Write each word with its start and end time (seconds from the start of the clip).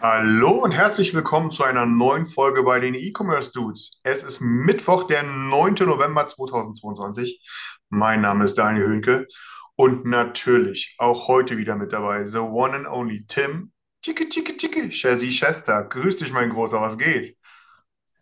Hallo 0.00 0.52
und 0.62 0.70
herzlich 0.70 1.12
willkommen 1.12 1.50
zu 1.50 1.64
einer 1.64 1.84
neuen 1.84 2.24
Folge 2.24 2.62
bei 2.62 2.78
den 2.78 2.94
E-Commerce 2.94 3.50
Dudes. 3.50 4.00
Es 4.04 4.22
ist 4.22 4.40
Mittwoch, 4.40 5.08
der 5.08 5.24
9. 5.24 5.74
November 5.80 6.24
2022. 6.24 7.44
Mein 7.88 8.20
Name 8.20 8.44
ist 8.44 8.56
Daniel 8.56 8.86
Höhnke 8.86 9.26
und 9.74 10.06
natürlich 10.06 10.94
auch 10.98 11.26
heute 11.26 11.58
wieder 11.58 11.74
mit 11.74 11.92
dabei 11.92 12.24
the 12.24 12.38
one 12.38 12.76
and 12.76 12.86
only 12.86 13.24
Tim. 13.26 13.72
Tschicke, 14.00 14.28
tschicke, 14.28 14.56
tschicke, 14.56 14.92
Shazzy 14.92 15.30
Chester. 15.30 15.82
Grüß 15.82 16.18
dich, 16.18 16.32
mein 16.32 16.50
Großer, 16.50 16.80
was 16.80 16.96
geht? 16.96 17.36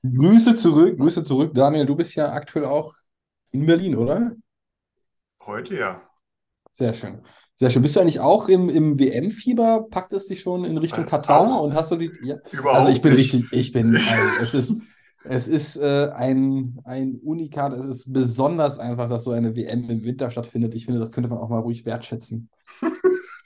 Grüße 0.03 0.57
zurück, 0.57 0.97
Grüße 0.97 1.25
zurück. 1.25 1.53
Daniel, 1.53 1.85
du 1.85 1.95
bist 1.95 2.15
ja 2.15 2.33
aktuell 2.33 2.65
auch 2.65 2.95
in 3.51 3.67
Berlin, 3.67 3.97
oder? 3.97 4.33
Heute 5.45 5.77
ja. 5.77 6.09
Sehr 6.73 6.95
schön. 6.95 7.23
Sehr 7.59 7.71
schön. 7.71 7.83
Bist 7.83 7.97
du 7.97 8.01
eigentlich 8.01 8.21
auch 8.21 8.49
im, 8.49 8.69
im 8.69 8.99
WM-Fieber? 8.99 9.87
Packt 9.91 10.13
es 10.13 10.27
dich 10.27 10.41
schon 10.41 10.65
in 10.65 10.77
Richtung 10.77 11.05
Äh, 11.05 11.09
Katar? 11.09 11.41
auch. 11.41 11.63
Und 11.63 11.75
hast 11.75 11.91
du 11.91 11.97
die. 11.97 12.11
Ja. 12.23 12.37
Überhaupt 12.53 12.77
Also 12.77 12.91
ich 12.91 13.01
bin 13.01 13.15
nicht. 13.15 13.33
richtig, 13.35 13.53
ich 13.53 13.73
bin, 13.73 13.97
also 14.11 14.43
es 14.43 14.55
ist, 14.55 14.81
es 15.25 15.49
ist 15.49 15.77
äh, 15.79 16.11
ein, 16.15 16.79
ein 16.85 17.19
Unikat, 17.23 17.73
es 17.73 17.87
ist 17.87 18.13
besonders 18.13 18.79
einfach, 18.79 19.09
dass 19.09 19.25
so 19.25 19.31
eine 19.33 19.57
WM 19.57 19.89
im 19.89 20.05
Winter 20.05 20.31
stattfindet. 20.31 20.75
Ich 20.75 20.85
finde, 20.85 21.01
das 21.01 21.13
könnte 21.13 21.31
man 21.31 21.39
auch 21.39 21.49
mal 21.49 21.61
ruhig 21.61 21.85
wertschätzen. 21.87 22.51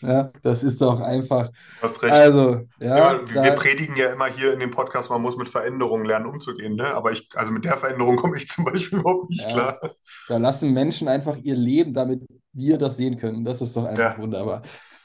Ja, 0.03 0.33
das 0.43 0.63
ist 0.65 0.81
doch 0.81 0.99
einfach. 1.03 1.49
Du 1.49 1.55
hast 1.83 2.03
recht. 2.03 2.11
Also, 2.15 2.61
ja, 2.81 2.97
Ja, 3.13 3.21
wir 3.29 3.51
da, 3.51 3.55
predigen 3.55 3.97
ja 3.97 4.11
immer 4.11 4.29
hier 4.29 4.55
in 4.55 4.59
dem 4.59 4.71
Podcast, 4.71 5.11
man 5.11 5.21
muss 5.21 5.37
mit 5.37 5.51
Veränderungen 5.51 6.07
lernen, 6.07 6.25
umzugehen, 6.25 6.75
ne? 6.77 6.87
Aber 6.95 7.13
ich, 7.13 7.29
also 7.35 7.53
mit 7.53 7.67
der 7.67 7.77
Veränderung 7.77 8.17
komme 8.17 8.39
ich 8.39 8.49
zum 8.49 8.65
Beispiel 8.65 9.01
überhaupt 9.01 9.29
nicht 9.29 9.43
Ja. 9.43 9.53
klar. 9.53 9.79
da 10.27 10.39
lassen 10.39 10.73
Menschen 10.73 11.07
einfach 11.07 11.37
ihr 11.37 11.55
Leben, 11.55 11.93
damit 11.93 12.23
wir 12.53 12.79
das 12.79 12.97
sehen 12.97 13.17
können. 13.17 13.45
Das 13.45 13.61
ist 13.63 13.77
doch 13.77 13.85
einfach 13.85 13.99
Ja. 13.99 14.19
wunderbar. 14.19 14.63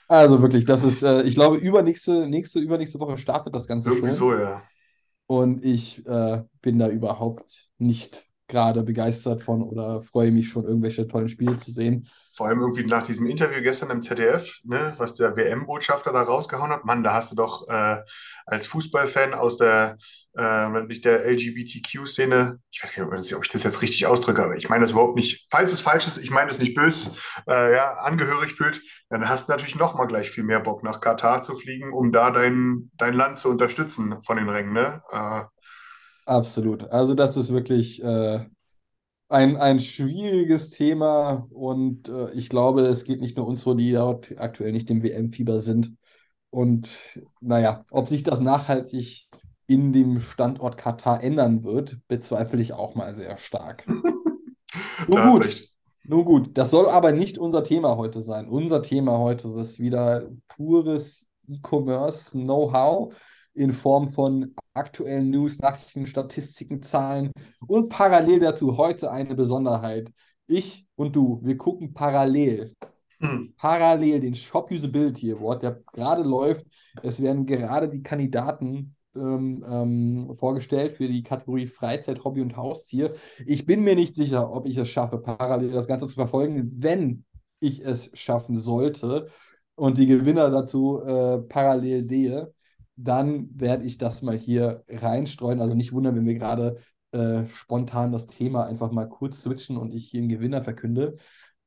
Also 0.08 0.42
wirklich, 0.42 0.66
das 0.66 0.84
ist, 0.84 1.02
äh, 1.04 1.24
ich 1.24 1.36
glaube, 1.36 1.58
übernächste, 1.58 2.28
nächste, 2.28 2.60
übernächste 2.60 3.00
Woche 3.00 3.18
startet 3.18 3.56
das 3.56 3.68
Ganze 3.68 3.90
Irgendwie 3.90 4.10
schon. 4.10 4.18
so, 4.18 4.34
ja. 4.34 4.64
Und 5.28 5.66
ich 5.66 6.06
äh, 6.06 6.44
bin 6.62 6.78
da 6.80 6.88
überhaupt 6.90 7.72
nicht 7.80 8.28
gerade 8.48 8.84
begeistert 8.84 9.42
von 9.42 9.64
oder 9.64 10.02
freue 10.02 10.32
mich 10.32 10.50
schon, 10.50 10.66
irgendwelche 10.66 11.08
tollen 11.08 11.30
Spiele 11.30 11.58
zu 11.58 11.72
sehen. 11.72 12.08
Vor 12.36 12.48
allem 12.48 12.60
irgendwie 12.60 12.86
nach 12.86 13.02
diesem 13.04 13.26
Interview 13.26 13.62
gestern 13.64 13.90
im 13.90 14.02
ZDF, 14.04 14.59
ne, 14.64 14.94
was 14.98 15.16
der 15.16 15.36
WM-Botschafter 15.36 16.12
da 16.14 16.22
rausgehauen 16.22 16.70
hat. 16.72 16.86
Mann, 16.86 17.02
da 17.04 17.14
hast 17.14 17.32
du 17.32 17.36
doch 17.36 17.68
äh, 17.68 18.02
als 18.46 18.68
Fußballfan 18.68 19.34
aus 19.34 19.58
der, 19.58 19.98
äh, 20.38 20.81
nicht 20.83 21.05
der 21.05 21.25
LGBTQ-Szene, 21.25 22.59
ich 22.72 22.83
weiß 22.83 22.94
gar 22.94 23.19
nicht, 23.19 23.36
ob 23.36 23.44
ich 23.44 23.52
das 23.52 23.64
jetzt 23.64 23.81
richtig 23.81 24.05
ausdrücke, 24.05 24.44
aber 24.44 24.55
ich 24.55 24.69
meine 24.69 24.83
das 24.83 24.91
überhaupt 24.91 25.16
nicht, 25.16 25.47
falls 25.50 25.72
es 25.73 25.81
falsch 25.81 26.08
ist, 26.08 26.17
ich 26.17 26.31
meine 26.31 26.50
das 26.50 26.59
nicht 26.59 26.75
böse, 26.75 27.11
äh, 27.47 27.73
ja, 27.75 27.94
angehörig 27.94 28.53
fühlt, 28.53 28.81
dann 29.09 29.28
hast 29.30 29.47
du 29.47 29.53
natürlich 29.53 29.75
noch 29.75 29.95
mal 29.95 30.06
gleich 30.06 30.30
viel 30.31 30.44
mehr 30.44 30.59
Bock, 30.59 30.83
nach 30.83 31.00
Katar 31.00 31.41
zu 31.41 31.56
fliegen, 31.56 31.94
um 31.94 32.11
da 32.11 32.31
dein, 32.31 32.91
dein 32.97 33.13
Land 33.13 33.39
zu 33.39 33.50
unterstützen 33.50 34.22
von 34.23 34.38
den 34.38 34.50
Rängen, 34.50 34.73
ne? 34.73 35.02
Äh, 35.11 35.44
Absolut. 36.25 36.90
Also 36.90 37.13
das 37.13 37.38
ist 37.38 37.53
wirklich 37.53 38.03
äh, 38.03 38.45
ein, 39.29 39.57
ein 39.57 39.79
schwieriges 39.79 40.69
Thema 40.72 41.47
und 41.51 42.09
äh, 42.09 42.31
ich 42.34 42.50
glaube, 42.50 42.81
es 42.81 43.03
geht 43.03 43.22
nicht 43.22 43.38
nur 43.38 43.47
uns 43.47 43.62
so, 43.62 43.74
die 43.74 43.91
dort 43.91 44.34
aktuell 44.38 44.72
nicht 44.72 44.90
im 44.90 45.03
WM-Fieber 45.03 45.62
sind. 45.62 45.95
Und 46.50 47.19
naja, 47.41 47.85
ob 47.91 48.07
sich 48.07 48.24
das 48.24 48.40
nachhaltig 48.40 49.25
in 49.68 49.94
dem 49.94 50.22
Standort 50.22 50.78
Katar 50.78 51.24
ändern 51.24 51.64
wird, 51.64 51.98
bezweifle 52.08 52.62
ich 52.62 52.74
auch 52.74 52.96
mal 52.96 53.16
sehr 53.16 53.38
stark. 53.38 53.86
Nun 55.08 55.30
gut. 55.30 55.70
Nun 56.08 56.24
gut, 56.24 56.56
das 56.56 56.70
soll 56.70 56.88
aber 56.88 57.12
nicht 57.12 57.40
unser 57.40 57.64
Thema 57.64 57.98
heute 57.98 58.22
sein. 58.22 58.48
Unser 58.48 58.84
Thema 58.84 59.18
heute 59.18 59.48
ist 59.48 59.80
wieder 59.80 60.30
pures 60.50 61.28
E-Commerce-Know-how 61.48 63.16
in 63.56 63.72
Form 63.72 64.14
von 64.14 64.54
aktuellen 64.75 65.31
News, 65.31 65.58
Nachrichten, 65.59 66.06
Statistiken, 66.06 66.84
Zahlen 66.84 67.31
und 67.66 67.90
parallel 67.90 68.40
dazu 68.40 68.78
heute 68.78 69.12
eine 69.12 69.34
Besonderheit. 69.34 70.12
Ich 70.46 70.86
und 70.96 71.16
du, 71.16 71.40
wir 71.44 71.58
gucken 71.58 71.94
parallel, 71.94 72.75
Hm. 73.20 73.54
parallel 73.58 74.20
den 74.20 74.36
Shop 74.36 74.70
Usability 74.70 75.31
Award, 75.31 75.64
der 75.64 75.81
gerade 75.94 76.24
läuft. 76.24 76.68
Es 77.02 77.22
werden 77.22 77.46
gerade 77.46 77.90
die 77.90 78.04
Kandidaten 78.04 78.94
ähm, 79.16 79.66
ähm, 79.68 80.36
vorgestellt 80.36 80.98
für 80.98 81.08
die 81.08 81.24
Kategorie 81.24 81.68
Freizeit, 81.68 82.24
Hobby 82.24 82.42
und 82.42 82.58
Haustier. 82.58 83.16
Ich 83.46 83.66
bin 83.66 83.84
mir 83.84 83.96
nicht 83.96 84.16
sicher, 84.16 84.52
ob 84.52 84.68
ich 84.68 84.78
es 84.78 84.90
schaffe, 84.90 85.20
parallel 85.20 85.72
das 85.72 85.88
Ganze 85.88 86.08
zu 86.08 86.16
verfolgen. 86.16 86.72
Wenn 86.76 87.25
ich 87.59 87.81
es 87.81 88.12
schaffen 88.14 88.58
sollte 88.58 89.28
und 89.75 89.98
die 89.98 90.08
Gewinner 90.08 90.50
dazu 90.50 91.02
äh, 91.02 91.40
parallel 91.40 92.04
sehe, 92.06 92.54
dann 92.96 93.50
werde 93.54 93.86
ich 93.86 93.98
das 93.98 94.22
mal 94.22 94.38
hier 94.38 94.84
reinstreuen. 94.90 95.62
Also 95.62 95.74
nicht 95.75 95.94
wundern, 95.94 96.16
wenn 96.16 96.25
wir 96.25 96.36
gerade 96.36 96.78
äh, 97.12 97.48
spontan 97.54 98.12
das 98.12 98.28
Thema 98.28 98.66
einfach 98.66 98.92
mal 98.92 99.08
kurz 99.08 99.42
switchen 99.44 99.78
und 99.78 99.94
ich 99.94 100.09
hier 100.09 100.22
einen 100.22 100.30
Gewinner 100.30 100.64
verkünde. 100.64 101.18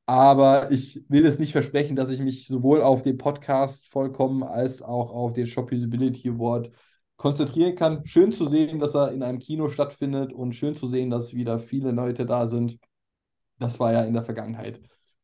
Aber 0.05 0.71
ich 0.71 1.03
will 1.07 1.25
es 1.25 1.37
nicht 1.37 1.51
versprechen, 1.51 1.95
dass 1.95 2.09
ich 2.09 2.19
mich 2.19 2.47
sowohl 2.47 2.81
auf 2.81 3.03
den 3.03 3.17
Podcast 3.17 3.87
vollkommen 3.89 4.41
als 4.41 4.81
auch 4.81 5.11
auf 5.11 5.33
den 5.33 5.45
Shop 5.45 5.71
Usability 5.71 6.29
Award 6.29 6.71
konzentrieren 7.19 7.75
kann. 7.75 8.05
Schön 8.05 8.31
zu 8.31 8.47
sehen, 8.47 8.79
dass 8.79 8.95
er 8.95 9.11
in 9.11 9.23
einem 9.23 9.39
Kino 9.39 9.67
stattfindet 9.67 10.31
und 10.31 10.53
schön 10.53 10.77
zu 10.77 10.87
sehen, 10.87 11.09
dass 11.09 11.33
wieder 11.33 11.59
viele 11.59 11.91
Leute 11.91 12.25
da 12.25 12.47
sind. 12.47 12.79
Das 13.59 13.77
war 13.79 13.91
ja 13.91 14.03
in 14.03 14.13
der 14.13 14.23
Vergangenheit 14.23 14.81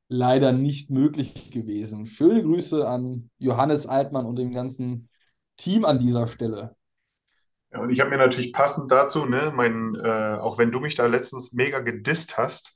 leider 0.09 0.51
nicht 0.51 0.91
möglich 0.91 1.51
gewesen. 1.51 2.05
Schöne 2.05 2.43
Grüße 2.43 2.85
an 2.87 3.29
Johannes 3.37 3.87
Altmann 3.87 4.25
und 4.25 4.35
dem 4.35 4.51
ganzen 4.51 5.09
Team 5.55 5.85
an 5.85 5.99
dieser 5.99 6.27
Stelle. 6.27 6.75
Ja, 7.71 7.79
und 7.79 7.89
ich 7.89 8.01
habe 8.01 8.09
mir 8.09 8.17
natürlich 8.17 8.51
passend 8.51 8.91
dazu, 8.91 9.25
ne, 9.25 9.53
mein, 9.55 9.95
äh, 9.95 10.37
auch 10.39 10.57
wenn 10.57 10.73
du 10.73 10.81
mich 10.81 10.95
da 10.95 11.05
letztens 11.05 11.53
mega 11.53 11.79
gedisst 11.79 12.37
hast, 12.37 12.75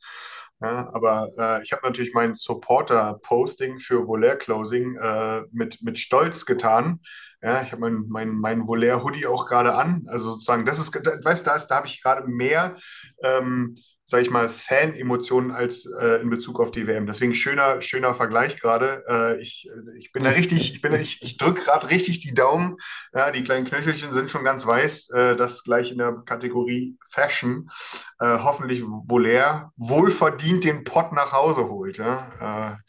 ja, 0.62 0.90
aber 0.94 1.30
äh, 1.38 1.64
ich 1.64 1.72
habe 1.72 1.86
natürlich 1.86 2.14
mein 2.14 2.34
Supporter-Posting 2.34 3.80
für 3.80 4.06
Volair 4.08 4.36
Closing 4.38 4.96
äh, 4.97 5.42
mit, 5.52 5.81
mit 5.81 6.00
Stolz 6.00 6.46
getan. 6.46 7.00
Ja, 7.42 7.62
ich 7.62 7.72
habe 7.72 7.81
mein, 7.81 8.06
mein, 8.09 8.30
mein 8.36 8.68
Volair-Hoodie 8.68 9.25
auch 9.28 9.46
gerade 9.46 9.74
an. 9.75 10.03
Also 10.09 10.31
sozusagen, 10.31 10.66
das 10.66 10.78
ist, 10.80 10.94
weißt 10.94 11.46
du, 11.46 11.50
da, 11.50 11.56
ist- 11.56 11.68
da 11.68 11.75
habe 11.78 11.88
ich 11.88 12.02
gerade 12.03 12.28
mehr, 12.28 12.75
ähm, 13.24 13.75
sage 14.09 14.24
ich 14.24 14.31
mal, 14.31 14.50
Fan-Emotionen 14.50 15.52
als 15.52 15.86
äh, 15.86 16.20
in 16.22 16.31
Bezug 16.31 16.59
auf 16.59 16.72
die 16.72 16.88
WM. 16.88 17.06
Deswegen 17.06 17.36
schöner, 17.36 17.80
schöner 17.84 18.16
Vergleich 18.16 18.59
gerade. 18.59 19.03
Äh, 19.08 19.40
ich, 19.40 19.70
ich 20.00 20.12
bin 20.12 20.24
da 20.24 20.31
richtig, 20.31 20.74
ich 20.74 20.81
bin, 20.81 20.94
ich, 20.94 21.22
ich 21.22 21.38
drücke 21.38 21.62
gerade 21.62 21.92
richtig 21.92 22.20
die 22.20 22.34
Daumen. 22.34 22.78
Ja, 23.14 23.30
die 23.30 23.44
kleinen 23.44 23.66
Knöchelchen 23.66 24.12
sind 24.12 24.31
schon 24.31 24.44
ganz 24.44 24.66
weiß. 24.66 25.12
Äh, 25.12 25.36
das 25.36 25.64
gleich 25.64 25.92
in 25.92 26.00
der 26.00 26.24
Kategorie 26.25 26.97
Fashion. 27.12 27.70
Äh, 28.20 28.40
hoffentlich 28.40 28.81
Volair 28.81 29.72
wohlverdient 29.78 30.64
den 30.64 30.84
Pott 30.84 31.14
nach 31.14 31.31
Hause 31.31 31.68
holt. 31.68 32.00
Ja? 32.00 32.80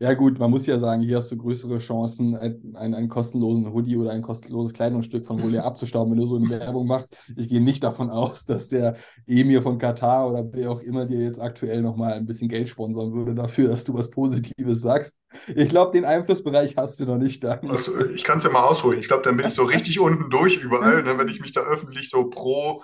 Äh, 0.00 0.04
Ja 0.04 0.14
gut, 0.14 0.38
man 0.38 0.50
muss 0.50 0.66
ja 0.66 0.78
sagen, 0.78 1.02
hier 1.02 1.16
hast 1.18 1.30
du 1.32 1.36
größere 1.36 1.78
Chancen, 1.78 2.36
einen, 2.36 2.94
einen 2.94 3.08
kostenlosen 3.08 3.72
Hoodie 3.72 3.96
oder 3.96 4.12
ein 4.12 4.22
kostenloses 4.22 4.72
Kleidungsstück 4.72 5.26
von 5.26 5.42
Volia 5.42 5.62
abzustauben, 5.64 6.12
wenn 6.12 6.20
du 6.20 6.26
so 6.26 6.36
eine 6.36 6.48
Werbung 6.48 6.86
machst. 6.86 7.16
Ich 7.36 7.48
gehe 7.48 7.60
nicht 7.60 7.82
davon 7.82 8.10
aus, 8.10 8.46
dass 8.46 8.68
der 8.68 8.96
Emir 9.26 9.60
von 9.62 9.78
Katar 9.78 10.30
oder 10.30 10.44
wer 10.52 10.70
auch 10.70 10.80
immer 10.80 11.06
dir 11.06 11.22
jetzt 11.22 11.40
aktuell 11.40 11.82
nochmal 11.82 12.12
ein 12.14 12.26
bisschen 12.26 12.48
Geld 12.48 12.68
sponsern 12.68 13.12
würde 13.12 13.34
dafür, 13.34 13.68
dass 13.68 13.84
du 13.84 13.94
was 13.94 14.10
Positives 14.10 14.80
sagst. 14.82 15.16
Ich 15.54 15.68
glaube, 15.68 15.92
den 15.92 16.04
Einflussbereich 16.04 16.76
hast 16.76 17.00
du 17.00 17.04
noch 17.06 17.18
nicht 17.18 17.42
da. 17.42 17.60
was, 17.62 17.88
äh, 17.88 18.12
ich 18.14 18.24
kann 18.24 18.38
es 18.38 18.44
ja 18.44 18.50
mal 18.50 18.62
ausholen. 18.62 18.98
Ich 19.00 19.08
glaube, 19.08 19.22
dann 19.24 19.36
bin 19.36 19.46
ich 19.46 19.54
so 19.54 19.62
richtig 19.64 20.00
unten 20.00 20.30
durch 20.30 20.56
überall, 20.58 21.02
ne, 21.02 21.18
wenn 21.18 21.28
ich 21.28 21.40
mich 21.40 21.52
da 21.52 21.60
öffentlich 21.60 22.08
so 22.08 22.28
pro 22.30 22.82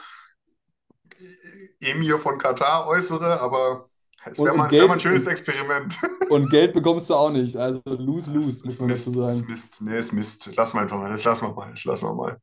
Emir 1.80 2.18
von 2.18 2.38
Katar 2.38 2.86
äußere. 2.86 3.40
Aber 3.40 3.88
es 4.26 4.38
wäre 4.38 4.56
mal, 4.56 4.70
wär 4.70 4.86
mal 4.86 4.94
ein 4.94 5.00
schönes 5.00 5.26
Experiment. 5.26 5.98
Und 6.28 6.50
Geld 6.50 6.72
bekommst 6.72 7.10
du 7.10 7.14
auch 7.14 7.30
nicht. 7.30 7.56
Also 7.56 7.82
lose-lose, 7.84 8.64
muss 8.64 8.80
man 8.80 8.88
Mist, 8.88 9.06
dazu 9.06 9.10
ist 9.10 9.36
sagen. 9.36 9.46
Mist. 9.48 9.80
Nee, 9.80 9.98
ist 9.98 10.12
Mist. 10.12 10.54
Lassen 10.56 10.76
wir 10.76 10.82
einfach 10.82 10.98
mal. 10.98 11.10
Das 11.10 11.24
lassen 11.24 11.46
wir 11.46 11.54
mal. 11.54 11.70
Das 11.70 11.84
lassen 11.84 12.06
wir 12.06 12.14
mal. 12.14 12.40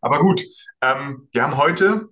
Aber 0.00 0.18
gut, 0.18 0.42
ähm, 0.80 1.28
wir 1.32 1.42
haben 1.42 1.56
heute 1.56 2.08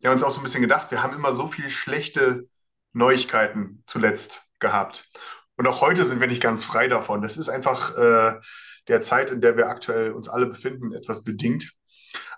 ja 0.00 0.12
uns 0.12 0.22
auch 0.22 0.30
so 0.30 0.40
ein 0.40 0.44
bisschen 0.44 0.62
gedacht, 0.62 0.90
wir 0.90 1.02
haben 1.02 1.14
immer 1.14 1.32
so 1.32 1.46
viel 1.46 1.70
schlechte 1.70 2.48
Neuigkeiten 2.92 3.82
zuletzt 3.86 4.42
gehabt. 4.58 5.08
und 5.56 5.66
auch 5.66 5.80
heute 5.80 6.04
sind 6.04 6.20
wir 6.20 6.26
nicht 6.26 6.42
ganz 6.42 6.64
frei 6.64 6.88
davon. 6.88 7.22
Das 7.22 7.36
ist 7.36 7.48
einfach 7.48 7.96
äh, 7.96 8.40
der 8.88 9.00
Zeit, 9.00 9.30
in 9.30 9.40
der 9.40 9.56
wir 9.56 9.68
aktuell 9.68 10.12
uns 10.12 10.28
alle 10.28 10.46
befinden, 10.46 10.92
etwas 10.92 11.22
bedingt. 11.22 11.72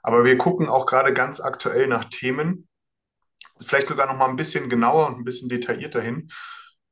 Aber 0.03 0.25
wir 0.25 0.37
gucken 0.39 0.69
auch 0.69 0.87
gerade 0.87 1.13
ganz 1.13 1.41
aktuell 1.41 1.87
nach 1.87 2.05
Themen, 2.05 2.69
vielleicht 3.61 3.89
sogar 3.89 4.07
noch 4.07 4.17
mal 4.17 4.29
ein 4.29 4.37
bisschen 4.37 4.69
genauer 4.69 5.09
und 5.09 5.19
ein 5.19 5.25
bisschen 5.25 5.49
detaillierter 5.49 6.01
hin, 6.01 6.31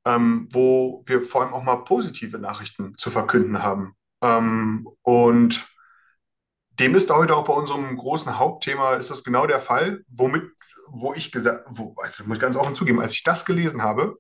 ähm, 0.05 0.49
wo 0.51 1.03
wir 1.07 1.23
vor 1.23 1.43
allem 1.43 1.55
auch 1.55 1.63
mal 1.63 1.77
positive 1.77 2.39
Nachrichten 2.39 2.97
zu 2.97 3.11
verkünden 3.11 3.63
haben. 3.63 3.95
Ähm, 4.23 4.89
und 5.03 5.67
dem 6.79 6.95
ist 6.95 7.11
heute 7.11 7.37
auch 7.37 7.45
bei 7.45 7.53
unserem 7.53 7.97
großen 7.97 8.39
Hauptthema 8.39 8.95
ist 8.95 9.11
das 9.11 9.25
genau 9.25 9.47
der 9.47 9.61
Fall, 9.61 10.05
womit, 10.09 10.45
wo 10.89 11.13
ich 11.15 11.31
gesagt, 11.31 11.67
wo, 11.71 11.95
also 11.99 12.25
muss 12.25 12.37
ich 12.39 12.41
ganz 12.41 12.57
offen 12.57 12.75
zugeben, 12.75 13.01
als 13.01 13.15
ich 13.15 13.23
das 13.23 13.45
gelesen 13.45 13.83
habe, 13.83 14.17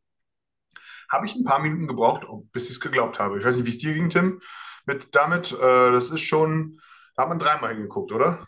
habe 1.11 1.27
ich 1.27 1.35
ein 1.35 1.44
paar 1.44 1.61
Minuten 1.61 1.87
gebraucht, 1.87 2.27
bis 2.53 2.65
ich 2.65 2.73
es 2.73 2.81
geglaubt 2.81 3.19
habe. 3.19 3.39
Ich 3.39 3.44
weiß 3.44 3.56
nicht, 3.56 3.67
wie 3.67 3.71
es 3.71 3.79
dir 3.79 3.94
ging, 3.94 4.11
Tim, 4.11 4.41
mit 4.87 5.15
damit. 5.15 5.53
Äh, 5.53 5.93
das 5.93 6.11
ist 6.11 6.23
schon, 6.23 6.81
da 7.15 7.23
hat 7.23 7.29
man 7.29 7.39
dreimal 7.39 7.73
hingeguckt, 7.73 8.12
oder? 8.12 8.47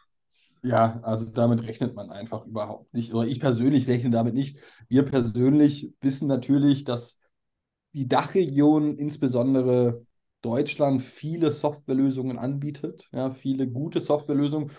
Ja, 0.64 0.99
also 1.02 1.28
damit 1.31 1.62
rechnet 1.62 1.94
man 1.94 2.11
einfach 2.11 2.46
überhaupt 2.46 2.93
nicht. 2.94 3.12
Oder 3.12 3.28
ich 3.28 3.38
persönlich 3.38 3.87
rechne 3.87 4.08
damit 4.11 4.32
nicht. 4.34 4.58
Wir 4.88 5.02
persönlich 5.05 5.93
wissen 6.00 6.26
natürlich, 6.26 6.84
dass 6.84 7.20
die 7.93 8.08
Dachregion, 8.08 8.96
insbesondere 8.96 10.06
Deutschland, 10.40 11.02
viele 11.02 11.52
Softwarelösungen 11.52 12.38
anbietet, 12.38 13.08
ja, 13.12 13.31
viele 13.31 13.69
gute 13.69 14.00
Softwarelösungen. 14.00 14.70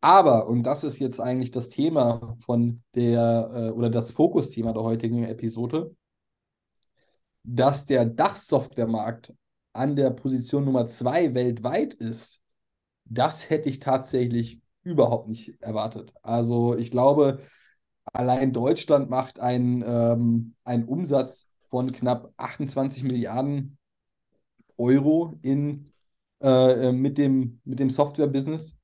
Aber, 0.00 0.46
und 0.48 0.62
das 0.62 0.84
ist 0.84 1.00
jetzt 1.00 1.20
eigentlich 1.20 1.50
das 1.50 1.70
Thema 1.70 2.36
von 2.46 2.82
der, 2.94 3.50
äh, 3.52 3.70
oder 3.70 3.90
das 3.90 4.12
Fokusthema 4.12 4.72
der 4.72 4.82
heutigen 4.84 5.24
Episode, 5.24 5.96
dass 7.44 7.86
der 7.86 8.04
Dachsoftwaremarkt 8.06 9.32
an 9.72 9.96
der 9.96 10.10
Position 10.10 10.64
Nummer 10.64 10.86
zwei 10.86 11.34
weltweit 11.34 11.94
ist, 11.94 12.40
das 13.06 13.50
hätte 13.50 13.68
ich 13.68 13.80
tatsächlich 13.80 14.61
überhaupt 14.82 15.28
nicht 15.28 15.60
erwartet. 15.62 16.14
Also 16.22 16.76
ich 16.76 16.90
glaube, 16.90 17.40
allein 18.12 18.52
Deutschland 18.52 19.10
macht 19.10 19.40
einen, 19.40 19.82
ähm, 19.86 20.54
einen 20.64 20.84
Umsatz 20.84 21.48
von 21.62 21.90
knapp 21.92 22.32
28 22.36 23.04
Milliarden 23.04 23.78
Euro 24.76 25.34
in, 25.42 25.90
äh, 26.40 26.92
mit 26.92 27.18
dem, 27.18 27.60
mit 27.64 27.78
dem 27.78 27.90
Software-Business. 27.90 28.74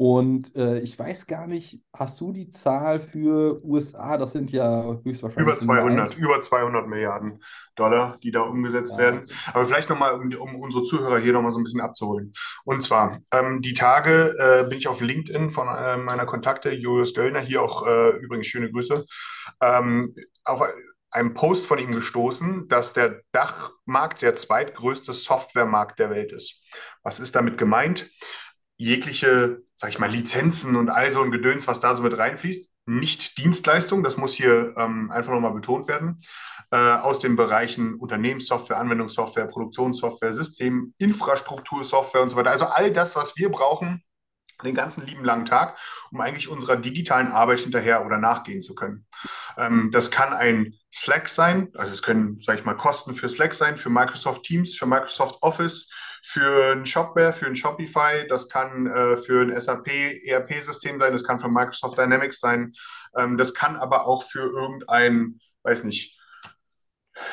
Und 0.00 0.54
äh, 0.54 0.78
ich 0.78 0.96
weiß 0.96 1.26
gar 1.26 1.48
nicht, 1.48 1.82
hast 1.92 2.20
du 2.20 2.30
die 2.30 2.52
Zahl 2.52 3.00
für 3.00 3.60
USA? 3.64 4.16
Das 4.16 4.30
sind 4.30 4.52
ja 4.52 4.96
höchstwahrscheinlich. 5.02 5.42
Über 5.42 5.58
200, 5.58 6.16
über 6.16 6.40
200 6.40 6.86
Milliarden 6.86 7.42
Dollar, 7.74 8.16
die 8.22 8.30
da 8.30 8.42
umgesetzt 8.42 8.92
ja. 8.92 8.98
werden. 8.98 9.28
Aber 9.52 9.64
vielleicht 9.64 9.88
nochmal, 9.88 10.14
um, 10.14 10.32
um 10.36 10.54
unsere 10.60 10.84
Zuhörer 10.84 11.18
hier 11.18 11.32
nochmal 11.32 11.50
so 11.50 11.58
ein 11.58 11.64
bisschen 11.64 11.80
abzuholen. 11.80 12.32
Und 12.64 12.80
zwar, 12.84 13.18
ähm, 13.32 13.60
die 13.60 13.74
Tage 13.74 14.36
äh, 14.38 14.68
bin 14.68 14.78
ich 14.78 14.86
auf 14.86 15.00
LinkedIn 15.00 15.50
von 15.50 15.66
äh, 15.66 15.96
meiner 15.96 16.26
Kontakte, 16.26 16.70
Julius 16.70 17.12
Göllner, 17.12 17.40
hier 17.40 17.60
auch 17.60 17.84
äh, 17.84 18.10
übrigens 18.18 18.46
schöne 18.46 18.70
Grüße, 18.70 19.04
ähm, 19.60 20.14
auf 20.44 20.62
einem 21.10 21.34
Post 21.34 21.66
von 21.66 21.80
ihm 21.80 21.90
gestoßen, 21.90 22.68
dass 22.68 22.92
der 22.92 23.22
Dachmarkt 23.32 24.22
der 24.22 24.36
zweitgrößte 24.36 25.12
Softwaremarkt 25.12 25.98
der 25.98 26.10
Welt 26.10 26.30
ist. 26.30 26.62
Was 27.02 27.18
ist 27.18 27.34
damit 27.34 27.58
gemeint? 27.58 28.08
Jegliche, 28.78 29.62
sag 29.74 29.90
ich 29.90 29.98
mal, 29.98 30.10
Lizenzen 30.10 30.76
und 30.76 30.88
all 30.88 31.12
so 31.12 31.20
ein 31.20 31.30
Gedöns, 31.30 31.66
was 31.66 31.80
da 31.80 31.94
so 31.94 32.02
mit 32.02 32.16
reinfließt, 32.16 32.70
nicht 32.86 33.36
Dienstleistung, 33.36 34.02
das 34.02 34.16
muss 34.16 34.32
hier 34.32 34.74
ähm, 34.78 35.10
einfach 35.10 35.32
nochmal 35.32 35.52
betont 35.52 35.88
werden, 35.88 36.20
äh, 36.70 36.76
aus 36.76 37.18
den 37.18 37.36
Bereichen 37.36 37.96
Unternehmenssoftware, 37.96 38.78
Anwendungssoftware, 38.78 39.46
Produktionssoftware, 39.46 40.32
System, 40.32 40.94
Infrastruktursoftware 40.96 42.22
und 42.22 42.30
so 42.30 42.36
weiter. 42.36 42.50
Also 42.50 42.64
all 42.64 42.90
das, 42.90 43.14
was 43.14 43.36
wir 43.36 43.50
brauchen, 43.50 44.02
den 44.64 44.74
ganzen 44.74 45.06
lieben 45.06 45.24
langen 45.24 45.44
Tag, 45.44 45.78
um 46.10 46.20
eigentlich 46.20 46.48
unserer 46.48 46.76
digitalen 46.76 47.28
Arbeit 47.28 47.60
hinterher 47.60 48.04
oder 48.04 48.18
nachgehen 48.18 48.62
zu 48.62 48.74
können. 48.74 49.06
Ähm, 49.56 49.90
das 49.92 50.10
kann 50.10 50.32
ein 50.32 50.74
Slack 50.92 51.28
sein, 51.28 51.68
also 51.74 51.92
es 51.92 52.02
können, 52.02 52.40
sage 52.40 52.60
ich 52.60 52.64
mal, 52.64 52.74
Kosten 52.74 53.14
für 53.14 53.28
Slack 53.28 53.54
sein, 53.54 53.76
für 53.76 53.90
Microsoft 53.90 54.42
Teams, 54.44 54.74
für 54.74 54.86
Microsoft 54.86 55.42
Office, 55.42 55.90
für 56.22 56.72
ein 56.72 56.86
Shopware, 56.86 57.32
für 57.32 57.46
ein 57.46 57.56
Shopify, 57.56 58.26
das 58.28 58.48
kann 58.48 58.86
äh, 58.86 59.16
für 59.16 59.42
ein 59.42 59.60
SAP 59.60 59.88
ERP-System 60.24 61.00
sein, 61.00 61.12
das 61.12 61.24
kann 61.24 61.40
für 61.40 61.48
Microsoft 61.48 61.98
Dynamics 61.98 62.38
sein, 62.40 62.72
ähm, 63.16 63.38
das 63.38 63.54
kann 63.54 63.76
aber 63.76 64.06
auch 64.06 64.22
für 64.22 64.50
irgendein, 64.50 65.40
weiß 65.62 65.84
nicht, 65.84 66.18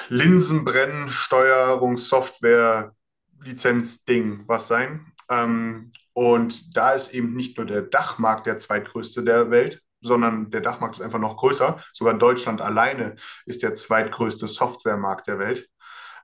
Linsenbrennsteuerungssoftware 0.10 2.94
Lizenzding 3.42 4.44
was 4.48 4.68
sein. 4.68 5.12
Ähm, 5.30 5.92
und 6.14 6.76
da 6.76 6.92
ist 6.92 7.14
eben 7.14 7.36
nicht 7.36 7.58
nur 7.58 7.66
der 7.66 7.82
Dachmarkt 7.82 8.48
der 8.48 8.58
zweitgrößte 8.58 9.24
der 9.24 9.52
Welt, 9.52 9.82
sondern 10.02 10.52
der 10.52 10.62
Dachmarkt 10.62 10.98
ist 10.98 11.02
einfach 11.02 11.20
noch 11.20 11.38
größer. 11.38 11.78
Sogar 11.94 12.16
Deutschland 12.16 12.62
alleine 12.62 13.16
ist 13.46 13.64
der 13.64 13.76
zweitgrößte 13.76 14.48
Softwaremarkt 14.48 15.28
der 15.28 15.40
Welt 15.40 15.70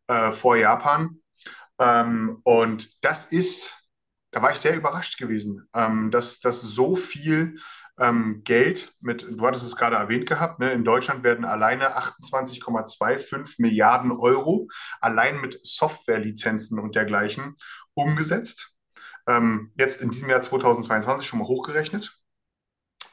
äh, 0.08 0.32
vor 0.32 0.56
Japan. 0.56 1.21
Ähm, 1.82 2.40
und 2.44 3.04
das 3.04 3.26
ist, 3.26 3.78
da 4.32 4.42
war 4.44 4.52
ich 4.54 4.60
sehr 4.60 4.78
überrascht 4.78 5.18
gewesen, 5.20 5.68
ähm, 5.76 6.12
dass, 6.12 6.40
dass 6.40 6.62
so 6.62 6.96
viel 6.96 7.58
ähm, 8.00 8.44
Geld 8.46 8.94
mit, 9.02 9.24
du 9.24 9.46
hattest 9.46 9.66
es 9.66 9.76
gerade 9.76 9.98
erwähnt 9.98 10.28
gehabt, 10.28 10.60
ne, 10.60 10.72
in 10.74 10.86
Deutschland 10.86 11.24
werden 11.24 11.46
alleine 11.46 11.98
28,25 11.98 13.56
Milliarden 13.60 14.12
Euro 14.12 14.70
allein 15.02 15.42
mit 15.42 15.60
Softwarelizenzen 15.64 16.80
und 16.80 16.96
dergleichen 16.96 17.56
umgesetzt 17.96 18.76
ähm, 19.28 19.72
jetzt 19.78 20.02
in 20.02 20.10
diesem 20.10 20.30
Jahr 20.30 20.42
2022 20.42 21.28
schon 21.28 21.40
mal 21.40 21.48
hochgerechnet. 21.48 22.18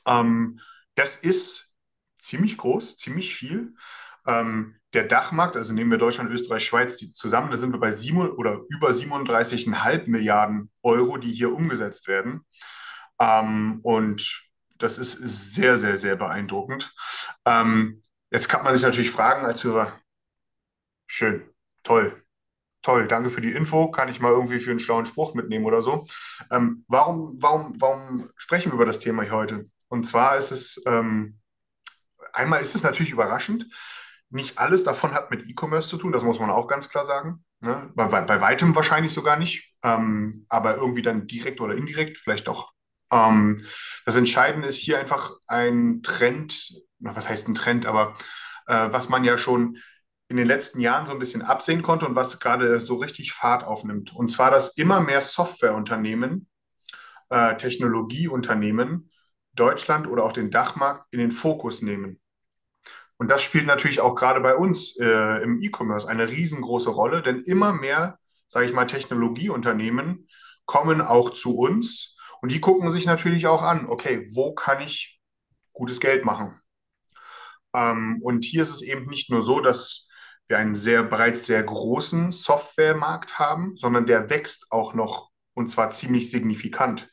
Ähm, 0.06 0.60
das 0.94 1.16
ist 1.16 1.74
ziemlich 2.18 2.56
groß, 2.56 2.96
ziemlich 2.96 3.34
viel. 3.34 3.74
Ähm, 4.28 4.76
der 4.94 5.04
Dachmarkt, 5.04 5.56
also 5.56 5.72
nehmen 5.72 5.90
wir 5.90 5.98
Deutschland, 5.98 6.30
Österreich, 6.30 6.64
Schweiz 6.64 6.96
die 6.96 7.12
zusammen, 7.12 7.50
da 7.50 7.58
sind 7.58 7.72
wir 7.72 7.80
bei 7.80 7.92
sieben 7.92 8.20
oder 8.30 8.60
über 8.70 8.88
37,5 8.90 10.08
Milliarden 10.08 10.70
Euro, 10.82 11.18
die 11.18 11.32
hier 11.32 11.54
umgesetzt 11.54 12.08
werden. 12.08 12.46
Ähm, 13.20 13.80
und 13.82 14.48
das 14.78 14.96
ist 14.96 15.54
sehr, 15.54 15.76
sehr, 15.76 15.96
sehr 15.98 16.16
beeindruckend. 16.16 16.94
Ähm, 17.44 18.02
jetzt 18.30 18.48
kann 18.48 18.64
man 18.64 18.74
sich 18.74 18.82
natürlich 18.82 19.10
fragen 19.10 19.44
als 19.44 19.64
Hörer, 19.64 19.92
schön, 21.06 21.50
toll, 21.82 22.22
toll, 22.82 23.08
danke 23.08 23.30
für 23.30 23.40
die 23.40 23.52
Info, 23.52 23.90
kann 23.90 24.08
ich 24.08 24.20
mal 24.20 24.32
irgendwie 24.32 24.60
für 24.60 24.70
einen 24.70 24.80
schlauen 24.80 25.06
Spruch 25.06 25.34
mitnehmen 25.34 25.66
oder 25.66 25.82
so. 25.82 26.04
Ähm, 26.50 26.84
warum, 26.88 27.36
warum, 27.40 27.74
warum 27.78 28.30
sprechen 28.36 28.70
wir 28.70 28.74
über 28.74 28.86
das 28.86 29.00
Thema 29.00 29.22
hier 29.22 29.32
heute? 29.32 29.66
Und 29.88 30.04
zwar 30.04 30.36
ist 30.36 30.50
es, 30.50 30.82
ähm, 30.86 31.38
einmal 32.32 32.62
ist 32.62 32.74
es 32.74 32.82
natürlich 32.82 33.10
überraschend, 33.10 33.66
nicht 34.30 34.58
alles 34.58 34.84
davon 34.84 35.12
hat 35.12 35.30
mit 35.30 35.46
E-Commerce 35.46 35.88
zu 35.88 35.96
tun, 35.96 36.12
das 36.12 36.24
muss 36.24 36.40
man 36.40 36.50
auch 36.50 36.66
ganz 36.66 36.88
klar 36.88 37.04
sagen. 37.04 37.44
Ne? 37.60 37.90
Bei, 37.94 38.06
bei, 38.06 38.40
weitem 38.40 38.74
wahrscheinlich 38.74 39.12
sogar 39.12 39.36
nicht, 39.36 39.74
ähm, 39.82 40.44
aber 40.48 40.76
irgendwie 40.76 41.02
dann 41.02 41.26
direkt 41.26 41.60
oder 41.60 41.74
indirekt, 41.74 42.18
vielleicht 42.18 42.46
doch. 42.46 42.72
Ähm, 43.12 43.62
das 44.04 44.16
Entscheidende 44.16 44.68
ist 44.68 44.78
hier 44.78 44.98
einfach 44.98 45.32
ein 45.46 46.02
Trend, 46.02 46.74
was 46.98 47.28
heißt 47.28 47.48
ein 47.48 47.54
Trend, 47.54 47.86
aber 47.86 48.14
äh, 48.66 48.88
was 48.92 49.08
man 49.08 49.24
ja 49.24 49.38
schon 49.38 49.78
in 50.28 50.36
den 50.36 50.46
letzten 50.46 50.80
Jahren 50.80 51.06
so 51.06 51.12
ein 51.12 51.18
bisschen 51.18 51.42
absehen 51.42 51.82
konnte 51.82 52.06
und 52.06 52.14
was 52.14 52.38
gerade 52.38 52.80
so 52.80 52.96
richtig 52.96 53.32
Fahrt 53.32 53.64
aufnimmt. 53.64 54.14
Und 54.14 54.30
zwar, 54.30 54.50
dass 54.50 54.76
immer 54.76 55.00
mehr 55.00 55.22
Softwareunternehmen, 55.22 56.48
äh, 57.30 57.56
Technologieunternehmen 57.56 59.10
Deutschland 59.54 60.06
oder 60.06 60.24
auch 60.24 60.32
den 60.32 60.50
Dachmarkt 60.50 61.06
in 61.12 61.18
den 61.18 61.32
Fokus 61.32 61.82
nehmen. 61.82 62.20
Und 63.18 63.28
das 63.28 63.42
spielt 63.42 63.66
natürlich 63.66 64.00
auch 64.00 64.14
gerade 64.14 64.40
bei 64.40 64.54
uns 64.54 64.96
äh, 64.98 65.42
im 65.42 65.60
E-Commerce 65.60 66.08
eine 66.08 66.28
riesengroße 66.30 66.90
Rolle, 66.90 67.22
denn 67.22 67.40
immer 67.40 67.72
mehr, 67.72 68.18
sage 68.46 68.66
ich 68.66 68.72
mal, 68.72 68.86
Technologieunternehmen 68.86 70.28
kommen 70.66 71.00
auch 71.00 71.30
zu 71.30 71.56
uns 71.58 72.16
und 72.40 72.52
die 72.52 72.60
gucken 72.60 72.90
sich 72.90 73.06
natürlich 73.06 73.46
auch 73.46 73.62
an, 73.62 73.86
okay, 73.88 74.28
wo 74.34 74.54
kann 74.54 74.80
ich 74.80 75.20
gutes 75.72 75.98
Geld 75.98 76.24
machen? 76.24 76.60
Ähm, 77.74 78.20
und 78.22 78.44
hier 78.44 78.62
ist 78.62 78.70
es 78.70 78.82
eben 78.82 79.06
nicht 79.06 79.30
nur 79.30 79.42
so, 79.42 79.60
dass 79.60 80.08
wir 80.46 80.58
einen 80.58 80.74
sehr 80.74 81.02
bereits 81.02 81.46
sehr 81.46 81.62
großen 81.62 82.32
Softwaremarkt 82.32 83.38
haben, 83.38 83.76
sondern 83.76 84.06
der 84.06 84.30
wächst 84.30 84.66
auch 84.70 84.94
noch 84.94 85.30
und 85.54 85.68
zwar 85.68 85.90
ziemlich 85.90 86.30
signifikant. 86.30 87.10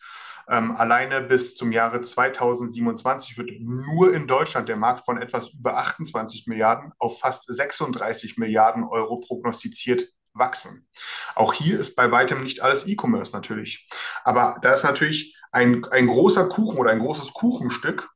Ähm, 0.48 0.75
alleine 0.75 1.22
bis 1.22 1.56
zum 1.56 1.72
Jahre 1.72 2.02
2027 2.02 3.38
wird 3.38 3.52
nur 3.60 4.14
in 4.14 4.28
Deutschland 4.28 4.70
der 4.70 4.78
Markt 4.78 5.04
von 5.04 5.22
etwas 5.22 5.50
über 5.50 5.78
28 5.78 6.48
Milliarden 6.48 6.92
auf 7.00 7.20
fast 7.20 7.46
36 7.48 8.38
Milliarden 8.38 8.84
Euro 8.84 9.20
prognostiziert 9.20 10.06
wachsen. 10.34 10.88
Auch 11.34 11.54
hier 11.54 11.80
ist 11.80 11.96
bei 11.96 12.12
weitem 12.12 12.42
nicht 12.42 12.62
alles 12.62 12.86
E-Commerce 12.86 13.32
natürlich. 13.32 13.88
Aber 14.24 14.60
da 14.62 14.74
ist 14.74 14.84
natürlich 14.84 15.38
ein, 15.52 15.86
ein 15.86 16.08
großer 16.08 16.50
Kuchen 16.50 16.78
oder 16.78 16.92
ein 16.92 17.00
großes 17.00 17.34
Kuchenstück, 17.34 18.10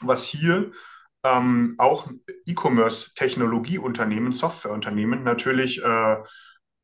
was 0.00 0.24
hier 0.24 0.72
ähm, 1.24 1.76
auch 1.78 2.08
E-Commerce-Technologieunternehmen, 2.46 4.32
Softwareunternehmen 4.32 5.22
natürlich, 5.22 5.82
äh, 5.82 6.16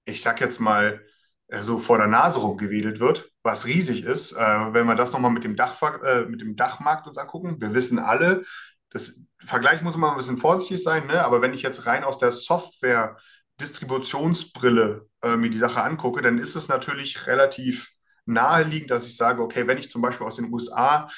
ich 0.04 0.22
sag 0.22 0.40
jetzt 0.40 0.60
mal, 0.60 1.04
äh, 1.48 1.60
so 1.60 1.78
vor 1.78 1.98
der 1.98 2.06
Nase 2.06 2.40
rumgewedelt 2.40 3.00
wird, 3.00 3.31
was 3.42 3.66
riesig 3.66 4.04
ist. 4.04 4.32
Äh, 4.32 4.72
wenn 4.72 4.86
wir 4.86 4.94
das 4.94 5.12
nochmal 5.12 5.30
mit 5.30 5.44
dem, 5.44 5.54
äh, 5.56 6.24
mit 6.26 6.40
dem 6.40 6.56
Dachmarkt 6.56 7.06
uns 7.06 7.18
angucken, 7.18 7.60
wir 7.60 7.74
wissen 7.74 7.98
alle, 7.98 8.44
das 8.90 9.26
Vergleich 9.44 9.82
muss 9.82 9.96
man 9.96 10.12
ein 10.12 10.16
bisschen 10.16 10.36
vorsichtig 10.36 10.82
sein, 10.82 11.06
ne? 11.06 11.24
aber 11.24 11.42
wenn 11.42 11.54
ich 11.54 11.62
jetzt 11.62 11.86
rein 11.86 12.04
aus 12.04 12.18
der 12.18 12.30
Software-Distributionsbrille 12.30 15.08
äh, 15.22 15.36
mir 15.36 15.50
die 15.50 15.58
Sache 15.58 15.82
angucke, 15.82 16.22
dann 16.22 16.38
ist 16.38 16.54
es 16.54 16.68
natürlich 16.68 17.26
relativ 17.26 17.90
naheliegend, 18.24 18.90
dass 18.90 19.06
ich 19.06 19.16
sage, 19.16 19.42
okay, 19.42 19.66
wenn 19.66 19.78
ich 19.78 19.90
zum 19.90 20.02
Beispiel 20.02 20.26
aus 20.26 20.36
den 20.36 20.52
USA 20.52 21.08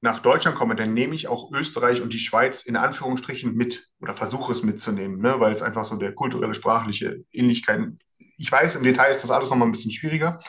nach 0.00 0.20
Deutschland 0.20 0.56
komme, 0.56 0.76
dann 0.76 0.94
nehme 0.94 1.14
ich 1.14 1.28
auch 1.28 1.52
Österreich 1.52 2.00
und 2.00 2.12
die 2.12 2.18
Schweiz 2.18 2.62
in 2.62 2.76
Anführungsstrichen 2.76 3.54
mit 3.54 3.88
oder 4.00 4.14
versuche 4.14 4.52
es 4.52 4.62
mitzunehmen, 4.62 5.20
ne? 5.20 5.40
weil 5.40 5.52
es 5.52 5.62
einfach 5.62 5.84
so 5.84 5.96
der 5.96 6.14
kulturelle, 6.14 6.54
sprachliche 6.54 7.24
Ähnlichkeiten. 7.32 7.98
Ich 8.38 8.50
weiß, 8.50 8.76
im 8.76 8.84
Detail 8.84 9.10
ist 9.10 9.24
das 9.24 9.30
alles 9.30 9.50
nochmal 9.50 9.68
ein 9.68 9.72
bisschen 9.72 9.90
schwieriger. 9.90 10.40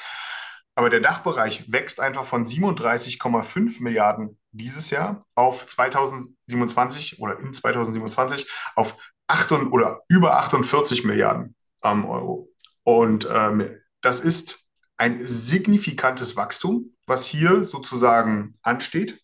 Aber 0.77 0.91
der 0.91 0.99
Dachbereich 0.99 1.71
wächst 1.71 1.99
einfach 1.99 2.23
von 2.23 2.45
37,5 2.45 3.81
Milliarden 3.81 4.37
dieses 4.51 4.91
Jahr 4.91 5.25
auf 5.33 5.65
2027 5.65 7.19
oder 7.19 7.39
in 7.39 7.51
2027 7.51 8.47
auf 8.75 8.95
8 9.25 9.53
oder 9.71 10.03
über 10.07 10.37
48 10.37 11.03
Milliarden 11.03 11.55
ähm, 11.83 12.05
Euro. 12.05 12.53
Und 12.83 13.27
ähm, 13.31 13.67
das 14.01 14.19
ist 14.19 14.67
ein 14.97 15.25
signifikantes 15.25 16.35
Wachstum, 16.35 16.95
was 17.07 17.25
hier 17.25 17.65
sozusagen 17.65 18.59
ansteht. 18.61 19.19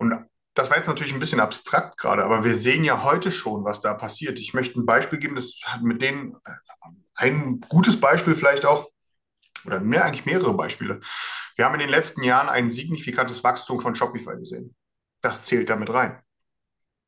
Und 0.00 0.26
das 0.54 0.68
war 0.68 0.78
jetzt 0.78 0.88
natürlich 0.88 1.12
ein 1.12 1.20
bisschen 1.20 1.38
abstrakt 1.38 1.96
gerade, 1.96 2.24
aber 2.24 2.42
wir 2.42 2.56
sehen 2.56 2.82
ja 2.82 3.04
heute 3.04 3.30
schon, 3.30 3.64
was 3.64 3.82
da 3.82 3.94
passiert. 3.94 4.40
Ich 4.40 4.52
möchte 4.52 4.80
ein 4.80 4.84
Beispiel 4.84 5.20
geben, 5.20 5.36
das 5.36 5.60
hat 5.64 5.82
mit 5.82 6.02
denen 6.02 6.34
äh, 6.44 6.50
ein 7.14 7.60
gutes 7.68 8.00
Beispiel 8.00 8.34
vielleicht 8.34 8.66
auch, 8.66 8.90
oder 9.68 9.80
mehr 9.80 10.04
eigentlich 10.04 10.26
mehrere 10.26 10.54
Beispiele. 10.54 11.00
Wir 11.56 11.64
haben 11.64 11.74
in 11.74 11.80
den 11.80 11.90
letzten 11.90 12.22
Jahren 12.22 12.48
ein 12.48 12.70
signifikantes 12.70 13.44
Wachstum 13.44 13.80
von 13.80 13.94
Shopify 13.94 14.36
gesehen. 14.36 14.74
Das 15.22 15.44
zählt 15.44 15.70
damit 15.70 15.92
rein. 15.92 16.20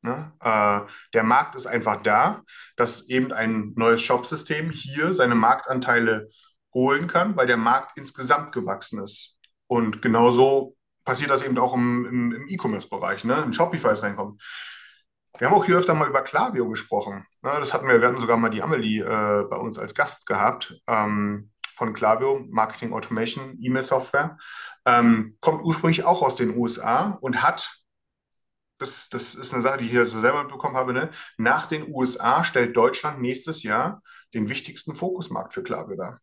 Ne? 0.03 0.31
Äh, 0.41 0.81
der 1.13 1.23
Markt 1.23 1.55
ist 1.55 1.67
einfach 1.67 2.01
da, 2.01 2.41
dass 2.75 3.07
eben 3.07 3.31
ein 3.31 3.73
neues 3.75 4.01
Shopsystem 4.01 4.71
hier 4.71 5.13
seine 5.13 5.35
Marktanteile 5.35 6.29
holen 6.73 7.07
kann, 7.07 7.35
weil 7.35 7.47
der 7.47 7.57
Markt 7.57 7.97
insgesamt 7.97 8.51
gewachsen 8.51 9.03
ist. 9.03 9.37
Und 9.67 10.01
genauso 10.01 10.75
passiert 11.05 11.29
das 11.29 11.43
eben 11.43 11.57
auch 11.57 11.73
im, 11.73 12.05
im, 12.05 12.31
im 12.33 12.49
E-Commerce-Bereich, 12.49 13.23
ne? 13.25 13.43
in 13.45 13.53
Shopify 13.53 13.89
reinkommen. 13.89 14.37
Wir 15.37 15.47
haben 15.47 15.55
auch 15.55 15.65
hier 15.65 15.77
öfter 15.77 15.93
mal 15.93 16.09
über 16.09 16.21
Klaviyo 16.23 16.67
gesprochen. 16.67 17.25
Ne? 17.41 17.51
Das 17.59 17.73
hatten 17.73 17.87
wir, 17.87 18.01
wir 18.01 18.07
hatten 18.07 18.19
sogar 18.19 18.37
mal 18.37 18.49
die 18.49 18.61
Amelie 18.61 19.01
äh, 19.01 19.43
bei 19.49 19.55
uns 19.55 19.79
als 19.79 19.95
Gast 19.95 20.25
gehabt. 20.25 20.75
Ähm, 20.87 21.50
von 21.73 21.93
Klaviyo, 21.93 22.45
Marketing 22.49 22.93
Automation, 22.93 23.57
E-Mail-Software, 23.59 24.37
ähm, 24.85 25.37
kommt 25.41 25.63
ursprünglich 25.63 26.03
auch 26.03 26.21
aus 26.21 26.35
den 26.35 26.55
USA 26.57 27.17
und 27.21 27.41
hat, 27.41 27.81
das, 28.77 29.09
das 29.09 29.35
ist 29.35 29.53
eine 29.53 29.61
Sache, 29.61 29.79
die 29.79 29.85
ich 29.85 29.91
hier 29.91 30.05
so 30.05 30.19
selber 30.19 30.43
mitbekommen 30.43 30.75
habe, 30.75 30.93
ne? 30.93 31.11
nach 31.37 31.65
den 31.65 31.93
USA 31.93 32.43
stellt 32.43 32.75
Deutschland 32.75 33.21
nächstes 33.21 33.63
Jahr 33.63 34.01
den 34.33 34.49
wichtigsten 34.49 34.93
Fokusmarkt 34.93 35.53
für 35.53 35.63
Klaviyo 35.63 35.97
dar. 35.97 36.19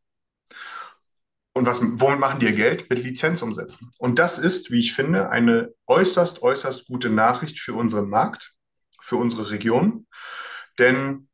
Und 1.59 1.67
was, 1.67 1.81
womit 1.83 2.21
machen 2.21 2.39
die 2.39 2.47
ihr 2.47 2.53
Geld? 2.53 2.89
Mit 2.89 3.03
Lizenzumsätzen. 3.03 3.91
Und 3.99 4.21
das 4.21 4.39
ist, 4.39 4.71
wie 4.71 4.79
ich 4.79 4.95
finde, 4.95 5.31
eine 5.31 5.75
äußerst, 5.89 6.43
äußerst 6.43 6.87
gute 6.87 7.11
Nachricht 7.11 7.59
für 7.59 7.75
unseren 7.75 8.09
Markt, 8.09 8.55
für 9.01 9.17
unsere 9.17 9.51
Region. 9.51 10.07
Denn 10.79 11.28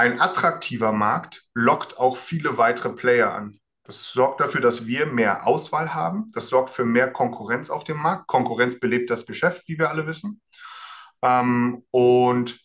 ein 0.00 0.18
attraktiver 0.18 0.92
Markt 0.92 1.44
lockt 1.52 1.98
auch 1.98 2.16
viele 2.16 2.56
weitere 2.56 2.88
Player 2.88 3.34
an. 3.34 3.60
Das 3.84 4.12
sorgt 4.12 4.40
dafür, 4.40 4.62
dass 4.62 4.86
wir 4.86 5.04
mehr 5.04 5.46
Auswahl 5.46 5.92
haben. 5.92 6.30
Das 6.32 6.48
sorgt 6.48 6.70
für 6.70 6.86
mehr 6.86 7.12
Konkurrenz 7.12 7.68
auf 7.68 7.84
dem 7.84 7.98
Markt. 7.98 8.26
Konkurrenz 8.26 8.80
belebt 8.80 9.10
das 9.10 9.26
Geschäft, 9.26 9.68
wie 9.68 9.78
wir 9.78 9.90
alle 9.90 10.06
wissen. 10.06 10.40
Ähm, 11.20 11.84
und 11.90 12.58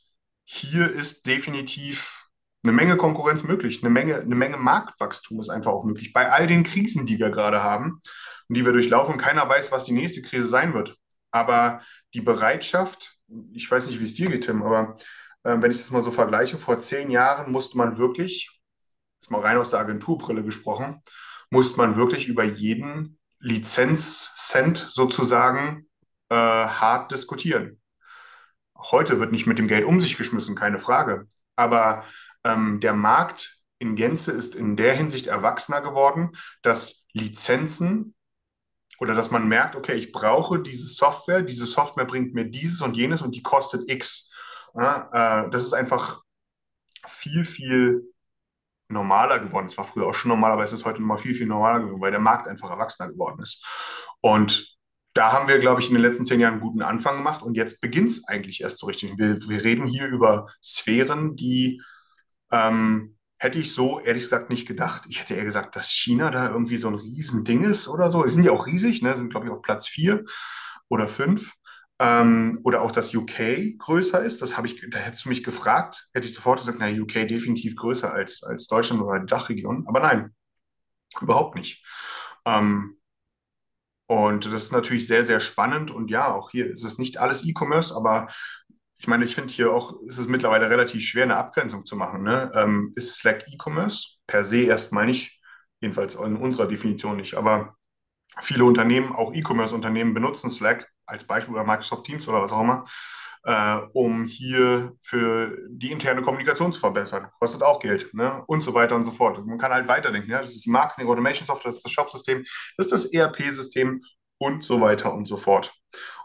hier 0.46 0.90
ist 0.90 1.26
definitiv 1.26 2.30
eine 2.64 2.72
Menge 2.72 2.96
Konkurrenz 2.96 3.44
möglich, 3.44 3.84
eine 3.84 3.90
Menge, 3.90 4.16
eine 4.16 4.36
Menge 4.36 4.56
Marktwachstum 4.56 5.42
ist 5.42 5.50
einfach 5.50 5.72
auch 5.72 5.84
möglich. 5.84 6.14
Bei 6.14 6.32
all 6.32 6.48
den 6.48 6.64
Krisen, 6.64 7.06
die 7.06 7.20
wir 7.20 7.32
gerade 7.32 7.62
haben 7.62 8.02
und 8.48 8.56
die 8.56 8.64
wir 8.64 8.72
durchlaufen, 8.72 9.18
keiner 9.18 9.48
weiß, 9.50 9.74
was 9.74 9.84
die 9.84 9.92
nächste 9.92 10.22
Krise 10.22 10.48
sein 10.48 10.74
wird. 10.74 10.96
Aber 11.32 11.80
die 12.14 12.22
Bereitschaft, 12.22 13.18
ich 13.52 13.70
weiß 13.70 13.88
nicht, 13.88 14.00
wie 14.00 14.06
es 14.06 14.16
dir 14.16 14.30
geht, 14.30 14.46
Tim, 14.46 14.64
aber 14.64 14.96
äh, 15.46 15.62
wenn 15.62 15.72
ich 15.72 15.78
das 15.78 15.92
mal 15.92 16.02
so 16.02 16.12
vergleiche, 16.12 16.58
vor 16.58 16.80
zehn 16.80 17.10
Jahren 17.12 17.52
musste 17.52 17.78
man 17.78 17.98
wirklich, 17.98 18.60
jetzt 19.22 19.32
mal 19.32 19.42
rein 19.42 19.58
aus 19.58 19.70
der 19.70 19.80
Agenturbrille 19.80 20.44
gesprochen, 20.44 21.02
musste 21.50 21.78
man 21.78 21.96
wirklich 21.96 22.28
über 22.28 22.44
jeden 22.44 23.20
Lizenzcent 23.40 24.78
sozusagen 24.78 25.88
äh, 26.30 26.36
hart 26.36 27.12
diskutieren. 27.12 27.80
Heute 28.78 29.20
wird 29.20 29.32
nicht 29.32 29.46
mit 29.46 29.60
dem 29.60 29.68
Geld 29.68 29.86
um 29.86 30.02
sich 30.02 30.18
geschmissen, 30.18 30.56
keine 30.56 30.80
Frage. 30.80 31.28
Aber 31.56 32.04
ähm, 32.44 32.80
der 32.82 32.94
Markt 32.94 33.58
in 33.78 33.96
Gänze 33.96 34.32
ist 34.32 34.56
in 34.56 34.76
der 34.76 34.96
Hinsicht 34.96 35.28
erwachsener 35.28 35.82
geworden, 35.82 36.32
dass 36.64 37.06
Lizenzen 37.14 38.16
oder 39.00 39.14
dass 39.14 39.32
man 39.32 39.48
merkt, 39.48 39.76
okay, 39.76 39.94
ich 39.94 40.12
brauche 40.12 40.60
diese 40.60 40.88
Software, 40.88 41.42
diese 41.42 41.66
Software 41.66 42.06
bringt 42.06 42.34
mir 42.34 42.46
dieses 42.46 42.82
und 42.82 42.98
jenes 42.98 43.22
und 43.22 43.36
die 43.36 43.44
kostet 43.44 43.90
X. 43.90 44.32
Ja, 44.76 45.46
äh, 45.46 45.50
das 45.52 45.64
ist 45.66 45.74
einfach 45.74 46.22
viel, 47.08 47.46
viel 47.46 48.14
normaler 48.90 49.40
geworden. 49.40 49.68
Es 49.68 49.78
war 49.78 49.86
früher 49.86 50.08
auch 50.08 50.16
schon 50.16 50.30
normal, 50.30 50.52
aber 50.52 50.64
es 50.64 50.74
ist 50.74 50.86
heute 50.86 51.02
noch 51.02 51.08
mal 51.08 51.18
viel, 51.18 51.36
viel 51.36 51.48
normaler 51.48 51.82
geworden, 51.82 52.02
weil 52.02 52.12
der 52.12 52.20
Markt 52.20 52.48
einfach 52.48 52.70
erwachsener 52.70 53.10
geworden 53.12 53.42
ist. 53.42 53.66
Und 54.22 54.78
da 55.14 55.32
haben 55.32 55.48
wir, 55.48 55.60
glaube 55.60 55.82
ich, 55.82 55.88
in 55.88 55.94
den 55.96 56.04
letzten 56.04 56.26
zehn 56.26 56.40
Jahren 56.40 56.56
einen 56.56 56.62
guten 56.62 56.82
Anfang 56.82 57.18
gemacht 57.18 57.42
und 57.42 57.56
jetzt 57.56 57.82
beginnt 57.82 58.10
es 58.12 58.28
eigentlich 58.28 58.62
erst 58.62 58.80
so 58.80 58.88
richtig. 58.88 59.18
Wir, 59.18 59.38
wir 59.50 59.64
reden 59.64 59.88
hier 59.88 60.08
über 60.08 60.48
Sphären, 60.64 61.36
die 61.36 61.82
ähm, 62.52 63.18
hätte 63.38 63.60
ich 63.60 63.74
so 63.74 64.00
ehrlich 64.00 64.24
gesagt 64.24 64.50
nicht 64.50 64.68
gedacht. 64.68 65.04
Ich 65.10 65.20
hätte 65.22 65.36
eher 65.36 65.46
gesagt, 65.46 65.76
dass 65.76 65.92
China 65.92 66.32
da 66.32 66.50
irgendwie 66.52 66.78
so 66.78 66.90
ein 66.90 66.96
Riesending 66.96 67.64
ist 67.64 67.88
oder 67.88 68.10
so. 68.12 68.24
Die 68.24 68.32
sind 68.32 68.44
ja 68.44 68.52
auch 68.52 68.68
riesig, 68.68 69.02
ne? 69.02 69.16
sind, 69.16 69.30
glaube 69.30 69.48
ich, 69.48 69.52
auf 69.52 69.62
Platz 69.62 69.88
vier 69.88 70.26
oder 70.90 71.08
fünf. 71.08 71.54
Ähm, 72.00 72.60
oder 72.64 72.82
auch, 72.82 72.92
dass 72.92 73.16
UK 73.16 73.78
größer 73.78 74.22
ist. 74.24 74.42
Das 74.42 74.58
habe 74.58 74.68
ich, 74.68 74.86
da 74.90 74.98
hättest 74.98 75.26
du 75.26 75.30
mich 75.30 75.44
gefragt, 75.44 76.10
hätte 76.14 76.28
ich 76.28 76.34
sofort 76.34 76.60
gesagt, 76.60 76.78
na, 76.80 76.90
UK 76.90 77.28
definitiv 77.28 77.76
größer 77.76 78.12
als, 78.12 78.44
als 78.44 78.68
Deutschland 78.68 79.02
oder 79.02 79.20
die 79.20 79.28
Dachregion. 79.28 79.86
Aber 79.88 80.02
nein, 80.02 80.36
überhaupt 81.22 81.56
nicht. 81.56 81.86
Ähm, 82.46 82.98
und 84.08 84.46
das 84.46 84.64
ist 84.64 84.72
natürlich 84.72 85.08
sehr, 85.08 85.24
sehr 85.24 85.40
spannend. 85.40 85.90
Und 85.90 86.12
ja, 86.12 86.34
auch 86.34 86.52
hier 86.52 86.70
ist 86.70 86.84
es 86.84 86.98
nicht 86.98 87.18
alles 87.18 87.46
E-Commerce, 87.46 87.96
aber 87.96 88.28
ich 88.98 89.08
meine, 89.08 89.26
ich 89.26 89.36
finde 89.36 89.54
hier 89.54 89.72
auch, 89.72 90.02
ist 90.04 90.18
es 90.18 90.28
mittlerweile 90.28 90.70
relativ 90.70 91.04
schwer, 91.04 91.24
eine 91.24 91.38
Abgrenzung 91.38 91.86
zu 91.86 91.96
machen. 91.96 92.24
Ne? 92.24 92.52
Ähm, 92.56 92.92
ist 92.96 93.18
Slack 93.18 93.46
E-Commerce? 93.48 94.18
Per 94.28 94.44
se 94.44 94.62
erstmal 94.64 95.06
nicht, 95.06 95.42
jedenfalls 95.82 96.16
in 96.16 96.38
unserer 96.38 96.68
Definition 96.68 97.18
nicht. 97.18 97.36
Aber 97.36 97.76
viele 98.42 98.66
Unternehmen, 98.66 99.14
auch 99.14 99.34
E-Commerce-Unternehmen, 99.34 100.14
benutzen 100.14 100.50
Slack 100.50 100.90
als 101.06 101.24
Beispiel 101.24 101.54
oder 101.54 101.64
Microsoft 101.64 102.06
Teams 102.06 102.28
oder 102.28 102.42
was 102.42 102.52
auch 102.52 102.62
immer, 102.62 102.84
äh, 103.44 103.78
um 103.94 104.26
hier 104.26 104.94
für 105.02 105.58
die 105.70 105.92
interne 105.92 106.22
Kommunikation 106.22 106.74
zu 106.74 106.80
verbessern. 106.80 107.30
Kostet 107.40 107.64
auch 107.64 107.80
Geld 107.80 108.14
ne? 108.14 108.44
und 108.48 108.64
so 108.64 108.74
weiter 108.74 108.96
und 108.96 109.04
so 109.04 109.12
fort. 109.12 109.38
Also 109.38 109.48
man 109.48 109.58
kann 109.58 109.72
halt 109.72 109.88
weiterdenken. 109.88 110.32
Ja? 110.32 110.40
Das 110.40 110.54
ist 110.54 110.66
die 110.66 110.72
Marketing 110.72 111.08
Automation 111.08 111.46
Software, 111.46 111.70
das 111.70 111.78
ist 111.78 111.86
das 111.86 111.92
Shop-System, 111.92 112.44
das 112.78 112.88
ist 112.88 112.92
das 112.92 113.14
ERP-System 113.14 114.02
und 114.38 114.64
so 114.64 114.82
weiter 114.82 115.14
und 115.14 115.26
so 115.26 115.38
fort. 115.38 115.74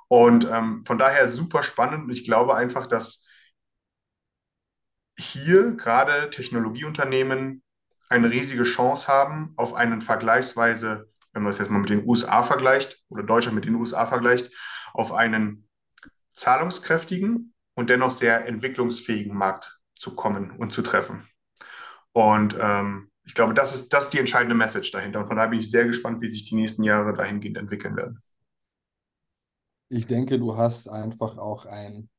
Und 0.09 0.49
ähm, 0.51 0.83
von 0.85 0.99
daher 0.99 1.29
super 1.29 1.63
spannend. 1.63 2.11
Ich 2.11 2.25
glaube 2.25 2.57
einfach, 2.57 2.87
dass 2.87 3.25
hier 5.17 5.73
gerade 5.73 6.31
Technologieunternehmen 6.31 7.63
eine 8.09 8.31
riesige 8.31 8.65
Chance 8.65 9.07
haben 9.09 9.53
auf 9.57 9.75
einen 9.75 10.03
vergleichsweise, 10.03 11.10
wenn 11.33 11.43
man 11.43 11.51
es 11.51 11.59
jetzt 11.59 11.71
mal 11.71 11.79
mit 11.79 11.91
den 11.91 12.07
USA 12.07 12.43
vergleicht 12.43 13.03
oder 13.09 13.23
Deutschland 13.23 13.55
mit 13.55 13.65
den 13.65 13.77
USA 13.77 14.07
vergleicht, 14.07 14.51
auf 14.93 15.13
einen 15.13 15.69
zahlungskräftigen 16.35 17.55
und 17.75 17.91
dennoch 17.91 18.11
sehr 18.11 18.47
entwicklungsfähigen 18.47 19.35
Markt 19.35 19.79
zu 19.97 20.15
kommen 20.15 20.51
und 20.53 20.73
zu 20.73 20.83
treffen. 20.83 21.29
Und 22.13 22.57
ähm, 22.61 23.11
ich 23.25 23.35
glaube, 23.35 23.55
das 23.55 23.75
ist, 23.75 23.93
das 23.93 24.05
ist 24.05 24.13
die 24.13 24.19
entscheidende 24.19 24.57
Message 24.57 24.91
dahinter. 24.91 25.21
Und 25.21 25.27
von 25.27 25.37
daher 25.37 25.51
bin 25.51 25.61
ich 25.61 25.71
sehr 25.71 25.87
gespannt, 25.87 26.21
wie 26.21 26.29
sich 26.29 26.47
die 26.47 26.57
nächsten 26.57 26.83
Jahre 26.83 27.15
dahingehend 27.15 27.57
entwickeln 27.57 27.97
werden. 27.97 28.21
Ich 29.89 30.07
denke, 30.07 30.39
du 30.39 30.57
hast 30.57 30.89
einfach 30.89 31.39
auch 31.39 31.65
ein, 31.65 32.10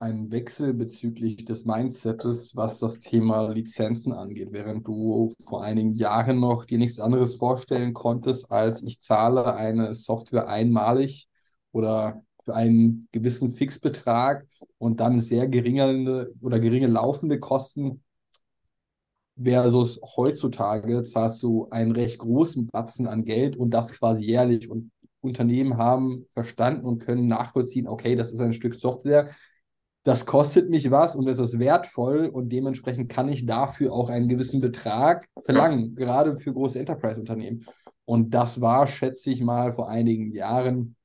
einen 0.00 0.30
Wechsel 0.32 0.72
bezüglich 0.72 1.44
des 1.44 1.66
Mindsets, 1.66 2.56
was 2.56 2.78
das 2.78 3.00
Thema 3.00 3.50
Lizenzen 3.52 4.12
angeht, 4.12 4.48
während 4.50 4.88
du 4.88 5.34
vor 5.44 5.62
einigen 5.62 5.94
Jahren 5.94 6.40
noch 6.40 6.64
dir 6.64 6.78
nichts 6.78 6.98
anderes 6.98 7.36
vorstellen 7.36 7.92
konntest, 7.92 8.50
als 8.50 8.82
ich 8.82 8.98
zahle 9.00 9.54
eine 9.54 9.94
Software 9.94 10.48
einmalig 10.48 11.28
oder 11.72 12.22
für 12.44 12.54
einen 12.54 13.08
gewissen 13.12 13.50
Fixbetrag 13.50 14.46
und 14.78 15.00
dann 15.00 15.20
sehr 15.20 15.48
geringe 15.48 16.30
oder 16.40 16.58
geringe 16.60 16.86
laufende 16.86 17.38
Kosten 17.38 18.02
versus 19.42 20.00
heutzutage 20.16 21.02
zahlst 21.02 21.42
du 21.42 21.68
einen 21.70 21.92
recht 21.92 22.18
großen 22.18 22.68
Batzen 22.68 23.06
an 23.06 23.24
Geld 23.26 23.54
und 23.56 23.70
das 23.70 23.92
quasi 23.92 24.24
jährlich. 24.24 24.70
Und 24.70 24.90
Unternehmen 25.20 25.76
haben 25.76 26.26
verstanden 26.32 26.86
und 26.86 27.00
können 27.00 27.26
nachvollziehen, 27.28 27.86
okay, 27.86 28.16
das 28.16 28.32
ist 28.32 28.40
ein 28.40 28.54
Stück 28.54 28.74
Software, 28.74 29.30
das 30.02 30.24
kostet 30.24 30.70
mich 30.70 30.90
was 30.90 31.14
und 31.14 31.28
es 31.28 31.38
ist 31.38 31.58
wertvoll 31.58 32.26
und 32.26 32.48
dementsprechend 32.50 33.10
kann 33.10 33.28
ich 33.28 33.44
dafür 33.44 33.92
auch 33.92 34.08
einen 34.08 34.28
gewissen 34.28 34.60
Betrag 34.60 35.28
verlangen, 35.42 35.94
ja. 35.98 36.06
gerade 36.06 36.36
für 36.36 36.52
große 36.52 36.78
Enterprise-Unternehmen. 36.78 37.66
Und 38.06 38.30
das 38.30 38.60
war, 38.60 38.86
schätze 38.86 39.30
ich 39.30 39.42
mal, 39.42 39.74
vor 39.74 39.88
einigen 39.88 40.32
Jahren 40.32 40.96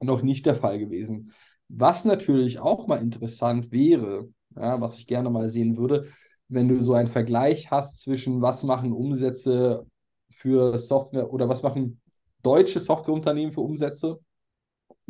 noch 0.00 0.22
nicht 0.22 0.44
der 0.44 0.54
Fall 0.54 0.78
gewesen. 0.78 1.32
Was 1.68 2.04
natürlich 2.04 2.60
auch 2.60 2.86
mal 2.86 3.00
interessant 3.00 3.72
wäre, 3.72 4.28
ja, 4.54 4.80
was 4.80 4.98
ich 4.98 5.06
gerne 5.06 5.30
mal 5.30 5.50
sehen 5.50 5.76
würde, 5.76 6.06
wenn 6.48 6.68
du 6.68 6.82
so 6.82 6.92
einen 6.92 7.08
Vergleich 7.08 7.70
hast 7.70 8.00
zwischen 8.02 8.42
was 8.42 8.62
machen 8.62 8.92
Umsätze 8.92 9.86
für 10.30 10.78
Software 10.78 11.32
oder 11.32 11.48
was 11.48 11.62
machen 11.62 12.00
deutsche 12.42 12.80
Softwareunternehmen 12.80 13.52
für 13.52 13.62
Umsätze 13.62 14.20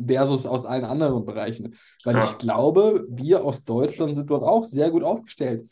versus 0.05 0.45
aus 0.45 0.65
allen 0.65 0.85
anderen 0.85 1.25
Bereichen. 1.25 1.75
Weil 2.03 2.17
ja. 2.17 2.23
ich 2.25 2.37
glaube, 2.37 3.05
wir 3.09 3.43
aus 3.43 3.65
Deutschland 3.65 4.15
sind 4.15 4.29
dort 4.29 4.43
auch 4.43 4.65
sehr 4.65 4.91
gut 4.91 5.03
aufgestellt. 5.03 5.69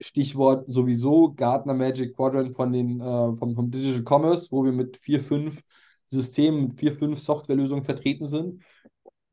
Stichwort 0.00 0.64
sowieso 0.66 1.32
Gartner 1.34 1.74
Magic 1.74 2.16
Quadrant 2.16 2.54
von 2.54 2.72
den, 2.72 3.00
äh, 3.00 3.36
vom, 3.36 3.54
vom 3.54 3.70
Digital 3.70 4.02
Commerce, 4.02 4.48
wo 4.50 4.64
wir 4.64 4.72
mit 4.72 4.96
vier, 4.96 5.22
fünf 5.22 5.62
Systemen, 6.06 6.68
mit 6.68 6.80
vier, 6.80 6.96
fünf 6.96 7.20
Softwarelösungen 7.20 7.84
vertreten 7.84 8.26
sind. 8.26 8.62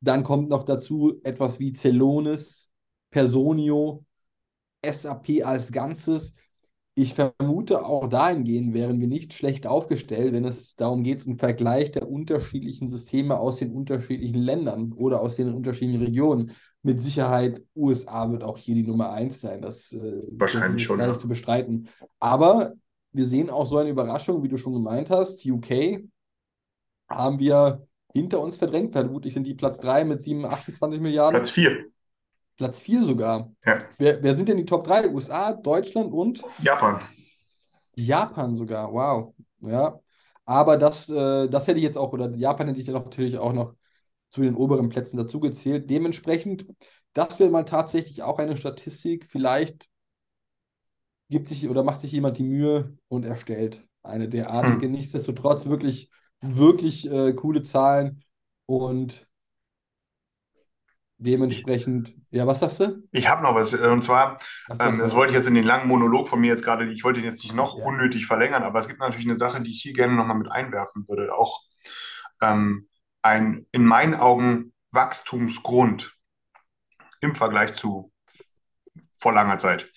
Dann 0.01 0.23
kommt 0.23 0.49
noch 0.49 0.63
dazu 0.63 1.19
etwas 1.23 1.59
wie 1.59 1.73
Celonis, 1.73 2.69
Personio, 3.09 4.05
SAP 4.85 5.43
als 5.43 5.71
Ganzes. 5.71 6.35
Ich 6.99 7.13
vermute, 7.13 7.85
auch 7.85 8.07
dahingehend 8.07 8.73
wären 8.73 8.99
wir 8.99 9.07
nicht 9.07 9.35
schlecht 9.35 9.67
aufgestellt, 9.67 10.33
wenn 10.33 10.45
es 10.45 10.75
darum 10.75 11.03
geht, 11.03 11.27
einen 11.27 11.37
Vergleich 11.37 11.91
der 11.91 12.09
unterschiedlichen 12.09 12.89
Systeme 12.89 13.37
aus 13.37 13.57
den 13.57 13.71
unterschiedlichen 13.71 14.41
Ländern 14.41 14.93
oder 14.93 15.21
aus 15.21 15.35
den 15.35 15.53
unterschiedlichen 15.53 16.01
Regionen. 16.01 16.53
Mit 16.81 16.99
Sicherheit, 16.99 17.61
USA 17.75 18.31
wird 18.31 18.41
auch 18.41 18.57
hier 18.57 18.73
die 18.73 18.81
Nummer 18.81 19.11
eins 19.11 19.41
sein. 19.41 19.61
Das 19.61 19.93
äh, 19.93 20.23
wahrscheinlich 20.31 20.81
schon. 20.81 20.97
Gar 20.97 21.09
nicht 21.09 21.21
zu 21.21 21.27
bestreiten. 21.27 21.87
Aber 22.19 22.73
wir 23.11 23.27
sehen 23.27 23.51
auch 23.51 23.67
so 23.67 23.77
eine 23.77 23.91
Überraschung, 23.91 24.41
wie 24.41 24.49
du 24.49 24.57
schon 24.57 24.73
gemeint 24.73 25.11
hast. 25.11 25.45
UK 25.45 26.01
haben 27.07 27.37
wir 27.37 27.85
hinter 28.11 28.39
uns 28.39 28.57
verdrängt. 28.57 28.93
Vermutlich 28.93 29.35
sind 29.35 29.45
die 29.45 29.53
Platz 29.53 29.79
3 29.81 30.03
mit 30.03 30.23
7, 30.23 30.45
28 30.45 30.99
Milliarden. 30.99 31.35
Platz 31.35 31.51
4. 31.51 31.91
Platz 32.57 32.79
4 32.79 33.03
sogar. 33.03 33.51
Ja. 33.65 33.79
Wer, 33.97 34.21
wer 34.21 34.35
sind 34.35 34.49
denn 34.49 34.57
die 34.57 34.65
Top 34.65 34.85
3? 34.85 35.09
USA, 35.09 35.53
Deutschland 35.53 36.11
und? 36.11 36.43
Japan. 36.61 36.99
Japan 37.95 38.55
sogar, 38.55 38.91
wow. 38.91 39.33
Ja. 39.59 39.99
Aber 40.45 40.77
das, 40.77 41.09
äh, 41.09 41.47
das 41.47 41.67
hätte 41.67 41.77
ich 41.77 41.83
jetzt 41.83 41.97
auch, 41.97 42.13
oder 42.13 42.33
Japan 42.35 42.67
hätte 42.67 42.81
ich 42.81 42.87
natürlich 42.87 43.37
auch 43.37 43.53
noch 43.53 43.75
zu 44.29 44.41
den 44.41 44.55
oberen 44.55 44.89
Plätzen 44.89 45.17
dazu 45.17 45.39
gezählt. 45.39 45.89
Dementsprechend, 45.89 46.65
das 47.13 47.39
wäre 47.39 47.49
mal 47.49 47.63
tatsächlich 47.63 48.23
auch 48.23 48.39
eine 48.39 48.57
Statistik. 48.57 49.27
Vielleicht 49.29 49.89
gibt 51.29 51.47
sich 51.47 51.69
oder 51.69 51.83
macht 51.83 52.01
sich 52.01 52.11
jemand 52.11 52.37
die 52.37 52.43
Mühe 52.43 52.97
und 53.07 53.25
erstellt 53.25 53.85
eine 54.03 54.29
derartige. 54.29 54.85
Hm. 54.85 54.91
Nichtsdestotrotz 54.93 55.67
wirklich, 55.67 56.09
wirklich 56.41 57.09
äh, 57.11 57.33
coole 57.33 57.61
Zahlen 57.61 58.23
und 58.65 59.26
Dementsprechend, 61.19 62.15
ja, 62.29 62.45
was 62.45 62.59
sagst 62.59 62.79
du? 62.79 63.03
Ich 63.11 63.27
habe 63.27 63.41
noch 63.41 63.55
was. 63.55 63.73
Äh, 63.73 63.87
und 63.87 64.03
zwar, 64.03 64.37
ähm, 64.79 64.99
das 64.99 65.15
wollte 65.15 65.31
ich 65.31 65.37
jetzt 65.37 65.47
in 65.47 65.55
den 65.55 65.63
langen 65.63 65.87
Monolog 65.87 66.27
von 66.27 66.39
mir 66.39 66.47
jetzt 66.47 66.63
gerade, 66.63 66.91
ich 66.91 67.03
wollte 67.03 67.19
ihn 67.19 67.25
jetzt 67.25 67.43
nicht 67.43 67.55
noch 67.55 67.77
ja. 67.77 67.83
unnötig 67.85 68.27
verlängern, 68.27 68.63
aber 68.63 68.79
es 68.79 68.87
gibt 68.87 68.99
natürlich 68.99 69.25
eine 69.25 69.37
Sache, 69.37 69.61
die 69.61 69.71
ich 69.71 69.81
hier 69.81 69.93
gerne 69.93 70.13
nochmal 70.13 70.37
mit 70.37 70.51
einwerfen 70.51 71.07
würde. 71.07 71.33
Auch 71.33 71.63
ähm, 72.41 72.87
ein 73.23 73.65
in 73.71 73.85
meinen 73.85 74.13
Augen 74.13 74.73
Wachstumsgrund 74.91 76.15
im 77.21 77.33
Vergleich 77.33 77.73
zu 77.73 78.11
vor 79.19 79.33
langer 79.33 79.57
Zeit. 79.57 79.91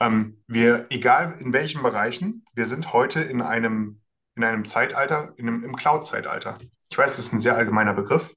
Ähm, 0.00 0.42
wir, 0.46 0.84
egal 0.90 1.36
in 1.40 1.52
welchen 1.52 1.82
Bereichen, 1.82 2.44
wir 2.54 2.66
sind 2.66 2.92
heute 2.92 3.20
in 3.20 3.40
einem, 3.40 4.00
in 4.34 4.44
einem 4.44 4.64
Zeitalter, 4.64 5.32
in 5.36 5.48
einem, 5.48 5.64
im 5.64 5.76
Cloud-Zeitalter. 5.76 6.58
Ich 6.90 6.98
weiß, 6.98 7.16
das 7.16 7.26
ist 7.26 7.32
ein 7.32 7.38
sehr 7.38 7.56
allgemeiner 7.56 7.94
Begriff, 7.94 8.34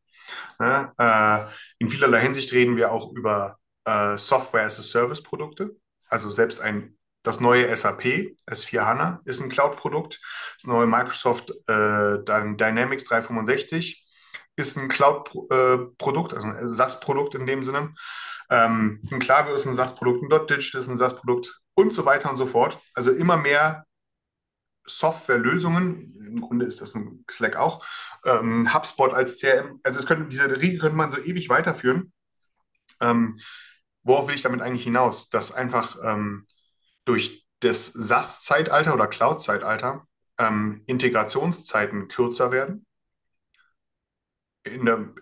Ne? 0.59 0.91
Äh, 0.97 1.51
in 1.79 1.89
vielerlei 1.89 2.21
Hinsicht 2.21 2.51
reden 2.53 2.75
wir 2.75 2.91
auch 2.91 3.13
über 3.13 3.57
äh, 3.85 4.17
Software 4.17 4.65
as 4.65 4.79
a 4.79 4.83
Service 4.83 5.23
Produkte. 5.23 5.75
Also 6.07 6.29
selbst 6.29 6.61
ein 6.61 6.97
das 7.23 7.39
neue 7.39 7.75
SAP, 7.75 8.35
S4 8.49 8.85
HANA, 8.85 9.21
ist 9.25 9.41
ein 9.41 9.49
Cloud-Produkt. 9.49 10.19
Das 10.57 10.65
neue 10.65 10.87
Microsoft 10.87 11.51
äh, 11.67 12.23
Dynamics 12.23 13.03
365 13.03 14.05
ist 14.55 14.77
ein 14.77 14.89
Cloud-Produkt, 14.89 16.33
also 16.33 16.47
ein 16.47 16.71
SaaS-Produkt 16.71 17.35
in 17.35 17.45
dem 17.45 17.63
Sinne. 17.63 17.93
Ähm, 18.49 19.01
ein 19.11 19.19
Klaviyo 19.19 19.53
ist 19.53 19.65
ein 19.65 19.75
SaaS-Produkt, 19.75 20.23
ein 20.23 20.47
.digital 20.47 20.81
ist 20.81 20.87
ein 20.87 20.97
SaaS-Produkt 20.97 21.59
und 21.75 21.93
so 21.93 22.05
weiter 22.05 22.29
und 22.29 22.37
so 22.37 22.45
fort. 22.45 22.79
Also 22.93 23.11
immer 23.11 23.37
mehr 23.37 23.85
Softwarelösungen, 24.89 26.13
im 26.27 26.41
Grunde 26.41 26.65
ist 26.65 26.81
das 26.81 26.95
ein 26.95 27.23
Slack 27.29 27.55
auch, 27.55 27.85
ähm, 28.25 28.73
HubSpot 28.73 29.13
als 29.13 29.39
CRM, 29.39 29.79
also 29.83 29.99
es 29.99 30.05
könnte, 30.05 30.27
diese 30.29 30.61
Riege 30.61 30.79
könnte 30.79 30.97
man 30.97 31.11
so 31.11 31.19
ewig 31.19 31.49
weiterführen. 31.49 32.11
Ähm, 32.99 33.39
worauf 34.03 34.27
will 34.27 34.35
ich 34.35 34.41
damit 34.41 34.61
eigentlich 34.61 34.83
hinaus? 34.83 35.29
Dass 35.29 35.51
einfach 35.51 35.97
ähm, 36.03 36.45
durch 37.05 37.45
das 37.59 37.87
SaaS-Zeitalter 37.87 38.93
oder 38.93 39.07
Cloud-Zeitalter 39.07 40.07
ähm, 40.37 40.83
Integrationszeiten 40.85 42.07
kürzer 42.07 42.51
werden. 42.51 42.85
In, 44.63 44.85
der, 44.85 45.13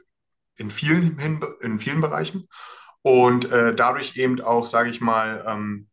in, 0.55 0.71
vielen, 0.71 1.19
in 1.61 1.79
vielen 1.79 2.01
Bereichen. 2.01 2.47
Und 3.01 3.51
äh, 3.51 3.73
dadurch 3.73 4.17
eben 4.17 4.41
auch, 4.41 4.65
sage 4.65 4.89
ich 4.89 5.01
mal, 5.01 5.43
ähm, 5.47 5.89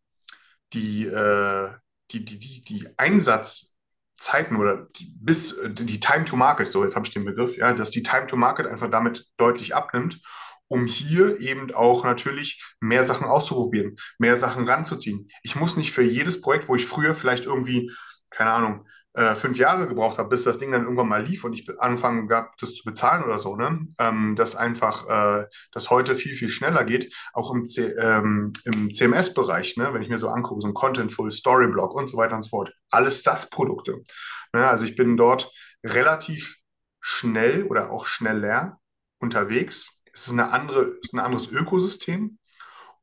die, 0.73 1.07
äh, 1.07 1.71
die, 2.15 2.25
die, 2.25 2.39
die, 2.39 2.63
die 2.63 2.89
Einsatzzeiten 2.97 4.57
oder 4.57 4.89
die, 4.97 5.15
bis 5.21 5.53
äh, 5.59 5.71
die 5.71 6.01
Time 6.01 6.25
to 6.25 6.37
Market, 6.37 6.69
so 6.69 6.85
jetzt 6.85 6.95
habe 6.95 7.07
ich 7.07 7.13
den 7.13 7.25
Begriff, 7.25 7.57
ja, 7.57 7.73
dass 7.73 7.91
die 7.91 8.03
Time 8.03 8.27
to 8.27 8.37
Market 8.37 8.67
einfach 8.67 8.91
damit 8.91 9.27
deutlich 9.37 9.75
abnimmt, 9.75 10.21
um 10.69 10.87
hier 10.87 11.41
eben 11.41 11.75
auch 11.75 12.05
natürlich 12.05 12.63
mehr 12.81 13.05
Sachen 13.05 13.27
auszuprobieren, 13.27 13.97
mehr 14.19 14.37
Sachen 14.37 14.67
ranzuziehen. 14.69 15.29
Ich 15.43 15.57
muss 15.57 15.77
nicht 15.77 15.93
für 15.93 16.03
jedes 16.03 16.41
Projekt, 16.41 16.69
wo 16.69 16.75
ich 16.75 16.87
früher 16.87 17.15
vielleicht 17.15 17.47
irgendwie, 17.47 17.91
keine 18.31 18.53
Ahnung, 18.53 18.87
äh, 19.15 19.35
fünf 19.35 19.59
Jahre 19.59 19.87
gebraucht 19.87 20.19
habe, 20.19 20.29
bis 20.29 20.45
das 20.45 20.59
Ding 20.59 20.73
dann 20.73 20.83
irgendwann 20.83 21.09
mal 21.09 21.25
lief 21.25 21.45
und 21.45 21.53
ich 21.53 21.69
angefangen 21.79 22.27
gab, 22.27 22.57
das 22.59 22.75
zu 22.75 22.85
bezahlen 22.85 23.23
oder 23.23 23.39
so, 23.39 23.55
ne? 23.55 23.87
Ähm, 23.99 24.35
dass 24.35 24.57
einfach 24.57 25.09
äh, 25.09 25.47
das 25.73 25.91
heute 25.91 26.17
viel, 26.17 26.35
viel 26.35 26.49
schneller 26.49 26.85
geht, 26.85 27.15
auch 27.33 27.55
im, 27.55 27.65
ähm, 27.99 28.53
im 28.65 28.93
CMS-Bereich, 28.93 29.77
ne? 29.77 29.95
wenn 29.95 30.03
ich 30.03 30.09
mir 30.09 30.19
so 30.19 30.29
angucke, 30.29 30.61
so 30.61 30.67
ein 30.67 30.75
Contentful, 30.75 31.31
Storyblock 31.31 31.95
und 31.95 32.09
so 32.09 32.17
weiter 32.17 32.35
und 32.35 32.43
so 32.43 32.51
fort. 32.51 32.73
Alles 32.91 33.23
SaaS-Produkte. 33.23 34.03
Ne? 34.53 34.67
Also 34.67 34.85
ich 34.85 34.97
bin 34.97 35.17
dort 35.17 35.51
relativ 35.85 36.57
schnell 37.01 37.65
oder 37.65 37.91
auch 37.91 38.07
schneller 38.07 38.79
unterwegs. 39.21 40.01
Es 40.13 40.27
ist 40.27 40.33
eine 40.33 40.53
andere, 40.53 40.97
ein 41.13 41.21
anderes 41.21 41.51
Ökosystem 41.51 42.39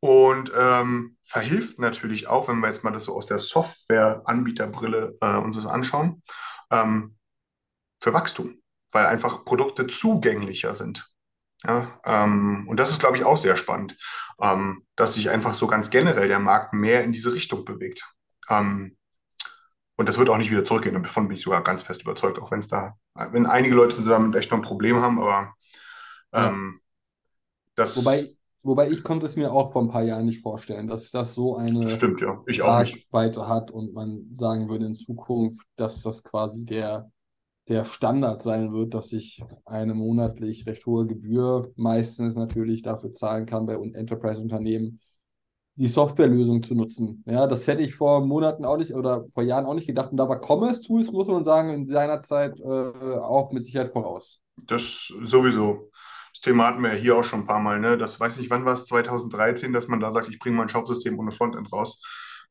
und 0.02 0.52
ähm, 0.58 1.18
verhilft 1.24 1.80
natürlich 1.80 2.28
auch, 2.28 2.48
wenn 2.48 2.60
wir 2.60 2.68
jetzt 2.68 2.84
mal 2.84 2.92
das 2.92 3.06
so 3.06 3.16
aus 3.16 3.28
der 3.28 3.38
Software-Anbieterbrille 3.38 5.16
äh, 5.22 5.38
uns 5.38 5.56
das 5.56 5.68
anschauen, 5.68 6.24
ähm, 6.72 7.18
für 8.00 8.14
Wachstum, 8.14 8.62
weil 8.92 9.06
einfach 9.06 9.46
Produkte 9.46 9.88
zugänglicher 9.88 10.74
sind. 10.74 11.08
Ja, 11.64 12.00
ähm, 12.06 12.66
und 12.68 12.78
das 12.78 12.90
ist, 12.90 13.00
glaube 13.00 13.18
ich, 13.18 13.24
auch 13.24 13.38
sehr 13.38 13.56
spannend, 13.56 13.96
ähm, 14.42 14.84
dass 14.96 15.14
sich 15.14 15.30
einfach 15.30 15.54
so 15.54 15.68
ganz 15.68 15.92
generell 15.92 16.28
der 16.28 16.40
Markt 16.40 16.74
mehr 16.74 17.04
in 17.04 17.12
diese 17.12 17.34
Richtung 17.34 17.64
bewegt. 17.64 18.04
Ähm, 18.50 18.98
und 19.98 20.10
das 20.10 20.18
wird 20.18 20.30
auch 20.32 20.38
nicht 20.38 20.50
wieder 20.50 20.66
zurückgehen. 20.66 20.96
Davon 21.02 21.28
bin 21.28 21.38
ich 21.38 21.44
sogar 21.44 21.64
ganz 21.64 21.84
fest 21.84 22.02
überzeugt, 22.02 22.40
auch 22.40 22.50
wenn 22.50 22.62
es 22.62 22.68
da, 22.68 22.96
wenn 23.14 23.46
einige 23.46 23.76
Leute 23.76 24.02
damit 24.02 24.36
echt 24.36 24.50
noch 24.50 24.58
ein 24.58 24.64
Problem 24.64 24.96
haben, 24.96 25.20
aber 25.20 25.54
ähm, 26.34 26.82
das. 27.76 27.96
Wobei, 27.98 28.28
Wobei 28.64 28.90
ich 28.90 29.04
konnte 29.04 29.26
es 29.26 29.36
mir 29.36 29.52
auch 29.52 29.72
vor 29.72 29.82
ein 29.82 29.90
paar 29.90 30.04
Jahren 30.04 30.26
nicht 30.26 30.42
vorstellen, 30.42 30.88
dass 30.88 31.10
das 31.10 31.34
so 31.34 31.56
eine 31.56 31.90
Stimmt, 31.90 32.22
ja. 32.22 32.42
Ich 32.46 32.62
auch 32.62 32.80
nicht. 32.80 33.12
Weite 33.12 33.48
hat 33.48 33.72
und 33.72 33.94
man 33.94 34.28
sagen 34.32 34.70
würde 34.70 34.86
in 34.86 34.96
Zukunft, 34.96 35.66
dass 35.76 36.02
das 36.04 36.24
quasi 36.24 36.66
der, 36.66 37.12
der 37.68 37.86
Standard 37.86 38.42
sein 38.42 38.72
wird, 38.72 38.94
dass 38.94 39.14
ich 39.14 39.44
eine 39.66 39.96
monatlich 39.96 40.68
recht 40.68 40.86
hohe 40.86 41.08
Gebühr 41.08 41.72
meistens 41.76 42.36
natürlich 42.36 42.84
dafür 42.84 43.12
zahlen 43.12 43.46
kann, 43.46 43.66
bei 43.66 43.74
Enterprise-Unternehmen 43.74 45.00
die 45.76 45.88
Softwarelösung 45.88 46.62
zu 46.62 46.76
nutzen. 46.76 47.24
Ja, 47.26 47.48
das 47.48 47.66
hätte 47.66 47.82
ich 47.82 47.96
vor 47.96 48.24
Monaten 48.24 48.66
auch 48.66 48.78
nicht 48.78 48.94
oder 48.94 49.26
vor 49.34 49.42
Jahren 49.42 49.66
auch 49.66 49.74
nicht 49.74 49.88
gedacht. 49.88 50.12
Und 50.12 50.18
da 50.18 50.30
war 50.30 50.40
Commerce 50.40 50.82
Tools, 50.82 51.12
muss 51.12 51.28
man 51.28 51.44
sagen, 51.44 51.70
in 51.74 51.88
seiner 51.88 52.22
Zeit 52.22 52.60
äh, 52.60 52.64
auch 52.64 53.52
mit 53.52 53.64
Sicherheit 53.64 53.92
voraus. 53.92 54.42
Das 54.68 55.12
sowieso. 55.24 55.90
Thema 56.42 56.68
hatten 56.68 56.82
wir 56.82 56.94
ja 56.94 57.00
hier 57.00 57.16
auch 57.16 57.24
schon 57.24 57.42
ein 57.42 57.48
paar 57.48 57.60
Mal, 57.60 57.80
ne? 57.80 57.98
Das 57.98 58.20
weiß 58.20 58.38
nicht, 58.38 58.50
wann 58.50 58.66
war 58.66 58.74
es, 58.74 58.86
2013, 58.88 59.74
dass 59.74 59.88
man 59.88 60.00
da 60.00 60.12
sagt, 60.12 60.28
ich 60.30 60.40
bringe 60.40 60.58
mein 60.58 60.70
Shopsystem 60.70 61.18
ohne 61.20 61.32
Frontend 61.32 61.72
raus. 61.72 62.02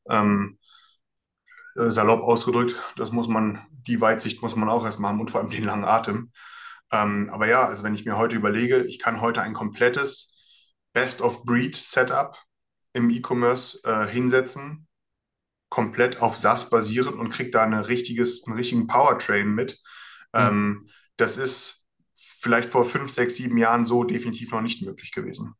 Ähm, 0.09 0.57
äh, 1.75 1.89
salopp 1.89 2.21
ausgedrückt, 2.23 2.75
das 2.97 3.11
muss 3.11 3.27
man, 3.27 3.65
die 3.71 4.01
Weitsicht 4.01 4.41
muss 4.41 4.55
man 4.55 4.69
auch 4.69 4.85
erstmal 4.85 5.11
haben 5.11 5.21
und 5.21 5.31
vor 5.31 5.41
allem 5.41 5.49
den 5.49 5.63
langen 5.63 5.85
Atem. 5.85 6.31
Ähm, 6.91 7.29
aber 7.31 7.47
ja, 7.47 7.65
also 7.65 7.83
wenn 7.83 7.95
ich 7.95 8.05
mir 8.05 8.17
heute 8.17 8.35
überlege, 8.35 8.83
ich 8.83 8.99
kann 8.99 9.21
heute 9.21 9.41
ein 9.41 9.53
komplettes 9.53 10.33
Best-of-Breed-Setup 10.93 12.35
im 12.93 13.09
E-Commerce 13.09 13.79
äh, 13.85 14.07
hinsetzen, 14.07 14.87
komplett 15.69 16.21
auf 16.21 16.35
SaaS 16.35 16.69
basierend 16.69 17.17
und 17.17 17.29
kriege 17.29 17.51
da 17.51 17.63
eine 17.63 17.87
richtiges, 17.87 18.45
einen 18.45 18.57
richtigen 18.57 18.87
Powertrain 18.87 19.53
mit. 19.53 19.79
Mhm. 20.33 20.39
Ähm, 20.39 20.89
das 21.15 21.37
ist 21.37 21.80
vielleicht 22.41 22.69
vor 22.69 22.85
fünf, 22.85 23.11
sechs, 23.11 23.35
sieben 23.35 23.57
Jahren 23.57 23.85
so 23.85 24.03
definitiv 24.03 24.51
noch 24.51 24.61
nicht 24.61 24.81
möglich 24.81 25.11
gewesen. 25.11 25.53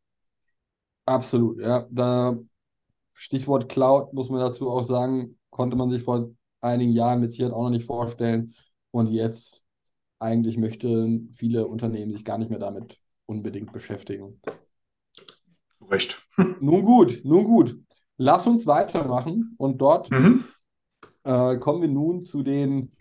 Absolut, 1.06 1.60
ja. 1.60 1.86
Da 1.90 2.36
Stichwort 3.12 3.68
Cloud 3.68 4.12
muss 4.12 4.30
man 4.30 4.40
dazu 4.40 4.68
auch 4.68 4.82
sagen, 4.82 5.38
konnte 5.50 5.76
man 5.76 5.90
sich 5.90 6.02
vor 6.02 6.30
einigen 6.60 6.92
Jahren 6.92 7.20
mit 7.20 7.30
Sicherheit 7.30 7.52
auch 7.52 7.62
noch 7.62 7.70
nicht 7.70 7.86
vorstellen. 7.86 8.54
Und 8.90 9.08
jetzt 9.08 9.64
eigentlich 10.18 10.58
möchten 10.58 11.32
viele 11.32 11.68
Unternehmen 11.68 12.12
sich 12.12 12.24
gar 12.24 12.38
nicht 12.38 12.50
mehr 12.50 12.58
damit 12.58 13.00
unbedingt 13.26 13.72
beschäftigen. 13.72 14.40
Zu 15.78 15.84
Recht. 15.84 16.26
Nun 16.60 16.84
gut, 16.84 17.20
nun 17.24 17.44
gut. 17.44 17.78
Lass 18.16 18.46
uns 18.46 18.66
weitermachen 18.66 19.54
und 19.56 19.78
dort 19.78 20.10
mhm. 20.10 20.44
äh, 21.24 21.56
kommen 21.58 21.80
wir 21.80 21.88
nun 21.88 22.22
zu 22.22 22.42
den 22.42 22.92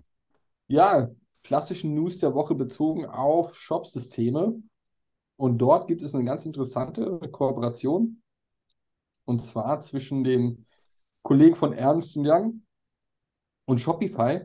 ja, 0.67 1.09
klassischen 1.43 1.93
News 1.95 2.19
der 2.19 2.33
Woche 2.33 2.55
bezogen 2.55 3.05
auf 3.05 3.55
Shop-Systeme. 3.55 4.61
Und 5.37 5.57
dort 5.57 5.87
gibt 5.87 6.01
es 6.03 6.13
eine 6.13 6.25
ganz 6.25 6.45
interessante 6.45 7.19
Kooperation. 7.31 8.21
Und 9.25 9.41
zwar 9.41 9.81
zwischen 9.81 10.23
dem 10.23 10.65
Kollegen 11.23 11.55
von 11.55 11.73
Ernst 11.73 12.15
Young 12.17 12.63
und 13.65 13.79
Shopify. 13.79 14.41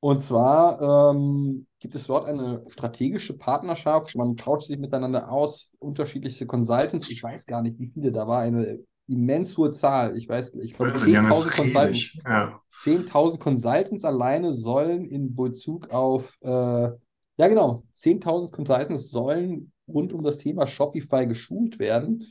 Und 0.00 0.22
zwar 0.22 1.12
ähm, 1.14 1.66
gibt 1.78 1.94
es 1.94 2.06
dort 2.06 2.26
eine 2.26 2.64
strategische 2.68 3.36
Partnerschaft. 3.36 4.16
Man 4.16 4.36
tauscht 4.36 4.68
sich 4.68 4.78
miteinander 4.78 5.30
aus, 5.30 5.72
unterschiedlichste 5.78 6.46
Consultants. 6.46 7.10
Ich 7.10 7.22
weiß 7.22 7.46
gar 7.46 7.60
nicht, 7.60 7.78
wie 7.78 7.88
viele 7.88 8.10
da 8.10 8.26
war. 8.26 8.40
Eine 8.40 8.80
immens 9.10 9.56
hohe 9.56 9.72
Zahl. 9.72 10.16
Ich 10.16 10.28
weiß, 10.28 10.54
ich 10.56 10.74
glaube, 10.74 10.92
10.000 10.92 11.56
Consultants, 11.56 12.16
ja. 12.24 12.60
10 12.82 13.08
Consultants 13.08 14.04
alleine 14.04 14.54
sollen 14.54 15.04
in 15.04 15.34
Bezug 15.34 15.90
auf, 15.90 16.38
äh, 16.42 16.48
ja 16.48 17.48
genau, 17.48 17.82
10.000 17.92 18.52
Consultants 18.52 19.10
sollen 19.10 19.72
rund 19.88 20.12
um 20.12 20.22
das 20.22 20.38
Thema 20.38 20.66
Shopify 20.66 21.26
geschult 21.26 21.78
werden 21.78 22.26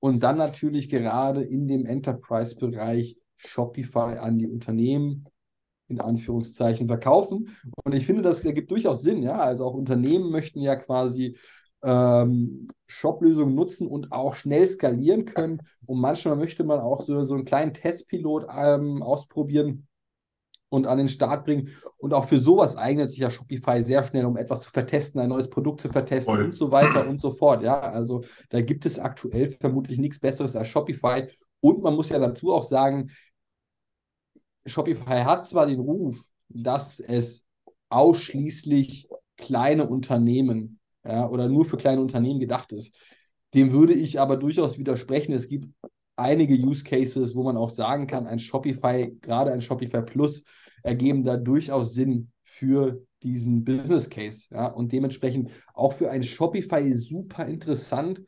und 0.00 0.22
dann 0.22 0.36
natürlich 0.36 0.88
gerade 0.88 1.42
in 1.42 1.68
dem 1.68 1.86
Enterprise-Bereich 1.86 3.16
Shopify 3.36 4.18
an 4.18 4.38
die 4.38 4.48
Unternehmen 4.48 5.28
in 5.88 6.00
Anführungszeichen 6.00 6.88
verkaufen. 6.88 7.56
Und 7.84 7.94
ich 7.94 8.06
finde, 8.06 8.22
das 8.22 8.44
ergibt 8.44 8.72
durchaus 8.72 9.02
Sinn. 9.02 9.22
Ja, 9.22 9.38
also 9.38 9.64
auch 9.64 9.74
Unternehmen 9.74 10.30
möchten 10.30 10.60
ja 10.60 10.74
quasi 10.74 11.36
ähm, 11.82 12.68
Shop-Lösungen 12.86 13.54
nutzen 13.54 13.86
und 13.86 14.12
auch 14.12 14.34
schnell 14.34 14.68
skalieren 14.68 15.24
können. 15.24 15.62
Und 15.86 16.00
manchmal 16.00 16.36
möchte 16.36 16.64
man 16.64 16.80
auch 16.80 17.02
so, 17.02 17.24
so 17.24 17.34
einen 17.34 17.44
kleinen 17.44 17.74
Testpilot 17.74 18.46
ähm, 18.54 19.02
ausprobieren 19.02 19.86
und 20.68 20.86
an 20.86 20.98
den 20.98 21.08
Start 21.08 21.44
bringen. 21.44 21.70
Und 21.96 22.14
auch 22.14 22.26
für 22.26 22.38
sowas 22.38 22.76
eignet 22.76 23.10
sich 23.10 23.20
ja 23.20 23.30
Shopify 23.30 23.82
sehr 23.82 24.02
schnell, 24.04 24.26
um 24.26 24.36
etwas 24.36 24.62
zu 24.62 24.70
vertesten, 24.70 25.20
ein 25.20 25.28
neues 25.28 25.48
Produkt 25.48 25.80
zu 25.80 25.88
vertesten 25.88 26.32
Voll. 26.32 26.44
und 26.44 26.54
so 26.54 26.70
weiter 26.70 27.08
und 27.08 27.20
so 27.20 27.30
fort. 27.30 27.62
Ja, 27.62 27.80
also 27.80 28.24
da 28.50 28.60
gibt 28.60 28.86
es 28.86 28.98
aktuell 28.98 29.50
vermutlich 29.50 29.98
nichts 29.98 30.20
Besseres 30.20 30.56
als 30.56 30.68
Shopify. 30.68 31.28
Und 31.60 31.82
man 31.82 31.94
muss 31.94 32.08
ja 32.08 32.18
dazu 32.18 32.52
auch 32.52 32.64
sagen, 32.64 33.10
Shopify 34.66 35.22
hat 35.22 35.46
zwar 35.46 35.66
den 35.66 35.80
Ruf, 35.80 36.16
dass 36.48 37.00
es 37.00 37.46
ausschließlich 37.88 39.08
kleine 39.36 39.86
Unternehmen 39.86 40.80
ja, 41.06 41.28
oder 41.28 41.48
nur 41.48 41.64
für 41.64 41.76
kleine 41.76 42.00
Unternehmen 42.00 42.40
gedacht 42.40 42.72
ist. 42.72 42.94
Dem 43.54 43.72
würde 43.72 43.94
ich 43.94 44.20
aber 44.20 44.36
durchaus 44.36 44.78
widersprechen. 44.78 45.32
Es 45.32 45.48
gibt 45.48 45.68
einige 46.16 46.54
Use 46.54 46.84
Cases, 46.84 47.34
wo 47.34 47.42
man 47.42 47.56
auch 47.56 47.70
sagen 47.70 48.06
kann, 48.06 48.26
ein 48.26 48.38
Shopify, 48.38 49.16
gerade 49.20 49.52
ein 49.52 49.60
Shopify 49.60 50.02
Plus, 50.02 50.44
ergeben 50.82 51.24
da 51.24 51.36
durchaus 51.36 51.94
Sinn 51.94 52.30
für 52.42 53.02
diesen 53.22 53.64
Business 53.64 54.08
Case. 54.08 54.46
Ja, 54.50 54.68
und 54.68 54.92
dementsprechend 54.92 55.50
auch 55.74 55.92
für 55.92 56.10
ein 56.10 56.22
Shopify 56.22 56.94
super 56.94 57.46
interessant, 57.46 58.22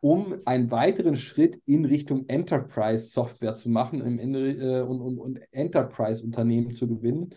um 0.00 0.36
einen 0.44 0.70
weiteren 0.70 1.16
Schritt 1.16 1.60
in 1.64 1.84
Richtung 1.84 2.28
Enterprise 2.28 3.08
Software 3.08 3.54
zu 3.54 3.68
machen 3.68 4.00
im 4.00 4.34
äh, 4.34 4.80
und, 4.80 5.00
und, 5.00 5.18
und 5.18 5.40
Enterprise 5.50 6.22
Unternehmen 6.22 6.72
zu 6.72 6.86
gewinnen. 6.86 7.30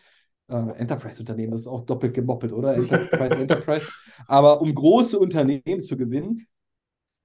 Äh, 0.52 0.80
Enterprise-Unternehmen, 0.80 1.54
das 1.54 1.62
ist 1.62 1.68
auch 1.68 1.86
doppelt 1.86 2.14
gemoppelt, 2.14 2.52
oder? 2.52 2.76
Enterprise, 2.76 3.36
Enterprise. 3.36 3.90
Aber 4.28 4.62
um 4.62 4.76
große 4.76 5.18
Unternehmen 5.18 5.82
zu 5.82 5.96
gewinnen, 5.96 6.46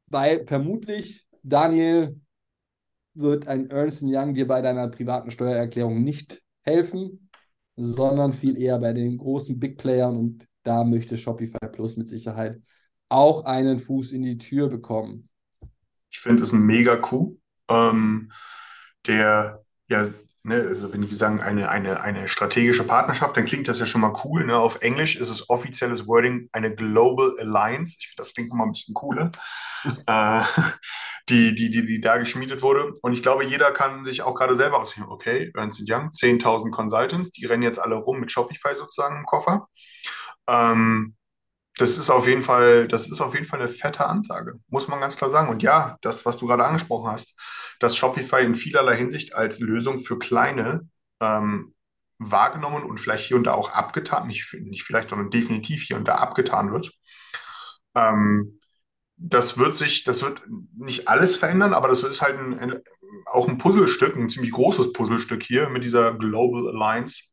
weil 0.07 0.47
vermutlich, 0.47 1.27
Daniel, 1.43 2.21
wird 3.15 3.49
ein 3.49 3.69
Ernst 3.71 4.05
Young 4.05 4.35
dir 4.35 4.47
bei 4.47 4.61
deiner 4.61 4.89
privaten 4.89 5.31
Steuererklärung 5.31 6.05
nicht 6.05 6.41
helfen, 6.62 7.29
sondern 7.75 8.33
viel 8.33 8.57
eher 8.57 8.79
bei 8.79 8.93
den 8.93 9.17
großen 9.19 9.59
Big 9.59 9.79
Playern 9.79 10.17
und 10.17 10.47
da 10.62 10.85
möchte 10.85 11.17
Shopify 11.17 11.67
Plus 11.73 11.97
mit 11.97 12.09
Sicherheit 12.09 12.61
auch 13.09 13.45
einen 13.45 13.79
Fuß 13.79 14.12
in 14.12 14.23
die 14.23 14.39
Tür 14.39 14.69
bekommen. 14.69 15.29
Ich 16.11 16.21
finde 16.21 16.43
es 16.43 16.53
ein 16.53 16.62
mega 16.62 16.97
Coup, 16.97 17.39
ähm, 17.69 18.31
der 19.07 19.65
ja 19.89 20.09
Ne, 20.47 20.63
also 20.63 20.93
wenn 20.93 21.03
wir 21.03 21.17
sagen, 21.17 21.41
eine, 21.41 21.71
eine, 21.71 22.03
eine 22.03 22.29
strategische 22.29 22.85
Partnerschaft, 22.85 23.37
dann 23.37 23.47
klingt 23.47 23.67
das 23.67 23.81
ja 23.81 23.87
schon 23.87 24.01
mal 24.01 24.15
cool. 24.23 24.47
Ne? 24.47 24.57
Auf 24.57 24.81
Englisch 24.81 25.17
ist 25.17 25.29
es 25.29 25.51
offizielles 25.51 26.07
Wording 26.07 26.49
eine 26.53 26.73
Global 26.73 27.35
Alliance. 27.41 27.97
Ich 27.99 28.07
finde, 28.07 28.23
das 28.23 28.33
klingt 28.33 28.53
mal 28.53 28.63
ein 28.63 28.71
bisschen 28.71 28.95
cooler, 28.95 29.33
äh, 30.07 30.43
die, 31.29 31.53
die, 31.57 31.71
die, 31.71 31.85
die 31.85 32.01
da 32.01 32.19
geschmiedet 32.19 32.63
wurde. 32.63 32.93
Und 33.03 33.13
ich 33.13 33.25
glaube, 33.25 33.45
jeder 33.45 33.73
kann 33.73 34.05
sich 34.05 34.23
auch 34.23 34.37
gerade 34.37 34.55
selber 34.55 34.79
ausrechnen, 34.79 35.09
okay, 35.09 35.51
Ernst 35.53 35.83
Young, 35.85 36.11
10.000 36.11 36.71
Consultants, 36.71 37.33
die 37.33 37.45
rennen 37.47 37.65
jetzt 37.65 37.81
alle 37.81 37.97
rum 37.97 38.21
mit 38.21 38.31
Shopify 38.31 38.77
sozusagen 38.77 39.17
im 39.17 39.25
Koffer. 39.25 39.67
Ähm, 40.47 41.17
das 41.77 41.99
ist 41.99 42.11
auf 42.11 42.27
jeden 42.27 42.43
Fall, 42.43 42.89
das 42.89 43.09
ist 43.09 43.21
auf 43.21 43.35
jeden 43.35 43.47
Fall 43.47 43.61
eine 43.61 43.69
fette 43.69 44.07
Ansage, 44.07 44.59
muss 44.69 44.89
man 44.89 45.01
ganz 45.01 45.17
klar 45.17 45.31
sagen. 45.31 45.49
Und 45.49 45.62
ja, 45.62 45.99
das, 46.01 46.25
was 46.25 46.39
du 46.39 46.47
gerade 46.47 46.65
angesprochen 46.65 47.11
hast, 47.11 47.39
dass 47.81 47.97
Shopify 47.97 48.43
in 48.43 48.55
vielerlei 48.55 48.97
Hinsicht 48.97 49.35
als 49.35 49.61
Lösung 49.61 49.99
für 49.99 50.19
kleine 50.19 50.89
ähm, 51.21 51.75
wahrgenommen 52.19 52.83
und 52.85 52.99
vielleicht 52.99 53.27
hier 53.27 53.37
und 53.37 53.45
da 53.45 53.53
auch 53.53 53.73
abgetan, 53.73 54.27
nicht, 54.27 54.55
nicht 54.55 54.85
vielleicht, 54.85 55.11
sondern 55.11 55.31
definitiv 55.31 55.83
hier 55.83 55.99
und 55.99 56.09
da 56.09 56.15
abgetan 56.15 56.73
wird. 56.73 56.93
Ähm, 57.95 58.59
das 59.19 59.59
wird 59.59 59.77
sich, 59.77 60.05
das 60.05 60.23
wird 60.23 60.43
nicht 60.77 61.09
alles 61.09 61.37
verändern, 61.37 61.75
aber 61.75 61.89
das 61.89 62.03
ist 62.03 62.23
halt 62.23 62.39
ein, 62.39 62.59
ein, 62.59 62.83
auch 63.27 63.49
ein 63.49 63.59
Puzzlestück, 63.59 64.17
ein 64.17 64.31
ziemlich 64.31 64.53
großes 64.53 64.93
Puzzlestück 64.93 65.43
hier 65.43 65.69
mit 65.69 65.85
dieser 65.85 66.15
Global 66.15 66.69
Alliance. 66.69 67.25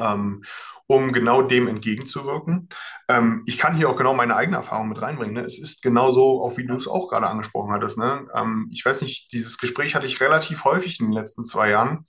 Ähm, 0.00 0.42
um 0.88 1.12
genau 1.12 1.42
dem 1.42 1.68
entgegenzuwirken. 1.68 2.68
Ähm, 3.08 3.42
ich 3.46 3.58
kann 3.58 3.76
hier 3.76 3.90
auch 3.90 3.96
genau 3.96 4.14
meine 4.14 4.34
eigene 4.34 4.56
Erfahrung 4.56 4.88
mit 4.88 5.00
reinbringen. 5.00 5.34
Ne? 5.34 5.44
Es 5.44 5.58
ist 5.58 5.82
genauso, 5.82 6.42
auch 6.42 6.56
wie 6.56 6.66
du 6.66 6.74
es 6.74 6.88
auch 6.88 7.08
gerade 7.08 7.28
angesprochen 7.28 7.72
hattest. 7.72 7.98
Ne? 7.98 8.26
Ähm, 8.34 8.68
ich 8.72 8.84
weiß 8.84 9.02
nicht, 9.02 9.30
dieses 9.32 9.58
Gespräch 9.58 9.94
hatte 9.94 10.06
ich 10.06 10.20
relativ 10.20 10.64
häufig 10.64 10.98
in 10.98 11.06
den 11.06 11.12
letzten 11.12 11.44
zwei 11.44 11.70
Jahren 11.70 12.06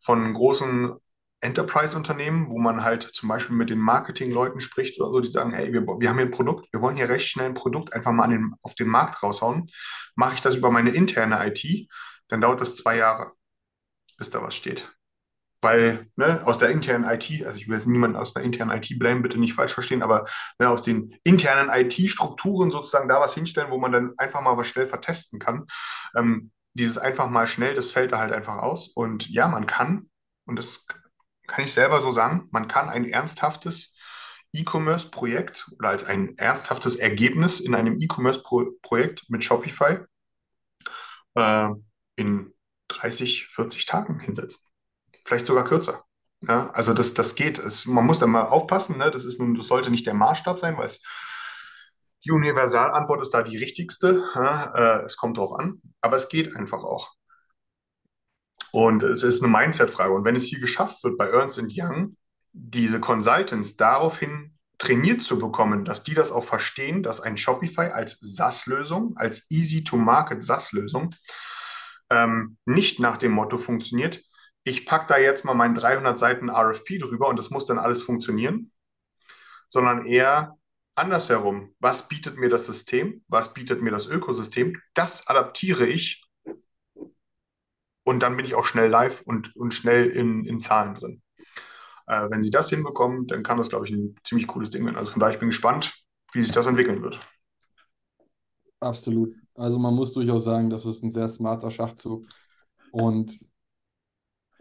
von 0.00 0.32
großen 0.32 0.94
Enterprise-Unternehmen, 1.42 2.48
wo 2.48 2.58
man 2.58 2.82
halt 2.82 3.02
zum 3.02 3.28
Beispiel 3.28 3.54
mit 3.54 3.68
den 3.68 3.78
Marketing-Leuten 3.78 4.60
spricht 4.60 4.98
oder 4.98 5.12
so, 5.12 5.20
die 5.20 5.28
sagen, 5.28 5.52
hey, 5.52 5.70
wir, 5.74 5.82
wir 5.82 6.08
haben 6.08 6.16
hier 6.16 6.26
ein 6.26 6.30
Produkt, 6.30 6.72
wir 6.72 6.80
wollen 6.80 6.96
hier 6.96 7.10
recht 7.10 7.28
schnell 7.28 7.46
ein 7.46 7.54
Produkt 7.54 7.92
einfach 7.92 8.12
mal 8.12 8.28
den, 8.28 8.54
auf 8.62 8.74
den 8.74 8.88
Markt 8.88 9.22
raushauen. 9.22 9.70
Mache 10.14 10.34
ich 10.34 10.40
das 10.40 10.56
über 10.56 10.70
meine 10.70 10.90
interne 10.90 11.46
IT, 11.46 11.90
dann 12.28 12.40
dauert 12.40 12.62
das 12.62 12.76
zwei 12.76 12.96
Jahre, 12.96 13.32
bis 14.16 14.30
da 14.30 14.42
was 14.42 14.54
steht 14.54 14.93
weil 15.64 16.06
ne, 16.16 16.46
aus 16.46 16.58
der 16.58 16.68
internen 16.68 17.04
IT, 17.04 17.44
also 17.44 17.58
ich 17.58 17.66
will 17.66 17.74
jetzt 17.74 17.86
niemanden 17.86 18.16
aus 18.16 18.34
der 18.34 18.44
internen 18.44 18.70
IT 18.70 18.96
blamen, 18.98 19.22
bitte 19.22 19.38
nicht 19.38 19.54
falsch 19.54 19.72
verstehen, 19.72 20.02
aber 20.02 20.24
ne, 20.58 20.68
aus 20.68 20.82
den 20.82 21.16
internen 21.24 21.70
IT-Strukturen 21.70 22.70
sozusagen 22.70 23.08
da 23.08 23.18
was 23.18 23.34
hinstellen, 23.34 23.70
wo 23.70 23.78
man 23.78 23.90
dann 23.90 24.12
einfach 24.18 24.42
mal 24.42 24.56
was 24.56 24.68
schnell 24.68 24.86
vertesten 24.86 25.38
kann. 25.38 25.66
Ähm, 26.14 26.52
dieses 26.74 26.98
einfach 26.98 27.30
mal 27.30 27.46
schnell, 27.46 27.74
das 27.74 27.90
fällt 27.90 28.12
da 28.12 28.18
halt 28.18 28.32
einfach 28.32 28.58
aus. 28.58 28.88
Und 28.88 29.28
ja, 29.30 29.48
man 29.48 29.66
kann, 29.66 30.10
und 30.44 30.56
das 30.56 30.86
kann 31.46 31.64
ich 31.64 31.72
selber 31.72 32.00
so 32.00 32.12
sagen, 32.12 32.48
man 32.50 32.68
kann 32.68 32.90
ein 32.90 33.08
ernsthaftes 33.08 33.96
E-Commerce-Projekt 34.52 35.70
oder 35.78 35.88
als 35.88 36.04
ein 36.04 36.36
ernsthaftes 36.36 36.96
Ergebnis 36.96 37.60
in 37.60 37.74
einem 37.74 37.96
E-Commerce-Projekt 37.98 39.24
mit 39.28 39.42
Shopify 39.44 39.98
äh, 41.34 41.68
in 42.16 42.52
30, 42.88 43.46
40 43.46 43.86
Tagen 43.86 44.20
hinsetzen 44.20 44.73
vielleicht 45.24 45.46
sogar 45.46 45.64
kürzer. 45.64 46.04
Ja, 46.46 46.70
also 46.70 46.92
das, 46.92 47.14
das 47.14 47.34
geht. 47.34 47.58
Es, 47.58 47.86
man 47.86 48.04
muss 48.04 48.18
da 48.18 48.26
mal 48.26 48.46
aufpassen, 48.46 48.98
ne? 48.98 49.10
das, 49.10 49.24
ist 49.24 49.40
nun, 49.40 49.54
das 49.54 49.66
sollte 49.66 49.90
nicht 49.90 50.06
der 50.06 50.14
Maßstab 50.14 50.58
sein, 50.58 50.76
weil 50.76 50.86
es 50.86 51.00
Die 52.24 52.30
Universalantwort 52.30 53.22
ist 53.22 53.30
da 53.30 53.42
die 53.42 53.56
richtigste. 53.56 54.24
Ja, 54.34 55.00
äh, 55.00 55.04
es 55.04 55.16
kommt 55.16 55.38
drauf 55.38 55.52
an, 55.58 55.80
aber 56.00 56.16
es 56.16 56.28
geht 56.28 56.54
einfach 56.54 56.82
auch. 56.82 57.12
Und 58.72 59.02
es 59.02 59.22
ist 59.22 59.42
eine 59.42 59.52
Mindset-Frage. 59.52 60.12
Und 60.12 60.24
wenn 60.24 60.36
es 60.36 60.44
hier 60.44 60.60
geschafft 60.60 61.04
wird, 61.04 61.16
bei 61.16 61.28
Ernst 61.28 61.60
Young 61.62 62.16
diese 62.52 63.00
Consultants 63.00 63.76
daraufhin 63.76 64.58
trainiert 64.78 65.22
zu 65.22 65.38
bekommen, 65.38 65.84
dass 65.84 66.02
die 66.02 66.14
das 66.14 66.32
auch 66.32 66.44
verstehen, 66.44 67.02
dass 67.02 67.20
ein 67.20 67.36
Shopify 67.36 67.86
als 67.92 68.18
SaaS-Lösung, 68.20 69.16
als 69.16 69.48
Easy-to-Market 69.50 70.42
SaaS-Lösung 70.42 71.14
ähm, 72.10 72.56
nicht 72.64 73.00
nach 73.00 73.16
dem 73.16 73.32
Motto 73.32 73.58
funktioniert, 73.58 74.24
ich 74.64 74.86
packe 74.86 75.06
da 75.06 75.18
jetzt 75.18 75.44
mal 75.44 75.54
meinen 75.54 75.74
300 75.74 76.18
Seiten 76.18 76.50
RFP 76.50 76.98
drüber 76.98 77.28
und 77.28 77.38
das 77.38 77.50
muss 77.50 77.66
dann 77.66 77.78
alles 77.78 78.02
funktionieren, 78.02 78.72
sondern 79.68 80.06
eher 80.06 80.56
andersherum. 80.94 81.74
Was 81.80 82.08
bietet 82.08 82.36
mir 82.38 82.48
das 82.48 82.66
System? 82.66 83.24
Was 83.28 83.52
bietet 83.52 83.82
mir 83.82 83.90
das 83.90 84.06
Ökosystem? 84.06 84.80
Das 84.94 85.26
adaptiere 85.26 85.86
ich 85.86 86.24
und 88.04 88.20
dann 88.20 88.36
bin 88.36 88.46
ich 88.46 88.54
auch 88.54 88.64
schnell 88.64 88.90
live 88.90 89.22
und, 89.22 89.54
und 89.56 89.74
schnell 89.74 90.08
in, 90.10 90.44
in 90.44 90.60
Zahlen 90.60 90.94
drin. 90.94 91.22
Äh, 92.06 92.30
wenn 92.30 92.42
sie 92.42 92.50
das 92.50 92.70
hinbekommen, 92.70 93.26
dann 93.26 93.42
kann 93.42 93.58
das, 93.58 93.70
glaube 93.70 93.86
ich, 93.86 93.92
ein 93.92 94.14
ziemlich 94.24 94.46
cooles 94.46 94.70
Ding 94.70 94.84
werden. 94.84 94.96
Also 94.96 95.10
von 95.10 95.20
daher, 95.20 95.34
ich 95.34 95.40
bin 95.40 95.48
gespannt, 95.48 95.94
wie 96.32 96.40
sich 96.40 96.52
das 96.52 96.66
entwickeln 96.66 97.02
wird. 97.02 97.18
Absolut. 98.80 99.34
Also 99.54 99.78
man 99.78 99.94
muss 99.94 100.12
durchaus 100.12 100.44
sagen, 100.44 100.68
das 100.68 100.84
ist 100.84 101.02
ein 101.02 101.10
sehr 101.10 101.28
smarter 101.28 101.70
Schachzug. 101.70 102.26
Und 102.92 103.38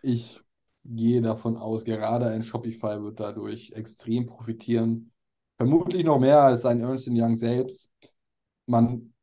ich 0.04 0.40
gehe 0.86 1.22
davon 1.22 1.58
aus, 1.58 1.86
gerade 1.86 2.28
ein 2.28 2.44
Shopify 2.44 3.02
wird 3.02 3.20
dadurch 3.20 3.72
extrem 3.72 4.26
profitieren. 4.26 5.12
Vermutlich 5.58 6.04
noch 6.04 6.20
mehr 6.20 6.42
als 6.42 6.66
ein 6.66 6.82
Ernst 6.82 7.08
Young 7.10 7.36
selbst. 7.36 7.90
Man 8.66 9.14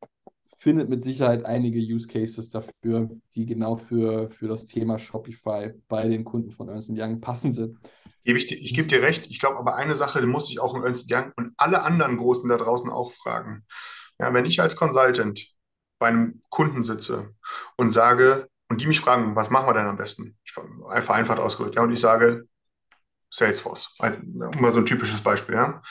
findet 0.57 0.89
mit 0.89 1.03
Sicherheit 1.03 1.45
einige 1.45 1.79
Use 1.79 2.07
Cases 2.07 2.49
dafür, 2.49 3.09
die 3.35 3.45
genau 3.45 3.77
für, 3.77 4.29
für 4.31 4.47
das 4.47 4.65
Thema 4.65 4.97
Shopify 4.97 5.71
bei 5.87 6.07
den 6.07 6.23
Kunden 6.23 6.51
von 6.51 6.67
Ernst 6.67 6.91
Young 6.93 7.21
passend 7.21 7.53
sind. 7.53 7.77
Gebe 8.23 8.37
ich, 8.37 8.51
ich 8.51 8.73
gebe 8.73 8.87
dir 8.87 9.01
recht. 9.01 9.29
Ich 9.29 9.39
glaube 9.39 9.57
aber 9.57 9.75
eine 9.75 9.95
Sache, 9.95 10.19
die 10.19 10.27
muss 10.27 10.49
ich 10.49 10.59
auch 10.59 10.75
im 10.75 10.83
Ernst 10.83 11.11
Young 11.11 11.31
und 11.35 11.53
alle 11.57 11.83
anderen 11.83 12.17
Großen 12.17 12.47
da 12.49 12.57
draußen 12.57 12.89
auch 12.89 13.11
fragen. 13.11 13.65
Ja, 14.19 14.33
wenn 14.33 14.45
ich 14.45 14.61
als 14.61 14.75
Consultant 14.75 15.47
bei 15.99 16.07
einem 16.07 16.41
Kunden 16.49 16.83
sitze 16.83 17.33
und 17.77 17.91
sage, 17.91 18.47
und 18.71 18.81
die 18.81 18.87
mich 18.87 19.01
fragen, 19.01 19.35
was 19.35 19.49
machen 19.49 19.67
wir 19.67 19.73
denn 19.73 19.85
am 19.85 19.97
besten? 19.97 20.37
Ich 20.45 20.53
einfach 20.87 21.15
einfach 21.15 21.37
ausgedrückt, 21.37 21.75
ja, 21.75 21.81
und 21.81 21.91
ich 21.91 21.99
sage 21.99 22.47
Salesforce, 23.29 23.97
mal 23.99 24.71
so 24.71 24.79
ein 24.79 24.85
typisches 24.85 25.19
Beispiel, 25.19 25.55
ja. 25.55 25.81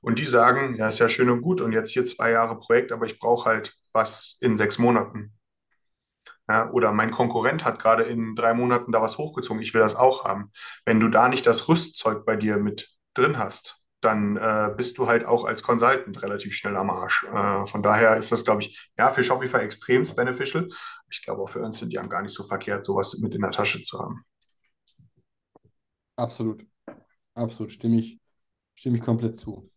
Und 0.00 0.16
die 0.20 0.26
sagen, 0.26 0.76
ja, 0.76 0.86
ist 0.86 1.00
ja 1.00 1.08
schön 1.08 1.28
und 1.28 1.42
gut 1.42 1.60
und 1.60 1.72
jetzt 1.72 1.90
hier 1.90 2.04
zwei 2.04 2.30
Jahre 2.30 2.56
Projekt, 2.56 2.92
aber 2.92 3.04
ich 3.04 3.18
brauche 3.18 3.48
halt 3.48 3.74
was 3.92 4.38
in 4.40 4.56
sechs 4.56 4.78
Monaten. 4.78 5.32
Ja, 6.48 6.70
oder 6.70 6.92
mein 6.92 7.10
Konkurrent 7.10 7.64
hat 7.64 7.80
gerade 7.80 8.04
in 8.04 8.36
drei 8.36 8.54
Monaten 8.54 8.92
da 8.92 9.02
was 9.02 9.18
hochgezogen, 9.18 9.60
ich 9.60 9.74
will 9.74 9.80
das 9.80 9.96
auch 9.96 10.24
haben. 10.24 10.52
Wenn 10.84 11.00
du 11.00 11.08
da 11.08 11.28
nicht 11.28 11.48
das 11.48 11.68
Rüstzeug 11.68 12.24
bei 12.24 12.36
dir 12.36 12.58
mit 12.58 12.90
drin 13.14 13.38
hast, 13.38 13.79
dann 14.00 14.36
äh, 14.36 14.72
bist 14.76 14.98
du 14.98 15.06
halt 15.06 15.24
auch 15.24 15.44
als 15.44 15.62
Consultant 15.62 16.22
relativ 16.22 16.54
schnell 16.54 16.76
am 16.76 16.90
Arsch. 16.90 17.24
Äh, 17.24 17.66
von 17.66 17.82
daher 17.82 18.16
ist 18.16 18.32
das, 18.32 18.44
glaube 18.44 18.62
ich, 18.62 18.90
ja, 18.98 19.08
für 19.10 19.22
Shopify 19.22 19.58
extrem 19.58 20.04
beneficial. 20.14 20.68
Ich 21.10 21.22
glaube 21.22 21.42
auch 21.42 21.50
für 21.50 21.60
uns 21.60 21.78
sind 21.78 21.92
die 21.92 21.96
gar 21.96 22.22
nicht 22.22 22.34
so 22.34 22.42
verkehrt, 22.42 22.84
sowas 22.84 23.18
mit 23.18 23.34
in 23.34 23.42
der 23.42 23.50
Tasche 23.50 23.82
zu 23.82 23.98
haben. 23.98 24.24
Absolut. 26.16 26.66
Absolut. 27.34 27.72
Stimme 27.72 27.98
ich, 27.98 28.18
stimme 28.74 28.96
ich 28.96 29.02
komplett 29.02 29.38
zu. 29.38 29.70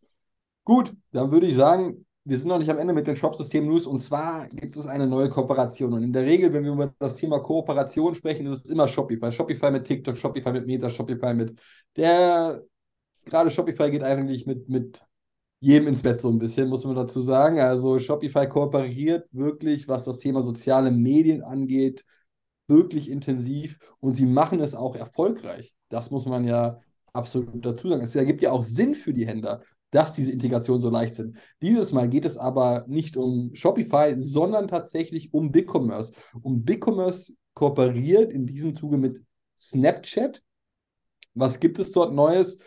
Gut, 0.64 0.94
dann 1.12 1.32
würde 1.32 1.48
ich 1.48 1.56
sagen, 1.56 2.06
wir 2.26 2.38
sind 2.38 2.48
noch 2.48 2.58
nicht 2.58 2.70
am 2.70 2.78
Ende 2.78 2.94
mit 2.94 3.06
den 3.06 3.18
Shop-System-News 3.18 3.86
und 3.86 4.00
zwar 4.00 4.48
gibt 4.48 4.78
es 4.78 4.88
eine 4.88 5.08
neue 5.08 5.30
Kooperation. 5.30 5.94
Und 5.94 6.04
in 6.04 6.14
der 6.14 6.24
Regel, 6.24 6.54
wenn 6.54 6.64
wir 6.64 6.72
über 6.72 6.94
das 7.00 7.18
Thema 7.18 7.40
Kooperation 7.40 8.16
sprechen, 8.16 8.48
ist 8.48 8.66
es 8.66 8.72
immer 8.72 8.88
Shopify. 8.88 9.32
Shopify 9.32 9.72
mit 9.72 9.84
TikTok, 9.84 10.18
Shopify 10.18 10.54
mit 10.54 10.66
Meta, 10.66 10.90
Shopify 10.90 11.34
mit 11.34 11.60
der 11.98 12.64
gerade 13.26 13.50
Shopify 13.50 13.92
geht 13.92 14.04
eigentlich 14.04 14.46
mit, 14.46 14.70
mit 14.70 15.02
jedem 15.60 15.88
ins 15.88 16.02
Bett 16.02 16.20
so 16.20 16.30
ein 16.30 16.40
bisschen, 16.40 16.70
muss 16.70 16.84
man 16.84 16.96
dazu 16.96 17.22
sagen. 17.22 17.60
Also 17.60 18.00
Shopify 18.00 18.48
kooperiert 18.48 19.28
wirklich, 19.32 19.88
was 19.88 20.04
das 20.04 20.20
Thema 20.20 20.44
soziale 20.44 20.92
Medien 20.92 21.42
angeht, 21.42 22.04
wirklich 22.68 23.10
intensiv 23.10 23.78
und 24.00 24.16
sie 24.16 24.26
machen 24.26 24.60
es 24.60 24.76
auch 24.76 24.96
erfolgreich. 24.96 25.76
Das 25.90 26.12
muss 26.12 26.26
man 26.26 26.46
ja 26.46 26.80
absolut 27.14 27.66
dazu 27.66 27.90
sagen. 27.90 28.04
Es 28.04 28.16
ergibt 28.16 28.42
ja 28.42 28.52
auch 28.52 28.64
Sinn 28.64 28.96
für 28.96 29.14
die 29.14 29.28
Händler, 29.28 29.62
dass 29.92 30.14
diese 30.14 30.32
Integrationen 30.32 30.82
so 30.82 30.90
leicht 30.90 31.16
sind. 31.16 31.38
Dieses 31.62 31.94
Mal 31.94 32.10
geht 32.10 32.26
es 32.26 32.38
aber 32.38 32.86
nicht 32.88 33.16
um 33.16 33.54
Shopify, 33.54 34.16
sondern 34.18 34.68
tatsächlich 34.68 35.34
um 35.34 35.52
BigCommerce. 35.52 36.14
Um 36.42 36.64
BigCommerce 36.64 37.36
kooperiert 37.54 38.32
in 38.32 38.48
diesem 38.48 38.76
Zuge 38.76 38.98
mit 38.98 39.22
Snapchat. 39.58 40.42
Was 41.36 41.60
gibt 41.60 41.80
es 41.80 41.92
dort 41.92 42.14
Neues? 42.14 42.58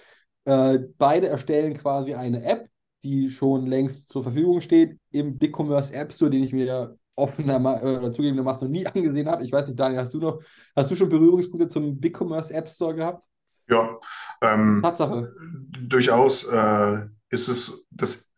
Äh, 0.47 0.79
beide 0.97 1.29
erstellen 1.29 1.75
quasi 1.75 2.15
eine 2.15 2.45
App, 2.45 2.69
die 3.03 3.31
schon 3.31 3.67
längst 3.67 4.09
zur 4.11 4.23
Verfügung 4.23 4.61
steht 4.61 4.97
im 5.11 5.39
BigCommerce 5.39 5.93
App 5.93 6.13
Store, 6.13 6.31
den 6.31 6.45
ich 6.45 6.53
mir 6.53 6.97
offener 7.17 7.83
äh, 7.83 8.13
zugegebenermaßen 8.13 8.67
noch 8.67 8.73
nie 8.73 8.87
angesehen 8.95 9.29
habe. 9.29 9.43
Ich 9.43 9.51
weiß 9.51 9.67
nicht, 9.67 9.79
Daniel, 9.79 10.01
hast 10.01 10.15
du 10.15 10.19
noch, 10.19 10.41
hast 10.77 10.91
du 10.91 10.95
schon 10.95 11.09
Berührungspunkte 11.09 11.69
zum 11.69 11.99
BigCommerce 11.99 12.53
App 12.53 12.69
Store 12.69 12.95
gehabt? 12.95 13.25
Ja, 13.69 13.99
ähm, 14.41 14.81
Tatsache. 14.83 15.35
Durchaus 15.81 16.45
äh, 16.45 17.07
ist 17.31 17.49
es 17.49 17.85
das 17.91 18.31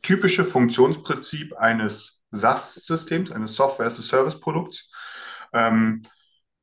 typische 0.00 0.44
Funktionsprinzip 0.44 1.54
eines 1.58 2.24
SaaS-Systems, 2.30 3.32
eines 3.32 3.54
Software-as-a-Service-Produkts. 3.54 4.90
Ähm, 5.52 6.00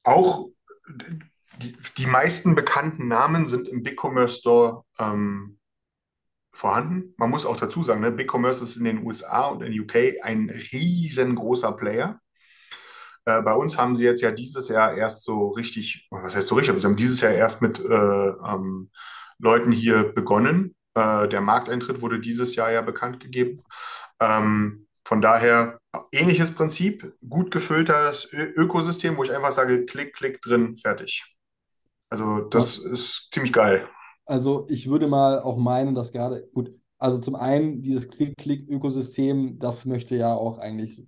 auch 0.04 0.48
die, 1.58 1.76
die 1.98 2.06
meisten 2.06 2.56
bekannten 2.56 3.08
Namen 3.08 3.48
sind 3.48 3.68
im 3.68 3.84
BigCommerce 3.84 4.40
Store 4.40 4.84
ähm, 5.00 5.60
vorhanden. 6.52 7.14
Man 7.18 7.30
muss 7.30 7.46
auch 7.46 7.58
dazu 7.58 7.84
sagen, 7.84 8.02
ne, 8.02 8.12
BigCommerce 8.12 8.64
ist 8.64 8.78
in 8.78 8.84
den 8.84 9.06
USA 9.06 9.48
und 9.48 9.62
in 9.62 9.80
UK 9.80 10.24
ein 10.24 10.50
riesengroßer 10.50 11.74
Player. 11.74 12.20
Äh, 13.26 13.42
bei 13.42 13.54
uns 13.54 13.78
haben 13.78 13.96
sie 13.96 14.06
jetzt 14.06 14.22
ja 14.22 14.32
dieses 14.32 14.70
Jahr 14.70 14.96
erst 14.96 15.24
so 15.24 15.50
richtig, 15.50 16.08
was 16.12 16.36
heißt 16.36 16.48
so 16.48 16.56
richtig, 16.56 16.72
aber 16.72 16.80
sie 16.80 16.88
haben 16.88 16.96
dieses 16.96 17.22
Jahr 17.22 17.34
erst 17.34 17.62
mit 17.62 17.80
äh, 17.80 17.84
ähm, 17.84 18.90
Leuten 19.38 19.72
hier 19.72 20.04
begonnen. 20.14 20.76
Äh, 20.96 21.28
der 21.28 21.42
Markteintritt 21.42 22.02
wurde 22.02 22.20
dieses 22.20 22.56
Jahr 22.56 22.72
ja 22.72 22.82
bekannt 22.82 23.20
gegeben. 23.20 23.58
Ähm, 24.20 24.88
von 25.06 25.22
daher 25.22 25.80
ähnliches 26.12 26.54
Prinzip, 26.54 27.14
gut 27.28 27.52
gefülltes 27.52 28.28
Ö 28.34 28.44
Ökosystem, 28.56 29.16
wo 29.16 29.24
ich 29.24 29.34
einfach 29.34 29.52
sage, 29.52 29.86
klick, 29.86 30.14
klick 30.14 30.42
drin, 30.42 30.76
fertig. 30.76 31.37
Also 32.10 32.42
das 32.42 32.82
ja. 32.84 32.92
ist 32.92 33.30
ziemlich 33.32 33.54
geil. 33.54 33.88
Also 34.26 34.66
ich 34.70 34.90
würde 34.90 35.08
mal 35.08 35.40
auch 35.42 35.58
meinen, 35.58 35.96
dass 35.96 36.12
gerade, 36.12 36.48
gut, 36.54 36.74
also 36.98 37.20
zum 37.20 37.36
einen 37.36 37.82
dieses 37.82 38.10
Klick-Klick-Ökosystem, 38.10 39.60
das 39.60 39.86
möchte 39.86 40.16
ja 40.16 40.34
auch 40.34 40.58
eigentlich 40.58 41.06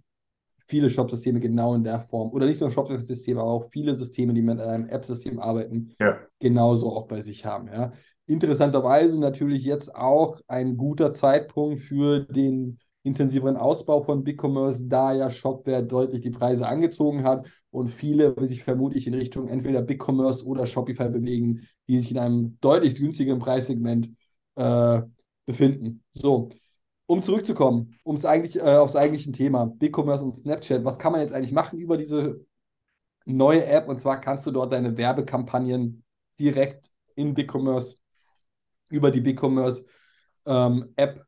viele 0.67 0.89
Shop-Systeme 0.89 1.39
genau 1.39 1.73
in 1.73 1.83
der 1.83 1.99
Form, 1.99 2.31
oder 2.31 2.45
nicht 2.45 2.61
nur 2.61 2.71
Shop-Systeme, 2.71 3.41
aber 3.41 3.49
auch 3.49 3.65
viele 3.65 3.95
Systeme, 3.95 4.33
die 4.33 4.41
mit 4.41 4.61
einem 4.61 4.87
App-System 4.87 5.39
arbeiten, 5.39 5.95
ja. 5.99 6.19
genauso 6.39 6.95
auch 6.95 7.07
bei 7.07 7.21
sich 7.21 7.45
haben. 7.45 7.67
Ja. 7.67 7.91
Interessanterweise 8.27 9.19
natürlich 9.19 9.63
jetzt 9.63 9.95
auch 9.95 10.39
ein 10.47 10.77
guter 10.77 11.11
Zeitpunkt 11.11 11.81
für 11.81 12.21
den 12.21 12.79
intensiveren 13.03 13.55
Ausbau 13.55 14.03
von 14.03 14.23
BigCommerce, 14.23 14.87
da 14.87 15.13
ja 15.13 15.29
Shopware 15.29 15.83
deutlich 15.83 16.21
die 16.21 16.31
Preise 16.31 16.67
angezogen 16.67 17.23
hat 17.23 17.47
und 17.71 17.89
viele 17.89 18.35
sich 18.47 18.63
vermutlich 18.63 19.07
in 19.07 19.13
Richtung 19.13 19.47
entweder 19.47 19.81
BigCommerce 19.81 20.45
oder 20.45 20.67
Shopify 20.67 21.09
bewegen, 21.09 21.67
die 21.87 21.99
sich 21.99 22.11
in 22.11 22.17
einem 22.17 22.57
deutlich 22.59 22.95
günstigeren 22.95 23.39
Preissegment 23.39 24.11
äh, 24.55 25.01
befinden. 25.45 26.03
So, 26.13 26.49
um 27.05 27.21
zurückzukommen, 27.21 27.97
ums 28.05 28.25
eigentlich, 28.25 28.57
äh, 28.57 28.75
aufs 28.75 28.95
eigentliche 28.95 29.31
Thema, 29.31 29.65
BigCommerce 29.65 30.23
und 30.23 30.35
Snapchat, 30.35 30.83
was 30.83 30.99
kann 30.99 31.11
man 31.11 31.21
jetzt 31.21 31.33
eigentlich 31.33 31.53
machen 31.53 31.79
über 31.79 31.97
diese 31.97 32.45
neue 33.25 33.65
App? 33.65 33.87
Und 33.87 33.99
zwar 33.99 34.19
kannst 34.19 34.45
du 34.45 34.51
dort 34.51 34.73
deine 34.73 34.97
Werbekampagnen 34.97 36.03
direkt 36.39 36.91
in 37.15 37.33
BigCommerce 37.33 37.97
über 38.89 39.09
die 39.09 39.21
BigCommerce 39.21 39.85
ähm, 40.45 40.93
App 40.95 41.25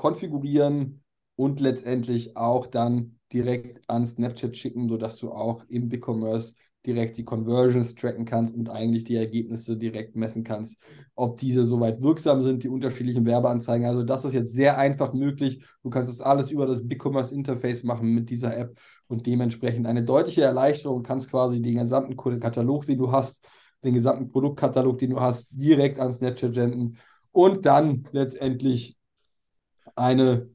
konfigurieren 0.00 1.02
und 1.36 1.60
letztendlich 1.60 2.34
auch 2.34 2.66
dann 2.66 3.18
direkt 3.34 3.88
an 3.90 4.06
Snapchat 4.06 4.56
schicken, 4.56 4.88
sodass 4.88 5.18
du 5.18 5.30
auch 5.30 5.62
im 5.68 5.90
BigCommerce 5.90 6.54
direkt 6.86 7.18
die 7.18 7.24
Conversions 7.24 7.94
tracken 7.94 8.24
kannst 8.24 8.54
und 8.54 8.70
eigentlich 8.70 9.04
die 9.04 9.16
Ergebnisse 9.16 9.76
direkt 9.76 10.16
messen 10.16 10.42
kannst, 10.42 10.80
ob 11.14 11.38
diese 11.38 11.64
soweit 11.64 12.00
wirksam 12.00 12.40
sind, 12.40 12.62
die 12.62 12.70
unterschiedlichen 12.70 13.26
Werbeanzeigen. 13.26 13.86
Also 13.86 14.02
das 14.02 14.24
ist 14.24 14.32
jetzt 14.32 14.54
sehr 14.54 14.78
einfach 14.78 15.12
möglich. 15.12 15.62
Du 15.82 15.90
kannst 15.90 16.08
das 16.08 16.22
alles 16.22 16.50
über 16.50 16.64
das 16.64 16.88
BigCommerce 16.88 17.34
Interface 17.34 17.84
machen 17.84 18.14
mit 18.14 18.30
dieser 18.30 18.56
App 18.56 18.80
und 19.06 19.26
dementsprechend 19.26 19.86
eine 19.86 20.02
deutliche 20.02 20.42
Erleichterung. 20.42 21.02
Du 21.02 21.08
kannst 21.08 21.30
quasi 21.30 21.60
den 21.60 21.76
gesamten 21.76 22.16
Katalog, 22.40 22.86
den 22.86 22.96
du 22.96 23.12
hast, 23.12 23.46
den 23.84 23.92
gesamten 23.92 24.28
Produktkatalog, 24.28 24.96
den 24.96 25.10
du 25.10 25.20
hast, 25.20 25.50
direkt 25.50 26.00
an 26.00 26.10
Snapchat 26.10 26.54
senden 26.54 26.96
und 27.32 27.66
dann 27.66 28.08
letztendlich 28.12 28.96
eine 29.96 30.50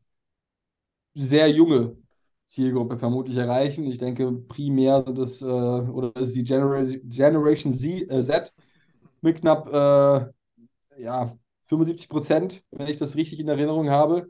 sehr 1.13 1.49
junge 1.49 1.97
Zielgruppe 2.45 2.97
vermutlich 2.97 3.37
erreichen. 3.37 3.85
Ich 3.85 3.97
denke, 3.97 4.31
primär 4.31 5.03
sind 5.05 5.19
es 5.19 5.41
äh, 5.41 5.45
oder 5.45 6.15
ist 6.21 6.35
die 6.35 6.43
Genera 6.43 6.83
Generation 7.03 7.73
Z, 7.73 8.09
äh, 8.09 8.23
Z 8.23 8.53
mit 9.21 9.41
knapp 9.41 9.67
äh, 9.67 11.01
ja, 11.01 11.37
75 11.65 12.09
Prozent, 12.09 12.63
wenn 12.71 12.87
ich 12.87 12.97
das 12.97 13.15
richtig 13.15 13.39
in 13.39 13.47
Erinnerung 13.47 13.89
habe. 13.89 14.29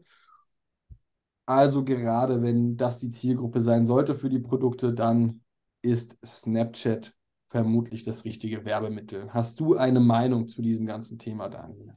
Also 1.46 1.84
gerade 1.84 2.42
wenn 2.42 2.76
das 2.78 2.98
die 3.00 3.12
Zielgruppe 3.12 3.62
sein 3.62 3.86
sollte 3.86 4.16
für 4.16 4.30
die 4.30 4.40
Produkte, 4.40 4.94
dann 4.94 5.42
ist 5.82 6.18
Snapchat 6.26 7.14
vermutlich 7.50 8.04
das 8.04 8.26
richtige 8.26 8.66
Werbemittel. 8.66 9.32
Hast 9.32 9.60
du 9.60 9.76
eine 9.76 10.00
Meinung 10.00 10.48
zu 10.48 10.62
diesem 10.62 10.88
ganzen 10.88 11.20
Thema, 11.20 11.50
Daniel? 11.50 11.94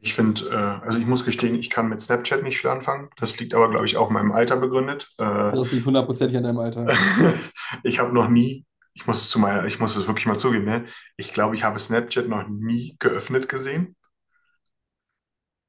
Ich 0.00 0.14
finde, 0.14 0.48
äh, 0.50 0.86
also 0.86 0.98
ich 0.98 1.06
muss 1.06 1.24
gestehen, 1.24 1.54
ich 1.56 1.70
kann 1.70 1.88
mit 1.88 2.00
Snapchat 2.00 2.42
nicht 2.42 2.58
viel 2.60 2.70
anfangen. 2.70 3.10
Das 3.18 3.38
liegt 3.38 3.54
aber, 3.54 3.68
glaube 3.70 3.86
ich, 3.86 3.96
auch 3.96 4.08
in 4.08 4.14
meinem 4.14 4.32
Alter 4.32 4.56
begründet. 4.56 5.08
Äh, 5.18 5.52
das 5.52 5.72
liegt 5.72 5.86
hundertprozentig 5.86 6.36
an 6.36 6.44
deinem 6.44 6.58
Alter. 6.58 6.86
ich 7.82 7.98
habe 7.98 8.12
noch 8.12 8.28
nie, 8.28 8.64
ich 8.94 9.06
muss 9.06 9.20
es 9.22 9.30
zu 9.30 9.38
meiner, 9.38 9.64
ich 9.66 9.78
muss 9.78 9.96
es 9.96 10.06
wirklich 10.06 10.26
mal 10.26 10.38
zugeben, 10.38 10.64
ne? 10.64 10.84
Ich 11.16 11.32
glaube, 11.32 11.54
ich 11.54 11.64
habe 11.64 11.78
Snapchat 11.78 12.28
noch 12.28 12.48
nie 12.48 12.96
geöffnet 12.98 13.48
gesehen. 13.48 13.96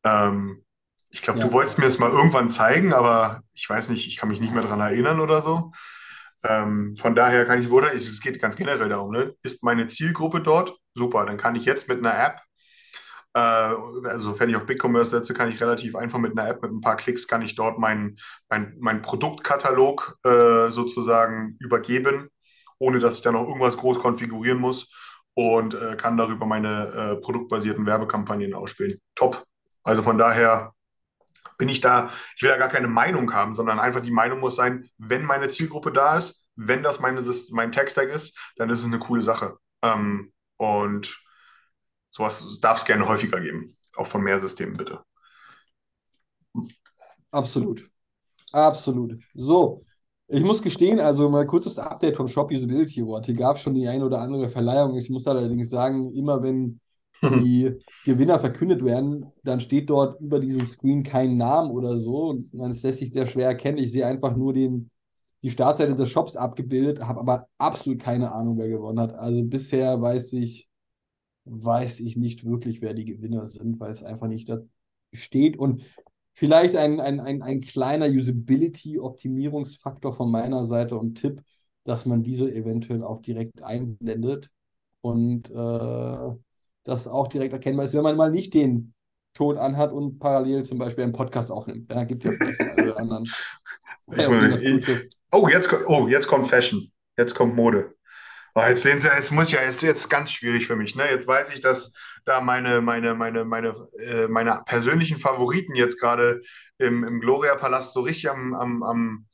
Ähm, 0.04 0.64
ich 1.10 1.22
glaube, 1.22 1.40
Ja. 1.40 1.46
du 1.46 1.52
wolltest 1.52 1.78
mir 1.78 1.86
das 1.86 2.00
mal 2.00 2.10
irgendwann 2.10 2.50
zeigen, 2.50 2.94
aber 2.94 3.42
ich 3.54 3.70
weiß 3.70 3.90
nicht, 3.90 4.08
ich 4.08 4.18
kann 4.18 4.30
mich 4.30 4.40
nicht 4.40 4.54
mehr 4.54 4.64
daran 4.64 4.80
erinnern 4.80 5.20
oder 5.20 5.42
so. 5.42 5.72
Ähm, 6.44 6.96
von 6.96 7.14
daher 7.16 7.46
kann 7.46 7.62
ich 7.62 7.70
es 7.94 8.10
es 8.10 8.22
geht 8.22 8.42
ganz 8.42 8.56
generell 8.56 8.90
darum, 8.90 9.12
ne? 9.12 9.36
Ist 9.44 9.64
meine 9.64 9.88
Zielgruppe 9.88 10.42
dort? 10.42 10.76
Super, 10.96 11.26
dann 11.26 11.38
kann 11.38 11.56
ich 11.56 11.66
jetzt 11.66 11.88
mit 11.88 12.00
einer 12.00 12.18
App, 12.18 12.40
äh, 13.34 13.40
also 13.40 14.32
sofern 14.32 14.50
ich 14.50 14.56
auf 14.56 14.66
BigCommerce 14.66 15.12
setze, 15.12 15.34
kann 15.34 15.50
ich 15.50 15.62
relativ 15.62 15.96
einfach 15.96 16.20
mit 16.20 16.38
einer 16.38 16.50
App, 16.50 16.62
mit 16.62 16.72
ein 16.72 16.82
paar 16.82 16.98
Klicks, 16.98 17.28
kann 17.28 17.42
ich 17.42 17.56
dort 17.56 17.80
meinen 17.80 18.18
mein, 18.50 18.76
mein 18.80 19.02
Produktkatalog 19.02 20.18
äh, 20.24 20.70
sozusagen 20.72 21.56
übergeben, 21.60 22.30
ohne 22.80 23.00
dass 23.00 23.18
ich 23.18 23.22
da 23.22 23.32
noch 23.32 23.48
irgendwas 23.48 23.78
groß 23.78 24.00
konfigurieren 24.00 24.60
muss 24.60 24.90
und 25.34 25.74
äh, 25.74 25.96
kann 25.96 26.18
darüber 26.18 26.46
meine 26.46 26.88
äh, 26.88 27.16
produktbasierten 27.22 27.86
Werbekampagnen 27.86 28.54
ausspielen. 28.54 29.00
Top. 29.16 29.46
Also 29.84 30.02
von 30.02 30.18
daher 30.18 30.74
bin 31.58 31.70
ich 31.70 31.80
da, 31.80 32.10
ich 32.36 32.42
will 32.42 32.50
da 32.50 32.58
gar 32.58 32.70
keine 32.70 32.88
Meinung 32.88 33.34
haben, 33.34 33.56
sondern 33.56 33.80
einfach 33.80 34.02
die 34.02 34.12
Meinung 34.12 34.40
muss 34.40 34.56
sein, 34.56 34.90
wenn 34.98 35.24
meine 35.24 35.48
Zielgruppe 35.48 35.92
da 35.92 36.18
ist, 36.18 36.48
wenn 36.56 36.84
das 36.84 37.00
meine, 37.00 37.22
mein 37.52 37.72
Tech-Stack 37.72 38.10
ist, 38.10 38.38
dann 38.58 38.70
ist 38.70 38.80
es 38.80 38.86
eine 38.86 39.00
coole 39.00 39.22
Sache. 39.22 39.58
Ähm, 39.84 40.34
und 40.58 41.22
sowas 42.12 42.60
darf 42.62 42.78
es 42.78 42.86
gerne 42.86 43.08
häufiger 43.08 43.42
geben. 43.42 43.76
Auch 43.96 44.08
von 44.08 44.22
mehr 44.22 44.40
Systemen, 44.40 44.78
bitte. 44.78 45.00
Absolut. 47.32 47.90
Absolut. 48.52 49.18
So, 49.34 49.84
ich 50.28 50.44
muss 50.44 50.62
gestehen, 50.62 51.00
also 51.00 51.30
mal 51.30 51.46
kurzes 51.46 51.78
Update 51.78 52.16
vom 52.16 52.28
Shop 52.28 52.52
Usability 52.52 53.02
Award. 53.02 53.26
Hier 53.26 53.36
gab 53.36 53.58
es 53.58 53.64
schon 53.64 53.74
die 53.74 53.88
ein 53.88 54.02
oder 54.02 54.20
andere 54.22 54.50
Verleihung. 54.50 54.96
Ich 54.96 55.10
muss 55.10 55.28
allerdings 55.28 55.70
sagen, 55.70 56.14
immer 56.14 56.42
wenn 56.42 56.80
die 57.22 57.78
Gewinner 58.06 58.40
verkündet 58.40 58.84
werden, 58.84 59.26
dann 59.44 59.60
steht 59.60 59.90
dort 59.90 60.20
über 60.22 60.40
diesem 60.40 60.66
Screen 60.68 61.04
kein 61.04 61.38
Name 61.38 61.70
oder 61.72 61.98
so. 61.98 62.30
Und 62.30 62.54
man 62.54 62.72
lässt 62.72 63.00
sich 63.00 63.12
sehr 63.12 63.28
schwer 63.28 63.48
erkennen. 63.48 63.78
Ich 63.78 63.92
sehe 63.92 64.06
einfach 64.06 64.36
nur 64.36 64.54
den, 64.54 64.90
die 65.44 65.52
Startseite 65.52 65.96
des 65.98 66.10
Shops 66.10 66.38
abgebildet, 66.38 67.02
habe 67.02 67.20
aber 67.20 67.48
absolut 67.58 68.00
keine 68.00 68.32
Ahnung, 68.32 68.58
wer 68.58 68.70
gewonnen 68.70 69.00
hat. 69.00 69.14
Also 69.14 69.44
bisher 69.44 70.02
weiß 70.02 70.34
ich, 70.34 70.71
weiß 71.52 72.00
ich 72.00 72.16
nicht 72.16 72.46
wirklich, 72.46 72.82
wer 72.82 72.94
die 72.94 73.06
Gewinner 73.06 73.46
sind, 73.46 73.80
weil 73.80 73.92
es 73.92 74.04
einfach 74.04 74.28
nicht 74.28 74.50
da 74.50 74.60
steht. 75.12 75.58
Und 75.58 75.84
vielleicht 76.34 76.76
ein, 76.76 77.00
ein, 77.00 77.20
ein, 77.20 77.42
ein 77.42 77.62
kleiner 77.62 78.08
Usability-Optimierungsfaktor 78.08 80.14
von 80.14 80.32
meiner 80.32 80.66
Seite 80.66 80.98
und 80.98 81.16
Tipp, 81.16 81.42
dass 81.84 82.06
man 82.06 82.24
diese 82.24 82.54
eventuell 82.54 83.04
auch 83.04 83.22
direkt 83.22 83.64
einblendet 83.64 84.50
und 85.02 85.50
äh, 85.50 86.30
das 86.84 87.08
auch 87.08 87.28
direkt 87.28 87.54
erkennbar 87.54 87.86
ist, 87.86 87.94
wenn 87.94 88.04
man 88.04 88.16
mal 88.16 88.32
nicht 88.32 88.54
den 88.54 88.94
Ton 89.34 89.58
anhat 89.58 89.92
und 89.92 90.20
parallel 90.20 90.64
zum 90.64 90.78
Beispiel 90.78 91.04
einen 91.04 91.14
Podcast 91.14 91.52
aufnimmt. 91.52 91.92
Ja, 91.92 92.04
gibt 92.04 92.24
den 92.24 92.32
einen 92.32 92.90
oder 92.90 93.00
anderen. 93.00 93.26
Ich 93.26 94.18
das 94.18 94.30
meine, 94.30 94.60
zutrifft. 94.60 95.18
Oh, 95.32 95.48
jetzt, 95.48 95.70
oh, 95.88 96.08
jetzt 96.08 96.28
kommt 96.28 96.48
Fashion. 96.48 96.92
Jetzt 97.18 97.34
kommt 97.34 97.56
Mode. 97.56 97.96
Oh, 98.56 98.62
jetzt 98.68 98.84
sehen 98.84 99.00
Sie, 99.00 99.08
jetzt 99.08 99.32
muss 99.32 99.52
ja, 99.52 99.62
jetzt 99.64 99.82
jetzt 99.82 100.10
ganz 100.10 100.32
schwierig 100.32 100.68
für 100.68 100.76
mich. 100.76 100.96
Ne? 100.96 101.04
Jetzt 101.10 101.28
weiß 101.28 101.52
ich, 101.54 101.62
dass 101.62 101.94
da 102.26 102.42
meine, 102.42 102.82
meine, 102.82 103.16
meine, 103.16 103.46
meine, 103.46 103.88
äh, 103.98 104.28
meine 104.28 104.62
persönlichen 104.66 105.18
Favoriten 105.18 105.76
jetzt 105.76 106.00
gerade 106.00 106.42
im, 106.78 107.04
im 107.04 107.20
Gloria-Palast 107.22 107.94
so 107.94 108.02
richtig 108.02 108.30
am, 108.30 108.54
am, 108.54 108.84
am, 108.84 109.26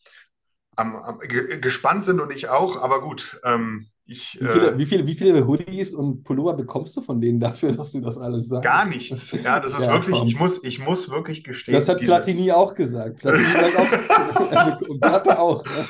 am, 0.76 0.96
am 0.98 1.20
ge 1.20 1.60
gespannt 1.60 2.04
sind 2.04 2.20
und 2.20 2.32
ich 2.32 2.50
auch. 2.50 2.78
Aber 2.82 3.02
gut, 3.02 3.40
ähm, 3.44 3.88
ich 4.06 4.40
Wie 4.40 4.48
viele, 4.48 4.72
äh, 4.72 4.78
wie 4.78 4.86
viele, 4.86 5.08
wie 5.08 5.16
viele 5.16 5.48
Hoodies 5.48 5.94
und 5.94 6.24
Pullover 6.24 6.54
bekommst 6.54 6.96
du 6.96 7.02
von 7.02 7.20
denen 7.20 7.40
dafür, 7.40 7.72
dass 7.76 7.92
du 7.92 8.02
das 8.02 8.18
alles 8.18 8.48
sagst? 8.50 8.64
gar 8.64 8.86
nichts. 8.86 9.32
Ja, 9.32 9.60
das 9.60 9.78
ist 9.78 9.86
Ja, 9.86 9.94
wirklich, 9.94 10.20
komm. 10.20 10.28
ich 10.28 10.38
muss, 10.40 10.64
ich 10.64 10.80
muss 10.80 11.10
wirklich 11.10 11.44
gestehen, 11.44 11.74
Das 11.76 11.90
hat 11.90 12.00
diese, 12.02 12.12
Platini 12.12 12.52
auch 12.52 12.74
gesagt. 12.76 13.20
Platini 13.20 13.56
sagt 13.58 13.78
auch, 13.78 14.82
und 14.90 15.00
Platte 15.02 15.40
auch. 15.40 15.66
Ne? 15.66 15.90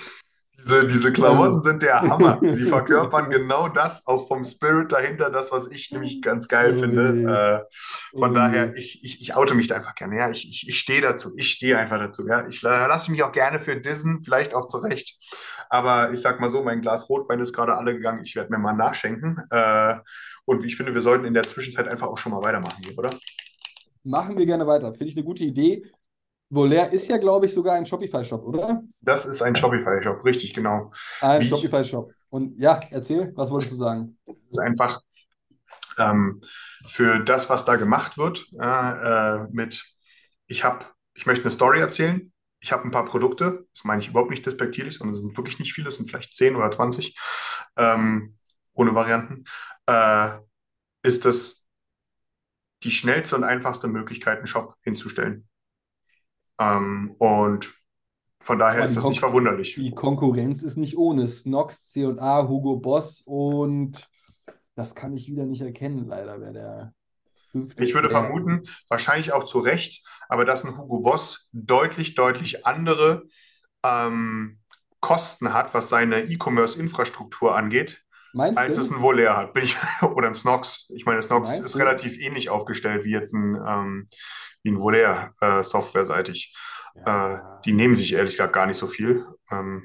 Diese, 0.68 0.88
diese 0.88 1.14
Klamotten 1.14 1.62
sind 1.62 1.82
der 1.82 2.02
Hammer. 2.02 2.40
Sie 2.42 2.66
verkörpern 2.66 3.30
genau 3.30 3.70
das, 3.70 4.06
auch 4.06 4.28
vom 4.28 4.44
Spirit 4.44 4.92
dahinter, 4.92 5.30
das, 5.30 5.52
was 5.52 5.72
ich 5.72 5.92
nämlich 5.92 6.22
ganz 6.22 6.48
geil 6.48 6.76
finde. 6.76 7.66
Äh, 8.14 8.18
von 8.18 8.34
daher, 8.34 8.76
ich, 8.76 9.04
ich, 9.04 9.22
ich 9.22 9.36
oute 9.36 9.56
mich 9.56 9.68
da 9.68 9.76
einfach 9.76 9.96
gerne. 9.96 10.18
Ja, 10.18 10.30
ich, 10.30 10.48
ich, 10.48 10.68
ich 10.68 10.78
stehe 10.80 11.02
dazu. 11.02 11.32
Ich 11.38 11.52
stehe 11.52 11.78
einfach 11.78 12.00
dazu. 12.00 12.28
Ja, 12.28 12.46
ich 12.48 12.62
la- 12.62 12.86
lasse 12.88 13.12
mich 13.12 13.24
auch 13.24 13.32
gerne 13.32 13.60
für 13.60 13.78
Dissen, 13.78 14.22
vielleicht 14.22 14.54
auch 14.54 14.68
zurecht. 14.68 15.18
Aber 15.70 16.12
ich 16.12 16.20
sag 16.20 16.40
mal 16.40 16.50
so, 16.50 16.64
mein 16.64 16.82
Glas 16.82 17.10
Rotwein 17.10 17.40
ist 17.40 17.54
gerade 17.54 17.76
alle 17.76 17.94
gegangen. 17.96 18.24
Ich 18.24 18.36
werde 18.36 18.52
mir 18.52 18.58
mal 18.58 18.74
nachschenken. 18.74 19.38
Äh, 19.50 19.96
und 20.46 20.64
ich 20.66 20.76
finde, 20.78 20.94
wir 20.94 21.02
sollten 21.02 21.26
in 21.26 21.34
der 21.34 21.44
Zwischenzeit 21.44 21.88
einfach 21.88 22.08
auch 22.08 22.18
schon 22.18 22.32
mal 22.32 22.44
weitermachen 22.44 22.82
hier, 22.86 22.98
oder? 22.98 23.10
Machen 24.04 24.38
wir 24.38 24.46
gerne 24.46 24.66
weiter. 24.66 24.94
Finde 24.94 25.12
ich 25.12 25.18
eine 25.18 25.26
gute 25.26 25.44
Idee. 25.44 25.84
Volair 26.50 26.92
ist 26.94 27.08
ja, 27.10 27.18
glaube 27.18 27.46
ich, 27.46 27.54
sogar 27.54 27.76
ein 27.76 27.86
Shopify-Shop, 27.86 28.44
oder? 28.44 28.82
Das 29.02 29.26
ist 29.26 29.42
ein 29.42 29.56
Shopify-Shop, 29.56 30.24
richtig 30.26 30.54
genau. 30.54 30.92
Ein 31.22 31.42
Wie 31.42 31.44
ich- 31.46 31.50
Shopify-Shop. 31.50 32.12
Und 32.30 32.58
ja, 32.60 32.80
erzähl, 32.92 33.32
was 33.36 33.50
wolltest 33.50 33.72
du 33.74 33.76
sagen? 33.78 34.18
Es 34.26 34.36
ist 34.52 34.60
einfach 34.60 35.02
ähm, 35.98 36.42
für 36.86 37.20
das, 37.20 37.50
was 37.50 37.66
da 37.66 37.76
gemacht 37.76 38.18
wird, 38.18 38.46
ja, 38.52 39.44
äh, 39.44 39.48
mit, 39.52 39.84
ich 40.48 40.64
habe, 40.64 40.86
ich 41.16 41.26
möchte 41.26 41.44
eine 41.44 41.52
Story 41.52 41.80
erzählen, 41.80 42.32
ich 42.60 42.72
habe 42.72 42.84
ein 42.84 42.92
paar 42.92 43.06
Produkte, 43.06 43.66
das 43.74 43.84
meine 43.84 44.02
ich 44.02 44.10
überhaupt 44.10 44.30
nicht 44.30 44.46
despektierlich, 44.46 44.98
sondern 44.98 45.14
es 45.16 45.22
sind 45.22 45.38
wirklich 45.38 45.60
nicht 45.60 45.74
viele, 45.74 45.90
es 45.90 45.96
sind 45.96 46.10
vielleicht 46.10 46.36
10 46.36 46.56
oder 46.56 46.70
20, 46.72 47.18
ähm, 47.78 48.36
ohne 48.74 48.94
Varianten, 48.96 49.46
äh, 49.88 50.30
ist 51.04 51.26
das 51.26 51.68
die 52.84 52.92
schnellste 52.92 53.36
und 53.36 53.44
einfachste 53.44 53.88
Möglichkeit, 53.88 54.38
einen 54.38 54.48
Shop 54.48 54.76
hinzustellen. 54.82 55.48
Ähm, 56.60 57.16
und 57.20 57.74
von 58.42 58.60
daher 58.60 58.86
ist 58.86 58.96
das 58.96 59.04
Kon- 59.04 59.12
nicht 59.12 59.20
verwunderlich. 59.20 59.76
Die 59.76 59.92
Konkurrenz 59.92 60.62
ist 60.64 60.78
nicht 60.78 60.98
ohne. 60.98 61.28
Snox, 61.28 61.92
C&A, 61.92 62.48
Hugo 62.48 62.78
Boss 62.78 63.22
und 63.26 64.10
das 64.76 64.96
kann 64.96 65.14
ich 65.14 65.28
wieder 65.30 65.46
nicht 65.46 65.62
erkennen, 65.62 66.06
leider, 66.08 66.40
wer 66.40 66.54
der 66.54 66.94
fünfte 67.52 67.84
Ich 67.84 67.94
würde 67.94 68.10
vermuten, 68.10 68.64
wahrscheinlich 68.90 69.34
auch 69.34 69.44
zu 69.44 69.60
Recht, 69.60 70.06
aber 70.30 70.46
dass 70.46 70.64
ein 70.64 70.78
Hugo 70.78 71.00
Boss 71.00 71.50
deutlich, 71.54 72.16
deutlich 72.16 72.66
andere 72.66 73.24
ähm, 73.84 74.60
Kosten 75.00 75.54
hat, 75.54 75.74
was 75.74 75.90
seine 75.90 76.24
E-Commerce-Infrastruktur 76.24 77.56
angeht, 77.56 78.04
Meinst 78.34 78.58
als 78.60 78.76
du? 78.76 78.82
es 78.82 78.92
ein 78.92 79.02
Volair 79.02 79.36
hat. 79.38 79.54
Bin 79.54 79.64
ich, 79.64 79.76
oder 80.02 80.28
ein 80.28 80.34
Snox. 80.36 80.90
Ich 80.96 81.06
meine, 81.06 81.22
Snox 81.22 81.48
Meinst 81.50 81.66
ist 81.66 81.76
du? 81.76 81.80
relativ 81.80 82.18
ähnlich 82.20 82.50
aufgestellt 82.50 83.04
wie 83.06 83.12
jetzt 83.12 83.34
ein, 83.34 83.56
ähm, 83.68 84.10
Volair 84.76 85.34
äh, 85.40 85.64
softwareseitig. 85.64 86.54
Äh, 87.06 87.38
die 87.66 87.74
nehmen 87.74 87.96
sich 87.96 88.14
ehrlich 88.14 88.32
gesagt 88.32 88.54
gar 88.54 88.66
nicht 88.66 88.78
so 88.78 88.88
viel. 88.88 89.26
Ähm, 89.52 89.84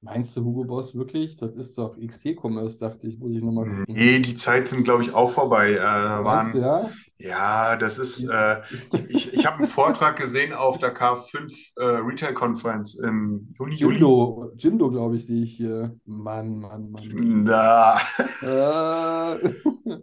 Meinst 0.00 0.36
du 0.36 0.44
Hugo 0.44 0.64
Boss 0.64 0.94
wirklich? 0.94 1.36
Das 1.36 1.56
ist 1.56 1.76
doch 1.76 1.96
XT-Commerce, 1.98 2.78
dachte 2.78 3.08
ich, 3.08 3.18
muss 3.18 3.32
ich 3.32 3.42
nochmal 3.42 3.64
gucken. 3.64 3.84
nee, 3.88 4.20
die 4.20 4.36
Zeit 4.36 4.68
sind, 4.68 4.84
glaube 4.84 5.02
ich, 5.02 5.12
auch 5.12 5.28
vorbei. 5.28 5.72
Äh, 5.72 6.22
Meinst 6.22 6.54
du, 6.54 6.60
waren, 6.62 6.92
ja? 7.18 7.28
Ja, 7.28 7.76
das 7.76 7.98
ist, 7.98 8.28
äh, 8.28 8.60
ich, 9.08 9.34
ich 9.34 9.44
habe 9.44 9.58
einen 9.58 9.66
Vortrag 9.66 10.16
gesehen 10.16 10.52
auf 10.52 10.78
der 10.78 10.94
K5 10.94 11.72
äh, 11.76 11.84
Retail 11.84 12.32
Conference 12.32 12.94
im 12.94 13.52
Juni, 13.58 13.74
Juli. 13.74 13.96
Jimdo, 13.96 14.52
Jimdo, 14.56 14.90
glaube 14.90 15.16
ich, 15.16 15.26
sehe 15.26 15.42
ich 15.42 15.56
hier. 15.56 15.96
Mann, 16.04 16.60
Mann, 16.60 16.92
Mann. 16.92 17.44
Da. 17.44 18.00
Äh, 18.42 19.52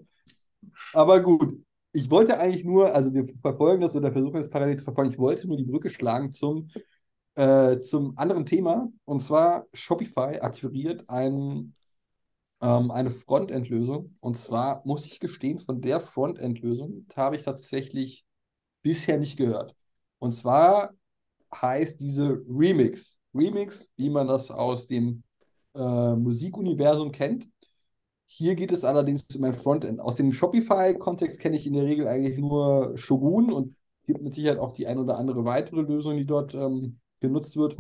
aber 0.94 1.22
gut, 1.22 1.65
ich 1.96 2.10
wollte 2.12 2.38
eigentlich 2.38 2.66
nur, 2.66 2.94
also 2.94 3.14
wir 3.14 3.26
verfolgen 3.42 3.82
das 3.82 3.96
oder 3.96 4.12
versuchen 4.12 4.36
das 4.42 4.50
parallel 4.50 4.78
zu 4.78 4.84
verfolgen, 4.84 5.12
ich 5.12 5.18
wollte 5.18 5.48
nur 5.48 5.58
die 5.58 5.64
Brücke 5.64 5.90
schlagen 5.90 6.32
zum, 6.32 6.70
äh, 7.36 7.80
zum 7.80 8.18
anderen 8.18 8.46
Thema. 8.46 8.92
Und 9.06 9.22
zwar 9.22 9.66
Shopify 9.74 10.40
akquiriert 10.42 11.10
ein, 11.10 11.74
ähm, 12.62 12.92
eine 12.92 13.12
Frontend-Lösung. 13.12 14.18
Und 14.20 14.38
zwar 14.38 14.82
muss 14.86 15.06
ich 15.06 15.22
gestehen, 15.22 15.60
von 15.62 15.82
der 15.82 16.02
Frontend-Lösung 16.02 17.06
habe 17.16 17.38
ich 17.38 17.44
tatsächlich 17.44 18.26
bisher 18.82 19.18
nicht 19.18 19.38
gehört. 19.38 19.74
Und 20.20 20.32
zwar 20.32 20.94
heißt 21.54 22.02
diese 22.02 22.44
Remix. 22.50 23.20
Remix, 23.34 23.90
wie 23.96 24.10
man 24.10 24.28
das 24.28 24.52
aus 24.52 24.88
dem 24.88 25.24
äh, 25.76 26.16
Musikuniversum 26.16 27.12
kennt. 27.12 27.48
Hier 28.28 28.56
geht 28.56 28.72
es 28.72 28.84
allerdings 28.84 29.24
um 29.36 29.44
ein 29.44 29.54
Frontend. 29.54 30.00
Aus 30.02 30.16
dem 30.16 30.34
Shopify-Kontext 30.34 31.40
kenne 31.40 31.56
ich 31.56 31.68
in 31.68 31.74
der 31.74 31.86
Regel 31.86 32.08
eigentlich 32.08 32.38
nur 32.38 32.98
Shogun 32.98 33.52
und 33.52 33.76
gibt 34.06 34.22
mit 34.22 34.34
Sicherheit 34.34 34.60
auch 34.60 34.72
die 34.74 34.88
ein 34.88 34.98
oder 34.98 35.18
andere 35.18 35.46
weitere 35.46 35.82
Lösung, 35.82 36.18
die 36.18 36.26
dort 36.26 36.54
ähm, 36.54 37.00
genutzt 37.20 37.56
wird 37.58 37.78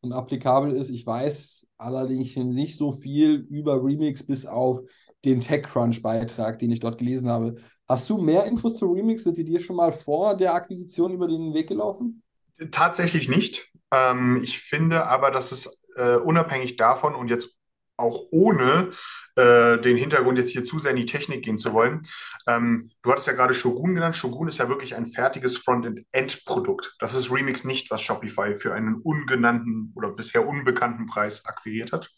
und 0.00 0.12
applikabel 0.12 0.72
ist. 0.72 0.90
Ich 0.90 1.06
weiß 1.06 1.66
allerdings 1.76 2.36
nicht 2.36 2.76
so 2.76 2.92
viel 2.92 3.46
über 3.50 3.82
Remix 3.84 4.24
bis 4.24 4.46
auf 4.46 4.80
den 5.24 5.40
TechCrunch-Beitrag, 5.40 6.58
den 6.58 6.70
ich 6.70 6.80
dort 6.80 6.98
gelesen 6.98 7.28
habe. 7.28 7.56
Hast 7.88 8.08
du 8.10 8.18
mehr 8.18 8.44
Infos 8.46 8.76
zu 8.76 8.86
Remix? 8.86 9.24
Sind 9.24 9.36
die 9.36 9.44
dir 9.44 9.60
schon 9.60 9.76
mal 9.76 9.92
vor 9.92 10.36
der 10.36 10.54
Akquisition 10.54 11.12
über 11.12 11.28
den 11.28 11.54
Weg 11.54 11.68
gelaufen? 11.68 12.22
Tatsächlich 12.70 13.28
nicht. 13.28 13.72
Ähm, 13.92 14.40
ich 14.42 14.58
finde 14.58 15.06
aber, 15.06 15.30
dass 15.30 15.52
es 15.52 15.82
äh, 15.96 16.16
unabhängig 16.16 16.76
davon 16.76 17.14
und 17.14 17.28
jetzt 17.28 17.55
auch 17.96 18.24
ohne 18.30 18.90
äh, 19.36 19.78
den 19.78 19.96
Hintergrund 19.96 20.38
jetzt 20.38 20.52
hier 20.52 20.64
zu 20.64 20.78
sehr 20.78 20.90
in 20.90 20.96
die 20.96 21.06
Technik 21.06 21.44
gehen 21.44 21.58
zu 21.58 21.72
wollen. 21.72 22.02
Ähm, 22.46 22.90
du 23.02 23.10
hattest 23.10 23.26
ja 23.26 23.32
gerade 23.32 23.54
Shogun 23.54 23.94
genannt. 23.94 24.16
Shogun 24.16 24.48
ist 24.48 24.58
ja 24.58 24.68
wirklich 24.68 24.94
ein 24.94 25.06
fertiges 25.06 25.56
Frontend-Endprodukt. 25.58 26.96
Das 27.00 27.14
ist 27.14 27.30
Remix 27.30 27.64
nicht, 27.64 27.90
was 27.90 28.02
Shopify 28.02 28.56
für 28.56 28.74
einen 28.74 28.96
ungenannten 28.96 29.92
oder 29.94 30.10
bisher 30.10 30.46
unbekannten 30.46 31.06
Preis 31.06 31.44
akquiriert 31.46 31.92
hat. 31.92 32.10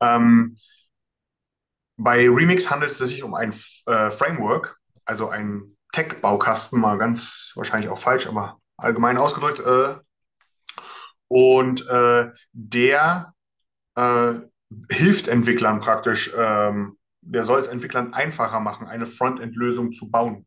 Ähm, 0.00 0.56
bei 1.96 2.28
Remix 2.28 2.70
handelt 2.70 2.90
es 2.90 2.98
sich 2.98 3.22
um 3.22 3.34
ein 3.34 3.54
äh, 3.86 4.10
Framework, 4.10 4.78
also 5.04 5.28
ein 5.28 5.76
Tech-Baukasten, 5.92 6.78
mal 6.78 6.98
ganz 6.98 7.52
wahrscheinlich 7.54 7.90
auch 7.90 7.98
falsch, 7.98 8.26
aber 8.26 8.60
allgemein 8.76 9.16
ausgedrückt. 9.16 9.60
Äh, 9.60 9.96
und 11.28 11.88
äh, 11.88 12.30
der 12.52 13.32
äh, 13.96 14.34
hilft 14.90 15.28
Entwicklern 15.28 15.80
praktisch, 15.80 16.32
ähm, 16.36 16.98
der 17.20 17.44
soll 17.44 17.60
es 17.60 17.66
Entwicklern 17.66 18.14
einfacher 18.14 18.60
machen, 18.60 18.86
eine 18.86 19.06
Frontend-Lösung 19.06 19.92
zu 19.92 20.10
bauen. 20.10 20.46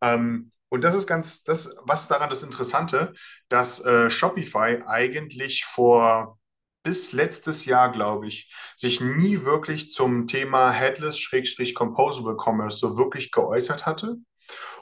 Ähm, 0.00 0.52
und 0.68 0.82
das 0.82 0.94
ist 0.94 1.06
ganz, 1.06 1.44
das, 1.44 1.74
was 1.84 2.08
daran 2.08 2.30
das 2.30 2.42
Interessante, 2.42 3.14
dass 3.48 3.84
äh, 3.84 4.10
Shopify 4.10 4.82
eigentlich 4.86 5.64
vor 5.64 6.38
bis 6.82 7.12
letztes 7.12 7.64
Jahr, 7.64 7.92
glaube 7.92 8.26
ich, 8.26 8.52
sich 8.76 9.00
nie 9.00 9.42
wirklich 9.42 9.92
zum 9.92 10.26
Thema 10.26 10.70
Headless-Composable 10.70 12.36
Commerce 12.36 12.78
so 12.78 12.96
wirklich 12.98 13.32
geäußert 13.32 13.86
hatte 13.86 14.16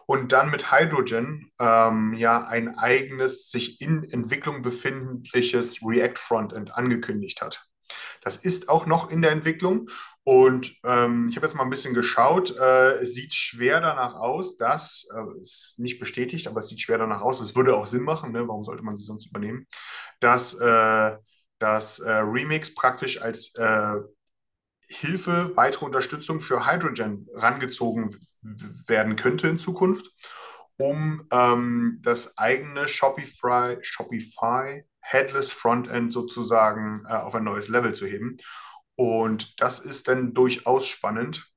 und 0.06 0.32
dann 0.32 0.50
mit 0.50 0.72
Hydrogen 0.72 1.52
ähm, 1.60 2.14
ja 2.14 2.42
ein 2.42 2.76
eigenes, 2.76 3.50
sich 3.50 3.80
in 3.80 4.04
Entwicklung 4.10 4.62
befindliches 4.62 5.80
React 5.82 6.18
Frontend 6.18 6.74
angekündigt 6.74 7.40
hat. 7.40 7.64
Das 8.22 8.36
ist 8.36 8.68
auch 8.68 8.86
noch 8.86 9.10
in 9.10 9.22
der 9.22 9.32
Entwicklung 9.32 9.88
und 10.24 10.76
ähm, 10.84 11.28
ich 11.28 11.36
habe 11.36 11.46
jetzt 11.46 11.56
mal 11.56 11.64
ein 11.64 11.70
bisschen 11.70 11.94
geschaut. 11.94 12.56
Äh, 12.56 12.98
es 13.00 13.14
sieht 13.14 13.34
schwer 13.34 13.80
danach 13.80 14.14
aus, 14.14 14.56
dass, 14.56 15.08
äh, 15.14 15.40
ist 15.40 15.78
nicht 15.78 15.98
bestätigt, 15.98 16.46
aber 16.46 16.60
es 16.60 16.68
sieht 16.68 16.80
schwer 16.80 16.98
danach 16.98 17.22
aus, 17.22 17.40
es 17.40 17.56
würde 17.56 17.76
auch 17.76 17.86
Sinn 17.86 18.02
machen, 18.02 18.32
ne? 18.32 18.46
warum 18.46 18.64
sollte 18.64 18.84
man 18.84 18.94
sie 18.94 19.04
sonst 19.04 19.26
übernehmen, 19.26 19.66
dass 20.20 20.54
äh, 20.54 21.16
das 21.58 21.98
äh, 21.98 22.12
Remix 22.12 22.74
praktisch 22.74 23.20
als 23.20 23.54
äh, 23.56 23.96
Hilfe, 24.88 25.56
weitere 25.56 25.86
Unterstützung 25.86 26.40
für 26.40 26.66
Hydrogen 26.66 27.26
rangezogen 27.34 28.20
werden 28.86 29.16
könnte 29.16 29.48
in 29.48 29.58
Zukunft, 29.58 30.10
um 30.76 31.26
ähm, 31.30 31.98
das 32.02 32.36
eigene 32.38 32.88
Shopify, 32.88 33.78
Shopify 33.80 34.84
Headless 35.02 35.52
Frontend 35.52 36.12
sozusagen 36.12 37.04
äh, 37.06 37.12
auf 37.12 37.34
ein 37.34 37.44
neues 37.44 37.68
Level 37.68 37.94
zu 37.94 38.06
heben. 38.06 38.38
Und 38.94 39.60
das 39.60 39.78
ist 39.78 40.08
dann 40.08 40.32
durchaus 40.32 40.86
spannend, 40.86 41.50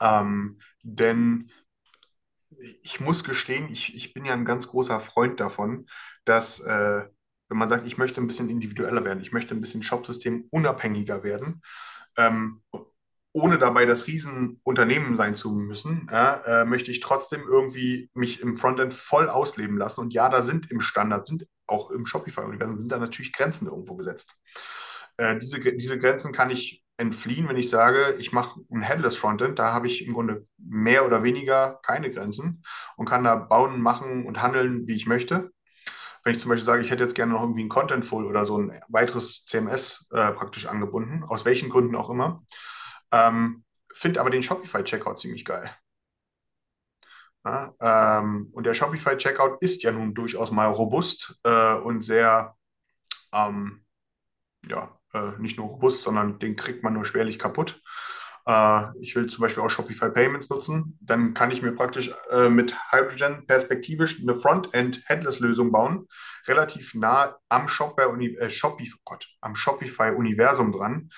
ähm, 0.00 0.60
denn 0.82 1.50
ich 2.82 3.00
muss 3.00 3.24
gestehen, 3.24 3.68
ich, 3.70 3.94
ich 3.94 4.12
bin 4.12 4.24
ja 4.24 4.34
ein 4.34 4.44
ganz 4.44 4.68
großer 4.68 5.00
Freund 5.00 5.40
davon, 5.40 5.86
dass 6.24 6.60
äh, 6.60 7.04
wenn 7.48 7.58
man 7.58 7.68
sagt, 7.68 7.86
ich 7.86 7.98
möchte 7.98 8.20
ein 8.20 8.26
bisschen 8.26 8.48
individueller 8.48 9.04
werden, 9.04 9.20
ich 9.20 9.32
möchte 9.32 9.54
ein 9.54 9.60
bisschen 9.60 9.82
Shopsystem 9.82 10.46
unabhängiger 10.50 11.22
werden, 11.24 11.62
ähm, 12.16 12.62
ohne 13.32 13.58
dabei 13.58 13.86
das 13.86 14.06
Riesenunternehmen 14.06 15.16
sein 15.16 15.36
zu 15.36 15.52
müssen, 15.52 16.08
ja, 16.10 16.34
äh, 16.44 16.64
möchte 16.64 16.90
ich 16.90 17.00
trotzdem 17.00 17.42
irgendwie 17.48 18.10
mich 18.14 18.40
im 18.40 18.56
Frontend 18.56 18.92
voll 18.92 19.28
ausleben 19.28 19.76
lassen. 19.76 20.00
Und 20.00 20.12
ja, 20.12 20.28
da 20.28 20.42
sind 20.42 20.70
im 20.70 20.80
Standard, 20.80 21.26
sind 21.26 21.46
auch 21.70 21.90
im 21.90 22.06
Shopify-Universum, 22.06 22.78
sind 22.78 22.92
da 22.92 22.98
natürlich 22.98 23.32
Grenzen 23.32 23.66
irgendwo 23.66 23.96
gesetzt. 23.96 24.36
Äh, 25.16 25.38
diese, 25.38 25.60
diese 25.76 25.98
Grenzen 25.98 26.32
kann 26.32 26.50
ich 26.50 26.84
entfliehen, 26.96 27.48
wenn 27.48 27.56
ich 27.56 27.70
sage, 27.70 28.16
ich 28.18 28.32
mache 28.32 28.60
ein 28.70 28.82
Headless 28.82 29.16
Frontend, 29.16 29.58
da 29.58 29.72
habe 29.72 29.86
ich 29.86 30.06
im 30.06 30.12
Grunde 30.12 30.46
mehr 30.58 31.06
oder 31.06 31.22
weniger 31.22 31.80
keine 31.82 32.10
Grenzen 32.10 32.62
und 32.96 33.08
kann 33.08 33.24
da 33.24 33.36
bauen, 33.36 33.80
machen 33.80 34.26
und 34.26 34.42
handeln, 34.42 34.86
wie 34.86 34.96
ich 34.96 35.06
möchte. 35.06 35.50
Wenn 36.22 36.34
ich 36.34 36.40
zum 36.40 36.50
Beispiel 36.50 36.66
sage, 36.66 36.82
ich 36.82 36.90
hätte 36.90 37.02
jetzt 37.02 37.14
gerne 37.14 37.32
noch 37.32 37.40
irgendwie 37.40 37.64
ein 37.64 37.70
Contentful 37.70 38.26
oder 38.26 38.44
so 38.44 38.58
ein 38.58 38.78
weiteres 38.88 39.46
CMS 39.46 40.08
äh, 40.12 40.32
praktisch 40.32 40.66
angebunden, 40.66 41.24
aus 41.24 41.46
welchen 41.46 41.70
Gründen 41.70 41.96
auch 41.96 42.10
immer, 42.10 42.44
ähm, 43.12 43.64
Finde 43.92 44.20
aber 44.20 44.30
den 44.30 44.42
Shopify-Checkout 44.42 45.18
ziemlich 45.18 45.44
geil. 45.44 45.70
Ja, 47.44 47.74
ähm, 47.80 48.48
und 48.52 48.64
der 48.64 48.74
Shopify-Checkout 48.74 49.62
ist 49.62 49.82
ja 49.82 49.92
nun 49.92 50.12
durchaus 50.14 50.50
mal 50.50 50.66
robust 50.66 51.38
äh, 51.42 51.74
und 51.74 52.02
sehr, 52.02 52.54
ähm, 53.32 53.84
ja, 54.68 55.00
äh, 55.14 55.32
nicht 55.38 55.56
nur 55.56 55.68
robust, 55.68 56.02
sondern 56.02 56.38
den 56.38 56.56
kriegt 56.56 56.82
man 56.82 56.92
nur 56.92 57.06
schwerlich 57.06 57.38
kaputt. 57.38 57.80
Äh, 58.46 58.98
ich 59.00 59.16
will 59.16 59.26
zum 59.26 59.40
Beispiel 59.42 59.62
auch 59.62 59.70
Shopify 59.70 60.10
Payments 60.10 60.50
nutzen. 60.50 60.98
Dann 61.00 61.32
kann 61.32 61.50
ich 61.50 61.62
mir 61.62 61.72
praktisch 61.72 62.10
äh, 62.30 62.50
mit 62.50 62.76
Hydrogen 62.92 63.46
perspektivisch 63.46 64.20
eine 64.20 64.34
Frontend-Headless-Lösung 64.34 65.72
bauen, 65.72 66.08
relativ 66.46 66.94
nah 66.94 67.38
am, 67.48 67.68
Shopify, 67.68 68.36
äh, 68.36 68.50
Shopify, 68.50 68.94
oh 68.96 69.02
Gott, 69.04 69.28
am 69.40 69.54
Shopify-Universum 69.54 70.72
dran 70.72 71.10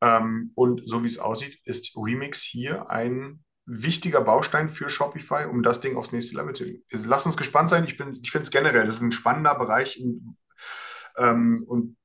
ähm, 0.00 0.52
und 0.54 0.82
so 0.86 1.02
wie 1.02 1.06
es 1.06 1.18
aussieht, 1.18 1.58
ist 1.64 1.96
Remix 1.96 2.42
hier 2.42 2.90
ein 2.90 3.44
wichtiger 3.66 4.20
Baustein 4.20 4.68
für 4.68 4.88
Shopify, 4.88 5.46
um 5.50 5.62
das 5.62 5.80
Ding 5.80 5.96
aufs 5.96 6.12
nächste 6.12 6.36
Level 6.36 6.54
zu 6.54 6.64
bringen. 6.64 6.82
Lass 7.04 7.26
uns 7.26 7.36
gespannt 7.36 7.68
sein. 7.68 7.84
Ich, 7.84 7.98
ich 8.22 8.30
finde 8.30 8.44
es 8.44 8.50
generell, 8.50 8.86
das 8.86 8.96
ist 8.96 9.02
ein 9.02 9.12
spannender 9.12 9.54
Bereich. 9.56 10.00
In, 10.00 10.24
ähm, 11.18 11.64
und 11.66 11.96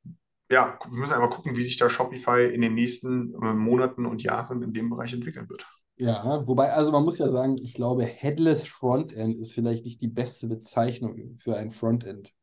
ja, 0.50 0.78
wir 0.90 1.00
müssen 1.00 1.14
einfach 1.14 1.30
gucken, 1.30 1.56
wie 1.56 1.64
sich 1.64 1.78
da 1.78 1.90
Shopify 1.90 2.52
in 2.54 2.62
den 2.62 2.74
nächsten 2.74 3.34
äh, 3.42 3.54
Monaten 3.54 4.06
und 4.06 4.24
Jahren 4.24 4.62
in 4.64 4.74
dem 4.74 4.90
Bereich 4.90 5.14
entwickeln 5.14 5.50
wird. 5.50 5.66
Ja, 5.98 6.48
wobei, 6.48 6.74
also 6.74 6.92
man 6.92 7.04
muss 7.04 7.20
ja 7.20 7.30
sagen, 7.30 7.58
ich 7.62 7.76
glaube, 7.76 8.04
Headless 8.04 8.68
Frontend 8.68 9.38
ist 9.38 9.54
vielleicht 9.54 9.86
nicht 9.86 10.02
die 10.02 10.08
beste 10.08 10.48
Bezeichnung 10.48 11.38
für 11.40 11.56
ein 11.56 11.70
Frontend. 11.70 12.34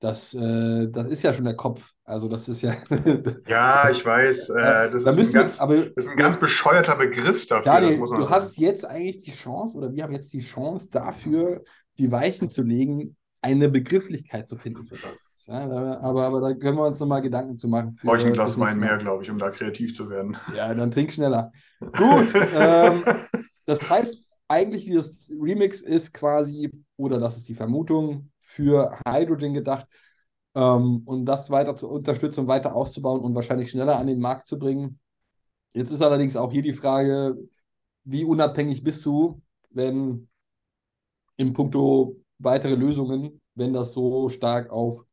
Das, 0.00 0.32
äh, 0.32 0.88
das 0.88 1.08
ist 1.08 1.22
ja 1.22 1.32
schon 1.32 1.44
der 1.44 1.56
Kopf. 1.56 1.92
Also 2.04 2.26
das 2.26 2.48
ist 2.48 2.62
ja. 2.62 2.74
ja, 3.46 3.90
ich 3.90 4.04
weiß. 4.04 4.48
Äh, 4.48 4.90
das, 4.90 5.04
da 5.04 5.10
ist 5.10 5.18
ein 5.18 5.32
ganz, 5.32 5.58
wir, 5.58 5.62
aber, 5.62 5.76
das 5.76 6.04
ist 6.06 6.10
ein 6.10 6.16
ganz 6.16 6.38
bescheuerter 6.38 6.96
Begriff 6.96 7.46
dafür. 7.46 7.72
Daniel, 7.72 7.98
du 7.98 8.06
sagen. 8.06 8.30
hast 8.30 8.56
jetzt 8.56 8.86
eigentlich 8.86 9.20
die 9.20 9.32
Chance, 9.32 9.76
oder 9.76 9.92
wir 9.92 10.02
haben 10.02 10.12
jetzt 10.12 10.32
die 10.32 10.40
Chance 10.40 10.88
dafür, 10.90 11.62
die 11.98 12.10
Weichen 12.10 12.48
zu 12.48 12.62
legen, 12.62 13.16
eine 13.42 13.68
Begrifflichkeit 13.68 14.48
zu 14.48 14.56
finden 14.56 14.84
für 14.84 14.96
das. 14.96 15.46
Ja, 15.46 15.60
aber, 16.00 16.24
aber 16.24 16.40
da 16.40 16.54
können 16.54 16.76
wir 16.76 16.86
uns 16.86 16.98
nochmal 16.98 17.22
Gedanken 17.22 17.56
zu 17.56 17.68
machen. 17.68 17.98
Brauche 18.02 18.18
ich 18.18 18.26
ein 18.26 18.32
Glas 18.32 18.58
Wein 18.58 18.78
mehr, 18.78 18.96
glaube 18.98 19.22
ich, 19.22 19.30
um 19.30 19.38
da 19.38 19.50
kreativ 19.50 19.94
zu 19.94 20.10
werden. 20.10 20.36
Ja, 20.54 20.72
dann 20.74 20.90
trink 20.90 21.12
schneller. 21.12 21.52
Gut. 21.80 22.26
ähm, 22.56 23.02
das 23.66 23.88
heißt, 23.88 24.24
eigentlich 24.48 24.84
dieses 24.84 25.30
Remix 25.30 25.80
ist 25.80 26.12
quasi, 26.12 26.70
oder 26.96 27.18
das 27.18 27.36
ist 27.36 27.48
die 27.48 27.54
Vermutung, 27.54 28.30
für 28.50 28.98
Hydrogen 29.06 29.54
gedacht 29.54 29.86
ähm, 30.54 31.02
und 31.04 31.24
das 31.24 31.50
weiter 31.50 31.76
zu 31.76 31.88
unterstützen 31.88 32.40
und 32.40 32.48
weiter 32.48 32.74
auszubauen 32.74 33.20
und 33.20 33.34
wahrscheinlich 33.34 33.70
schneller 33.70 33.96
an 33.96 34.08
den 34.08 34.20
Markt 34.20 34.48
zu 34.48 34.58
bringen. 34.58 34.98
Jetzt 35.72 35.92
ist 35.92 36.02
allerdings 36.02 36.36
auch 36.36 36.50
hier 36.50 36.62
die 36.62 36.72
Frage, 36.72 37.36
wie 38.04 38.24
unabhängig 38.24 38.82
bist 38.82 39.06
du, 39.06 39.40
wenn 39.70 40.28
in 41.36 41.52
puncto 41.52 42.16
weitere 42.38 42.74
Lösungen, 42.74 43.40
wenn 43.54 43.72
das 43.72 43.92
so 43.92 44.28
stark 44.28 44.70
auf 44.70 45.04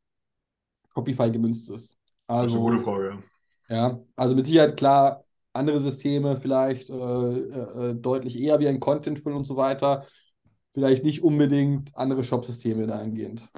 Shopify 0.94 1.30
gemünzt 1.30 1.70
ist. 1.70 1.96
Also, 2.26 2.44
das 2.44 2.52
ist 2.54 2.60
eine 2.60 2.72
gute 2.72 2.84
Frage. 2.84 3.24
Ja, 3.70 4.00
also 4.16 4.36
mit 4.36 4.46
Sicherheit 4.46 4.78
klar, 4.78 5.24
andere 5.54 5.80
Systeme 5.80 6.40
vielleicht 6.40 6.90
äh, 6.90 6.94
äh, 6.94 7.96
deutlich 7.96 8.40
eher 8.40 8.60
wie 8.60 8.68
ein 8.68 8.80
Contentful 8.80 9.34
und 9.34 9.44
so 9.44 9.58
weiter 9.58 10.08
vielleicht 10.78 11.04
nicht 11.04 11.24
unbedingt 11.24 11.98
andere 11.98 12.24
Shop-Systeme 12.24 12.86
dahingehend. 12.86 13.50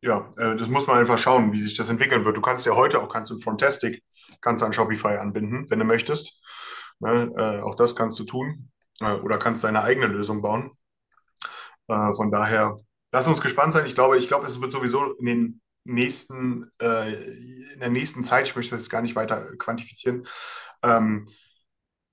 Ja, 0.00 0.30
äh, 0.36 0.54
das 0.54 0.68
muss 0.68 0.86
man 0.86 0.98
einfach 0.98 1.18
schauen, 1.18 1.52
wie 1.52 1.60
sich 1.60 1.76
das 1.76 1.88
entwickeln 1.88 2.24
wird. 2.24 2.36
Du 2.36 2.40
kannst 2.40 2.64
ja 2.64 2.76
heute 2.76 3.02
auch 3.02 3.08
kannst 3.08 3.32
du 3.32 3.38
Frontastic 3.38 4.04
kannst 4.40 4.62
an 4.62 4.72
Shopify 4.72 5.16
anbinden, 5.16 5.68
wenn 5.70 5.80
du 5.80 5.84
möchtest. 5.84 6.40
Ne, 7.00 7.32
äh, 7.36 7.60
auch 7.62 7.74
das 7.74 7.96
kannst 7.96 8.16
du 8.20 8.24
tun. 8.24 8.70
Äh, 9.00 9.14
oder 9.14 9.38
kannst 9.38 9.64
deine 9.64 9.82
eigene 9.82 10.06
Lösung 10.06 10.40
bauen. 10.40 10.70
Äh, 11.88 12.14
von 12.14 12.30
daher 12.30 12.78
Lass 13.10 13.26
uns 13.26 13.40
gespannt 13.40 13.72
sein. 13.72 13.86
Ich 13.86 13.94
glaube, 13.94 14.18
ich 14.18 14.28
glaube, 14.28 14.46
es 14.46 14.60
wird 14.60 14.72
sowieso 14.72 15.12
in 15.14 15.26
den 15.26 15.60
nächsten, 15.84 16.70
äh, 16.80 17.14
in 17.14 17.80
der 17.80 17.88
nächsten 17.88 18.22
Zeit, 18.22 18.46
ich 18.46 18.54
möchte 18.54 18.72
das 18.72 18.80
jetzt 18.80 18.90
gar 18.90 19.00
nicht 19.00 19.16
weiter 19.16 19.56
quantifizieren, 19.56 20.26
ähm, 20.82 21.28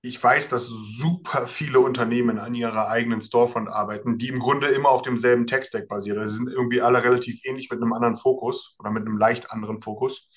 ich 0.06 0.24
weiß, 0.24 0.50
dass 0.50 0.68
super 0.68 1.48
viele 1.48 1.80
Unternehmen 1.80 2.38
an 2.38 2.54
ihrer 2.54 2.90
eigenen 2.90 3.22
Storefront 3.22 3.70
arbeiten, 3.70 4.18
die 4.20 4.28
im 4.28 4.40
Grunde 4.40 4.68
immer 4.68 4.90
auf 4.90 5.02
demselben 5.02 5.48
Tech-Stack 5.48 5.88
basieren. 5.88 6.20
Also 6.20 6.32
sie 6.32 6.38
sind 6.38 6.54
irgendwie 6.54 6.82
alle 6.82 7.04
relativ 7.04 7.44
ähnlich 7.44 7.72
mit 7.72 7.82
einem 7.82 7.92
anderen 7.92 8.16
Fokus 8.16 8.76
oder 8.78 8.92
mit 8.92 9.06
einem 9.06 9.18
leicht 9.18 9.52
anderen 9.52 9.80
Fokus. 9.80 10.30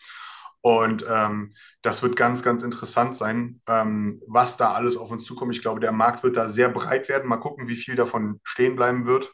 Und 0.63 1.05
ähm, 1.09 1.53
das 1.83 2.03
wird 2.03 2.17
ganz, 2.17 2.43
ganz 2.43 2.63
interessant 2.63 3.15
sein, 3.15 3.61
ähm, 3.69 4.23
was 4.27 4.57
da 4.57 4.73
alles 4.73 4.97
auf 4.97 5.11
uns 5.11 5.25
zukommt. 5.25 5.55
Ich 5.55 5.63
glaube, 5.63 5.81
der 5.81 5.93
Markt 5.93 6.23
wird 6.23 6.37
da 6.37 6.47
sehr 6.47 6.71
breit 6.71 7.09
werden. 7.09 7.29
Mal 7.29 7.37
gucken, 7.37 7.69
wie 7.69 7.77
viel 7.77 7.95
davon 7.95 8.41
stehen 8.45 8.75
bleiben 8.75 9.07
wird. 9.07 9.31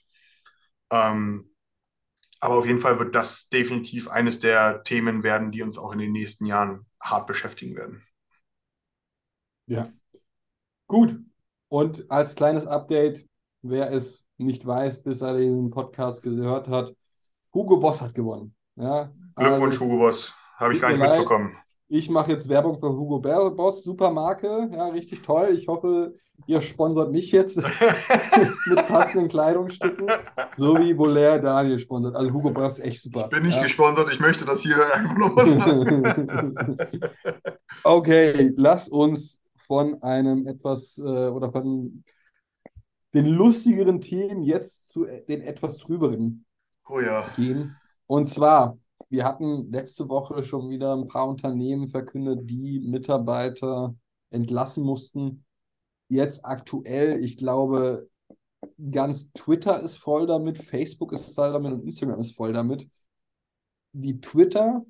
Ähm, 0.91 1.55
aber 2.41 2.57
auf 2.57 2.67
jeden 2.67 2.81
Fall 2.81 2.99
wird 2.99 3.15
das 3.15 3.49
definitiv 3.49 4.09
eines 4.09 4.41
der 4.41 4.83
Themen 4.83 5.23
werden, 5.23 5.53
die 5.53 5.63
uns 5.63 5.79
auch 5.79 5.93
in 5.93 6.01
den 6.01 6.13
nächsten 6.13 6.45
Jahren 6.45 6.87
hart 7.01 7.27
beschäftigen 7.27 7.77
werden. 7.77 8.03
Ja. 9.67 9.93
Gut. 10.95 11.19
Und 11.71 12.09
als 12.09 12.37
kleines 12.37 12.69
Update, 12.69 13.27
wer 13.63 13.91
es 13.91 14.29
nicht 14.39 14.65
weiß, 14.65 15.03
bis 15.03 15.23
er 15.23 15.37
den 15.37 15.71
Podcast 15.71 16.23
gehört 16.23 16.69
hat, 16.69 16.95
Hugo 17.53 17.79
Boss 17.79 18.01
hat 18.01 18.15
gewonnen. 18.15 18.55
Ja, 18.77 19.11
Glückwunsch, 19.35 19.75
also, 19.75 19.87
Hugo 19.87 19.99
Boss. 19.99 20.33
Habe 20.57 20.75
ich 20.75 20.81
gar 20.81 20.91
nicht 20.91 21.01
leid. 21.01 21.19
mitbekommen. 21.19 21.57
Ich 21.89 22.09
mache 22.09 22.31
jetzt 22.31 22.49
Werbung 22.49 22.79
für 22.79 22.91
Hugo 22.91 23.19
Boss, 23.19 23.83
super 23.83 24.13
Marke, 24.13 24.71
ja, 24.73 24.87
richtig 24.87 25.23
toll. 25.23 25.49
Ich 25.53 25.67
hoffe, 25.67 26.15
ihr 26.47 26.61
sponsert 26.63 27.11
mich 27.11 27.33
jetzt 27.33 27.57
mit 28.67 28.87
passenden 28.87 29.29
Kleidungsstücken, 29.29 30.09
so 30.57 30.79
wie 30.79 30.95
Bolaire 30.95 31.41
Daniel 31.41 31.81
sponsert. 31.81 32.15
Also 32.15 32.33
Hugo 32.33 32.51
Boss 32.51 32.79
ist 32.79 32.85
echt 32.85 33.03
super. 33.03 33.27
Bin 33.27 33.43
nicht 33.43 33.57
ja. 33.57 33.65
gesponsert, 33.65 34.13
ich 34.13 34.21
möchte 34.21 34.45
das 34.45 34.61
hier 34.61 34.77
einfach 34.95 35.19
nochmal 35.19 35.59
sagen. 35.59 36.79
okay, 37.83 38.53
lass 38.55 38.89
uns 38.89 39.41
von 39.75 40.01
einem 40.05 40.47
etwas 40.47 40.99
äh, 40.99 41.03
oder 41.03 41.51
von 41.51 42.05
den 43.13 43.27
lustigeren 43.27 44.01
Themen 44.01 44.45
jetzt 44.45 44.89
zu 44.89 45.05
den 45.05 45.41
etwas 45.41 45.79
trüberen 45.79 46.47
Oh 46.89 47.01
ja. 47.01 47.29
gehen. 47.35 47.75
Und 48.07 48.29
zwar, 48.29 48.79
wir 49.09 49.25
hatten 49.25 49.73
letzte 49.73 50.09
Woche 50.09 50.45
schon 50.45 50.71
wieder 50.71 50.95
ein 50.95 51.09
paar 51.09 51.27
Unternehmen 51.27 51.89
verkündet, 51.89 52.49
die 52.49 52.79
Mitarbeiter 52.79 53.97
entlassen 54.31 54.85
mussten. 54.85 55.45
Jetzt 56.09 56.45
aktuell, 56.45 57.19
ich 57.25 57.37
glaube, 57.37 58.09
ganz 58.93 59.33
Twitter 59.33 59.81
ist 59.81 59.97
voll 59.97 60.29
damit, 60.29 60.59
Facebook 60.59 61.13
ist 61.13 61.35
voll 61.35 61.53
damit 61.53 61.73
und 61.73 61.83
Instagram 61.83 62.21
ist 62.21 62.37
voll 62.37 62.53
damit. 62.53 62.89
Wie 63.93 64.21
Twitter 64.21 64.87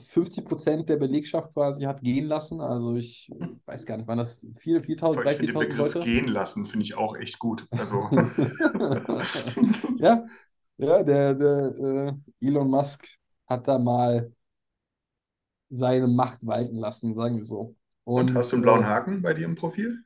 50 0.00 0.44
Prozent 0.44 0.88
der 0.88 0.96
Belegschaft 0.96 1.52
quasi 1.54 1.84
hat 1.84 2.02
gehen 2.02 2.26
lassen. 2.26 2.60
Also 2.60 2.96
ich 2.96 3.30
weiß 3.66 3.86
gar 3.86 3.96
nicht, 3.96 4.06
waren 4.08 4.18
das 4.18 4.46
4, 4.56 4.82
4.000, 4.82 5.24
Ich 5.24 5.36
finde 5.36 5.52
den 5.52 5.58
3.000, 5.58 5.68
Begriff 5.68 5.94
4.000 5.94 5.94
Leute? 5.94 6.00
gehen 6.00 6.28
lassen, 6.28 6.66
finde 6.66 6.84
ich 6.84 6.94
auch 6.96 7.16
echt 7.16 7.38
gut. 7.38 7.66
Also, 7.70 8.08
ja, 9.98 10.26
ja, 10.78 11.02
der, 11.02 11.34
der 11.34 12.14
äh, 12.40 12.46
Elon 12.46 12.70
Musk 12.70 13.08
hat 13.46 13.66
da 13.68 13.78
mal 13.78 14.32
seine 15.70 16.06
Macht 16.08 16.46
walten 16.46 16.76
lassen, 16.76 17.14
sagen 17.14 17.36
wir 17.36 17.44
so. 17.44 17.74
und 18.04 18.34
hast 18.34 18.52
du 18.52 18.56
einen 18.56 18.62
blauen 18.62 18.82
äh, 18.82 18.86
Haken 18.86 19.22
bei 19.22 19.34
dir 19.34 19.44
im 19.44 19.54
Profil? 19.54 20.04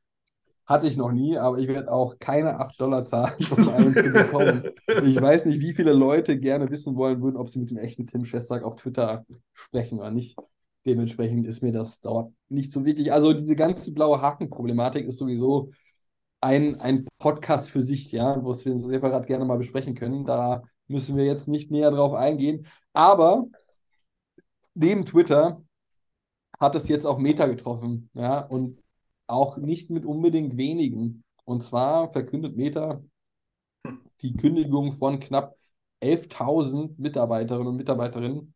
Hatte 0.67 0.87
ich 0.87 0.97
noch 0.97 1.13
nie, 1.13 1.37
aber 1.37 1.59
ich 1.59 1.69
werde 1.69 1.91
auch 1.91 2.19
keine 2.19 2.61
8 2.61 2.81
Dollar 2.81 3.05
zahlen, 3.05 3.35
um 3.51 3.69
einen 3.69 3.95
zu 3.95 4.13
bekommen. 4.13 4.63
Ich 5.05 5.21
weiß 5.21 5.47
nicht, 5.47 5.61
wie 5.61 5.75
viele 5.75 5.93
Leute 5.93 6.39
gerne 6.39 6.71
wissen 6.71 6.97
wollen 6.97 7.21
würden, 7.21 7.37
ob 7.37 7.51
sie 7.51 7.59
mit 7.59 7.71
dem 7.71 7.79
echten 7.79 8.07
Tim 8.07 8.25
Schestag 8.25 8.63
auf 8.63 8.77
Twitter 8.77 9.25
sprechen 9.53 9.99
oder 9.99 10.11
nicht. 10.11 10.39
Dementsprechend 10.87 11.47
ist 11.47 11.63
mir 11.63 11.73
das 11.73 12.01
dauert 12.01 12.33
nicht 12.49 12.73
so 12.73 12.85
wichtig. 12.85 13.13
Also 13.13 13.33
diese 13.33 13.57
ganze 13.57 13.93
blaue 13.93 14.21
Haken-Problematik 14.21 15.07
ist 15.07 15.19
sowieso 15.19 15.71
ein, 16.41 16.81
ein 16.81 17.07
Podcast 17.19 17.71
für 17.71 17.83
sich, 17.83 18.11
ja, 18.13 18.45
was 18.45 18.65
wir 18.65 18.77
separat 18.79 19.27
gerne 19.27 19.45
mal 19.45 19.59
besprechen 19.59 19.95
können. 19.95 20.25
Da 20.25 20.63
müssen 20.89 21.17
wir 21.17 21.25
jetzt 21.25 21.49
nicht 21.49 21.71
näher 21.71 21.91
drauf 21.91 22.15
eingehen. 22.15 22.67
Aber 22.93 23.47
neben 24.75 25.07
Twitter 25.07 25.63
hat 26.59 26.75
es 26.75 26.89
jetzt 26.89 27.07
auch 27.07 27.19
Meta 27.19 27.47
getroffen, 27.47 28.11
ja, 28.15 28.41
und 28.41 28.82
auch 29.33 29.57
nicht 29.57 29.91
mit 29.91 30.05
unbedingt 30.05 30.57
wenigen. 30.57 31.25
Und 31.45 31.65
zwar 31.65 32.13
verkündet 32.13 32.57
Meta 32.57 33.03
die 34.21 34.35
Kündigung 34.37 34.93
von 34.93 35.19
knapp 35.19 35.57
11.000 36.01 36.95
Mitarbeiterinnen 36.99 37.69
und 37.69 37.77
Mitarbeiterinnen, 37.77 38.55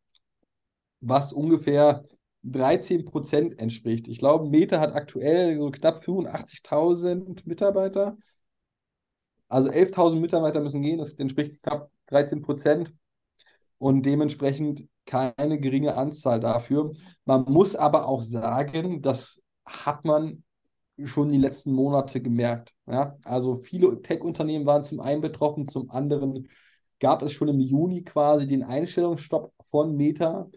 was 1.01 1.33
ungefähr 1.33 2.05
13 2.45 3.05
Prozent 3.05 3.59
entspricht. 3.59 4.07
Ich 4.07 4.19
glaube, 4.19 4.49
Meta 4.49 4.79
hat 4.79 4.95
aktuell 4.95 5.57
so 5.57 5.71
knapp 5.71 6.05
85.000 6.05 7.43
Mitarbeiter. 7.47 8.17
Also 9.49 9.71
11.000 9.71 10.21
Mitarbeiter 10.21 10.61
müssen 10.61 10.83
gehen, 10.83 10.99
das 10.99 11.15
entspricht 11.15 11.63
knapp 11.63 11.91
13 12.07 12.43
Prozent 12.43 12.95
und 13.79 14.05
dementsprechend 14.07 14.89
keine 15.07 15.59
geringe 15.61 15.97
Anzahl 15.97 16.41
dafür. 16.41 16.91
Man 17.25 17.45
muss 17.45 17.77
aber 17.77 18.07
auch 18.09 18.23
sagen, 18.23 19.03
das 19.03 19.41
hat 19.65 20.05
man 20.05 20.45
schon 21.05 21.31
die 21.31 21.39
letzten 21.39 21.73
Monate 21.73 22.21
gemerkt. 22.21 22.75
Ja? 22.87 23.17
Also 23.25 23.57
viele 23.57 24.01
Tech-Unternehmen 24.03 24.67
waren 24.67 24.85
zum 24.85 25.01
einen 25.01 25.21
betroffen, 25.21 25.69
zum 25.69 25.91
anderen 25.91 26.49
gab 26.99 27.23
es 27.23 27.33
schon 27.33 27.49
im 27.49 27.61
Juni 27.61 28.05
quasi 28.05 28.47
den 28.47 28.63
Einstellungsstopp 28.63 29.53
von 29.65 29.97
Meta 29.97 30.49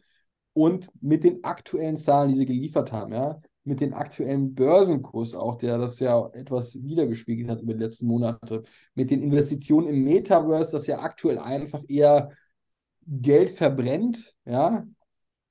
und 0.54 0.90
mit 1.02 1.24
den 1.24 1.44
aktuellen 1.44 1.98
Zahlen, 1.98 2.30
die 2.30 2.38
sie 2.38 2.46
geliefert 2.46 2.92
haben, 2.92 3.14
ja, 3.14 3.42
mit 3.64 3.82
dem 3.82 3.94
aktuellen 3.94 4.56
Börsenkurs 4.56 5.36
auch, 5.36 5.58
der 5.58 5.78
das 5.78 6.00
ja 6.00 6.28
etwas 6.34 6.82
wiedergespiegelt 6.82 7.50
hat 7.50 7.62
über 7.62 7.74
die 7.74 7.84
letzten 7.84 8.08
Monate, 8.08 8.64
mit 8.96 9.12
den 9.12 9.22
Investitionen 9.22 9.88
im 9.88 10.04
Metaverse, 10.04 10.72
das 10.72 10.88
ja 10.88 11.00
aktuell 11.00 11.38
einfach 11.38 11.84
eher 11.88 12.32
Geld 13.06 13.52
verbrennt, 13.52 14.36
ja, 14.46 14.86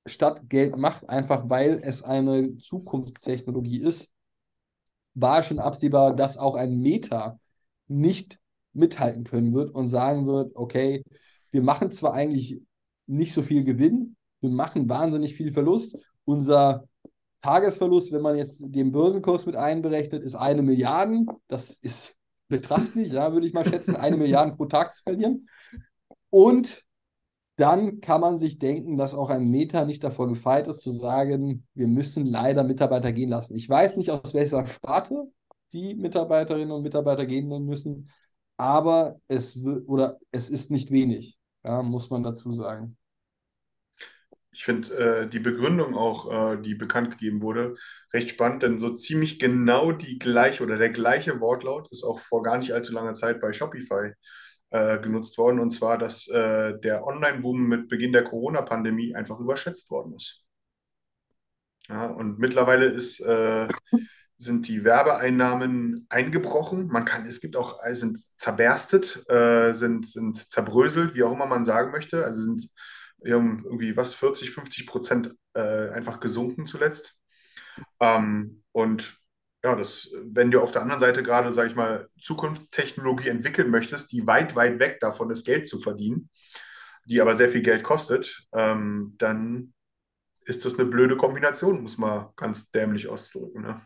statt 0.06 0.48
Geld 0.48 0.76
macht, 0.76 1.08
einfach 1.08 1.48
weil 1.48 1.80
es 1.82 2.02
eine 2.02 2.56
Zukunftstechnologie 2.58 3.80
ist, 3.82 4.12
war 5.20 5.42
schon 5.42 5.58
absehbar, 5.58 6.14
dass 6.14 6.38
auch 6.38 6.54
ein 6.54 6.78
Meta 6.78 7.38
nicht 7.88 8.38
mithalten 8.72 9.24
können 9.24 9.52
wird 9.52 9.74
und 9.74 9.88
sagen 9.88 10.26
wird, 10.26 10.54
okay, 10.54 11.02
wir 11.50 11.62
machen 11.62 11.90
zwar 11.90 12.12
eigentlich 12.12 12.60
nicht 13.06 13.34
so 13.34 13.42
viel 13.42 13.64
Gewinn, 13.64 14.16
wir 14.40 14.50
machen 14.50 14.88
wahnsinnig 14.88 15.34
viel 15.34 15.52
Verlust. 15.52 15.96
Unser 16.24 16.86
Tagesverlust, 17.42 18.12
wenn 18.12 18.22
man 18.22 18.36
jetzt 18.36 18.60
den 18.60 18.92
Börsenkurs 18.92 19.46
mit 19.46 19.56
einberechnet, 19.56 20.22
ist 20.22 20.34
eine 20.34 20.62
Milliarde. 20.62 21.24
Das 21.48 21.70
ist 21.78 22.16
betrachtlich, 22.48 23.12
ja, 23.12 23.32
würde 23.32 23.46
ich 23.46 23.52
mal 23.52 23.66
schätzen, 23.66 23.96
eine 23.96 24.16
Milliarde 24.16 24.56
pro 24.56 24.66
Tag 24.66 24.92
zu 24.92 25.02
verlieren. 25.02 25.48
Und 26.30 26.84
dann 27.58 28.00
kann 28.00 28.20
man 28.20 28.38
sich 28.38 28.60
denken, 28.60 28.96
dass 28.96 29.14
auch 29.14 29.30
ein 29.30 29.50
Meta 29.50 29.84
nicht 29.84 30.04
davor 30.04 30.28
gefeit 30.28 30.68
ist, 30.68 30.80
zu 30.80 30.92
sagen, 30.92 31.66
wir 31.74 31.88
müssen 31.88 32.24
leider 32.24 32.62
Mitarbeiter 32.62 33.12
gehen 33.12 33.30
lassen. 33.30 33.56
Ich 33.56 33.68
weiß 33.68 33.96
nicht, 33.96 34.12
aus 34.12 34.32
welcher 34.32 34.64
Sparte 34.68 35.24
die 35.72 35.96
Mitarbeiterinnen 35.96 36.70
und 36.70 36.84
Mitarbeiter 36.84 37.26
gehen 37.26 37.48
müssen, 37.66 38.10
aber 38.56 39.20
es, 39.26 39.58
oder 39.86 40.18
es 40.30 40.50
ist 40.50 40.70
nicht 40.70 40.92
wenig, 40.92 41.36
ja, 41.64 41.82
muss 41.82 42.10
man 42.10 42.22
dazu 42.22 42.52
sagen. 42.52 42.96
Ich 44.52 44.64
finde 44.64 44.96
äh, 44.96 45.28
die 45.28 45.40
Begründung 45.40 45.96
auch, 45.96 46.30
äh, 46.54 46.62
die 46.62 46.76
bekannt 46.76 47.10
gegeben 47.10 47.42
wurde, 47.42 47.74
recht 48.12 48.30
spannend, 48.30 48.62
denn 48.62 48.78
so 48.78 48.94
ziemlich 48.94 49.40
genau 49.40 49.90
die 49.90 50.18
gleiche 50.20 50.62
oder 50.62 50.76
der 50.76 50.90
gleiche 50.90 51.40
Wortlaut 51.40 51.88
ist 51.90 52.04
auch 52.04 52.20
vor 52.20 52.44
gar 52.44 52.56
nicht 52.58 52.72
allzu 52.72 52.92
langer 52.92 53.14
Zeit 53.14 53.40
bei 53.40 53.52
Shopify 53.52 54.12
äh, 54.70 54.98
genutzt 54.98 55.38
worden. 55.38 55.60
Und 55.60 55.70
zwar, 55.70 55.98
dass 55.98 56.28
äh, 56.28 56.78
der 56.80 57.06
Online-Boom 57.06 57.68
mit 57.68 57.88
Beginn 57.88 58.12
der 58.12 58.24
Corona-Pandemie 58.24 59.14
einfach 59.14 59.40
überschätzt 59.40 59.90
worden 59.90 60.14
ist. 60.14 60.44
Ja, 61.88 62.06
und 62.06 62.38
mittlerweile 62.38 62.86
ist, 62.86 63.20
äh, 63.20 63.66
sind 64.36 64.68
die 64.68 64.84
Werbeeinnahmen 64.84 66.06
eingebrochen. 66.10 66.88
Man 66.88 67.04
kann, 67.04 67.26
es 67.26 67.40
gibt 67.40 67.56
auch, 67.56 67.82
äh, 67.84 67.94
sind 67.94 68.18
zerberstet, 68.38 69.24
äh, 69.30 69.72
sind, 69.72 70.06
sind 70.06 70.52
zerbröselt, 70.52 71.14
wie 71.14 71.22
auch 71.22 71.32
immer 71.32 71.46
man 71.46 71.64
sagen 71.64 71.90
möchte. 71.90 72.24
Also 72.24 72.42
sind 72.42 72.68
irgendwie 73.20 73.96
was, 73.96 74.14
40, 74.14 74.50
50 74.52 74.86
Prozent 74.86 75.34
einfach 75.54 76.20
gesunken 76.20 76.68
zuletzt. 76.68 77.18
Ähm, 77.98 78.62
und 78.70 79.17
ja, 79.64 79.74
das, 79.74 80.10
wenn 80.24 80.50
du 80.50 80.60
auf 80.60 80.72
der 80.72 80.82
anderen 80.82 81.00
Seite 81.00 81.22
gerade, 81.22 81.52
sage 81.52 81.70
ich 81.70 81.74
mal, 81.76 82.08
Zukunftstechnologie 82.20 83.28
entwickeln 83.28 83.70
möchtest, 83.70 84.12
die 84.12 84.26
weit, 84.26 84.54
weit 84.54 84.78
weg 84.78 85.00
davon 85.00 85.30
ist, 85.30 85.44
Geld 85.44 85.66
zu 85.66 85.78
verdienen, 85.78 86.30
die 87.06 87.20
aber 87.20 87.34
sehr 87.34 87.48
viel 87.48 87.62
Geld 87.62 87.82
kostet, 87.82 88.46
ähm, 88.52 89.14
dann 89.18 89.72
ist 90.44 90.64
das 90.64 90.78
eine 90.78 90.88
blöde 90.88 91.16
Kombination, 91.16 91.82
muss 91.82 91.98
man 91.98 92.28
ganz 92.36 92.70
dämlich 92.70 93.08
ausdrücken. 93.08 93.62
Ne? 93.62 93.80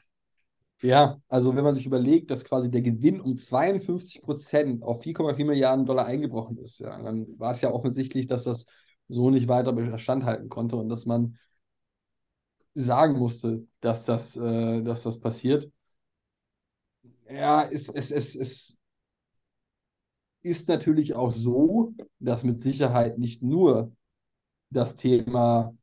Ja, 0.83 1.21
also 1.29 1.57
wenn 1.57 1.65
man 1.65 1.75
sich 1.75 1.87
überlegt, 1.87 2.31
dass 2.31 2.45
quasi 2.45 2.71
der 2.71 2.83
Gewinn 2.83 3.21
um 3.21 3.37
52 3.37 4.21
Prozent 4.23 4.83
auf 4.83 5.03
4,4 5.03 5.45
Milliarden 5.45 5.87
Dollar 5.87 6.07
eingebrochen 6.07 6.59
ist, 6.59 6.81
ja, 6.81 7.01
dann 7.01 7.27
war 7.39 7.53
es 7.53 7.61
ja 7.61 7.71
offensichtlich, 7.71 8.27
dass 8.27 8.45
das 8.45 8.67
so 9.09 9.31
nicht 9.31 9.49
weiter 9.49 9.73
Bestand 9.73 10.25
halten 10.25 10.49
konnte 10.49 10.77
und 10.77 10.89
dass 10.89 11.07
man 11.07 11.39
sagen 12.75 13.19
musste, 13.19 13.67
dass 13.81 14.05
das, 14.05 14.37
äh, 14.37 14.83
dass 14.83 15.03
das 15.03 15.19
passiert. 15.21 15.71
Ja, 17.29 17.65
es, 17.65 17.89
es, 17.89 18.11
es, 18.11 18.37
es 18.37 18.79
ist 20.43 20.69
natürlich 20.69 21.15
auch 21.15 21.31
so, 21.31 21.95
dass 22.19 22.45
mit 22.45 22.61
Sicherheit 22.61 23.19
nicht 23.19 23.43
nur 23.43 23.93
das 24.71 24.97
Thema 24.97 25.75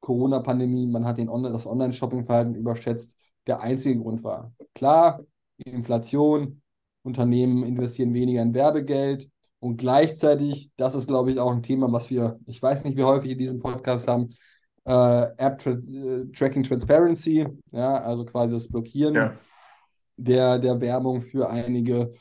Corona-Pandemie, 0.00 0.86
man 0.86 1.06
hat 1.06 1.18
den 1.18 1.28
Online, 1.28 1.52
das 1.54 1.66
Online-Shopping-Verhalten 1.66 2.54
überschätzt, 2.54 3.16
der 3.46 3.60
einzige 3.60 4.00
Grund 4.00 4.22
war. 4.22 4.52
Klar, 4.74 5.22
Inflation, 5.58 6.62
Unternehmen 7.02 7.64
investieren 7.64 8.14
weniger 8.14 8.42
in 8.42 8.54
Werbegeld 8.54 9.30
und 9.60 9.78
gleichzeitig, 9.78 10.70
das 10.76 10.94
ist, 10.94 11.06
glaube 11.06 11.30
ich, 11.30 11.38
auch 11.38 11.52
ein 11.52 11.62
Thema, 11.62 11.90
was 11.90 12.10
wir, 12.10 12.38
ich 12.46 12.62
weiß 12.62 12.84
nicht, 12.84 12.96
wie 12.96 13.04
häufig 13.04 13.32
in 13.32 13.38
diesem 13.38 13.58
Podcast 13.58 14.08
haben, 14.08 14.34
App 14.84 15.60
-Tra 15.60 15.72
äh, 15.72 16.32
Tracking 16.32 16.62
Transparency, 16.62 17.46
ja, 17.72 18.02
also 18.02 18.24
quasi 18.24 18.54
das 18.54 18.68
Blockieren 18.68 19.14
Ja. 19.14 19.38
der, 20.16 20.58
der 20.58 20.80
Werbung 20.80 21.22
für 21.22 21.48
einige 21.50 22.12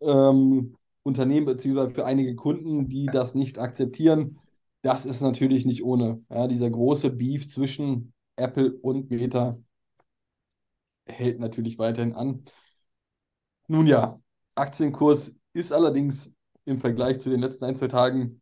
ähm, 0.00 0.76
Unternehmen 1.02 1.46
beziehungsweise 1.46 1.94
für 1.94 2.04
einige 2.06 2.34
Kunden, 2.34 2.88
die 2.88 3.06
das 3.06 3.34
nicht 3.34 3.58
akzeptieren. 3.58 4.38
Das 4.82 5.06
ist 5.06 5.20
natürlich 5.20 5.66
nicht 5.66 5.84
ohne. 5.84 6.22
Ja, 6.30 6.48
dieser 6.48 6.70
große 6.70 7.10
Beef 7.10 7.48
zwischen 7.48 8.12
Apple 8.36 8.72
und 8.82 9.10
Meta 9.10 9.58
hält 11.06 11.38
natürlich 11.40 11.78
weiterhin 11.78 12.14
an. 12.14 12.44
Nun 13.68 13.86
ja, 13.86 14.20
Aktienkurs 14.54 15.38
ist 15.52 15.72
allerdings 15.72 16.32
im 16.64 16.78
Vergleich 16.78 17.18
zu 17.18 17.30
den 17.30 17.40
letzten 17.40 17.64
ein, 17.64 17.76
zwei 17.76 17.88
Tagen 17.88 18.40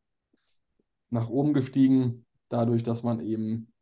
nach 1.11 1.29
oben 1.29 1.55
gestiegen, 1.55 2.27
dadurch, 2.49 2.83
dass 2.83 3.03
man 3.03 3.21
eben 3.21 3.73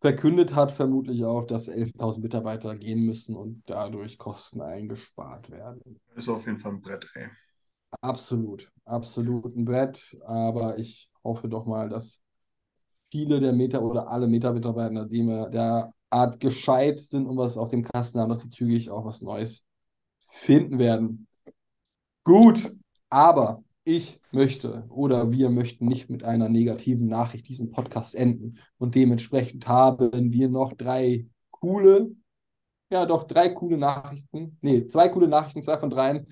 verkündet 0.00 0.54
hat, 0.54 0.72
vermutlich 0.72 1.24
auch, 1.24 1.46
dass 1.46 1.68
11.000 1.68 2.22
Mitarbeiter 2.22 2.74
gehen 2.76 3.04
müssen 3.06 3.36
und 3.36 3.62
dadurch 3.66 4.18
Kosten 4.18 4.60
eingespart 4.60 5.50
werden. 5.50 6.00
Ist 6.16 6.28
auf 6.28 6.44
jeden 6.46 6.58
Fall 6.58 6.72
ein 6.72 6.80
Brett, 6.80 7.08
ey. 7.14 7.28
Absolut, 8.00 8.70
absolut 8.84 9.54
ein 9.54 9.64
Brett, 9.64 10.16
aber 10.24 10.78
ich 10.78 11.08
hoffe 11.22 11.48
doch 11.48 11.66
mal, 11.66 11.88
dass 11.88 12.20
viele 13.10 13.38
der 13.38 13.52
Meta 13.52 13.78
oder 13.78 14.08
alle 14.10 14.26
Meta-Mitarbeiter, 14.26 15.06
die 15.06 15.22
mir 15.22 15.50
der 15.50 15.92
Art 16.10 16.40
gescheit 16.40 17.00
sind 17.00 17.26
und 17.26 17.36
was 17.36 17.56
auf 17.56 17.68
dem 17.68 17.84
Kasten 17.84 18.18
haben, 18.18 18.30
dass 18.30 18.42
sie 18.42 18.50
zügig 18.50 18.90
auch 18.90 19.04
was 19.04 19.22
Neues 19.22 19.64
finden 20.30 20.78
werden. 20.78 21.26
Gut, 22.24 22.74
aber 23.08 23.62
ich 23.84 24.20
möchte 24.30 24.84
oder 24.88 25.30
wir 25.32 25.50
möchten 25.50 25.86
nicht 25.86 26.08
mit 26.08 26.22
einer 26.24 26.48
negativen 26.48 27.06
Nachricht 27.06 27.48
diesen 27.48 27.70
Podcast 27.70 28.14
enden. 28.14 28.58
Und 28.78 28.94
dementsprechend 28.94 29.66
haben 29.66 30.32
wir 30.32 30.48
noch 30.48 30.72
drei 30.72 31.26
coole, 31.50 32.10
ja 32.90 33.06
doch 33.06 33.24
drei 33.24 33.48
coole 33.50 33.78
Nachrichten. 33.78 34.58
Nee, 34.60 34.86
zwei 34.86 35.08
coole 35.08 35.28
Nachrichten, 35.28 35.62
zwei 35.62 35.78
von 35.78 35.90
dreien. 35.90 36.26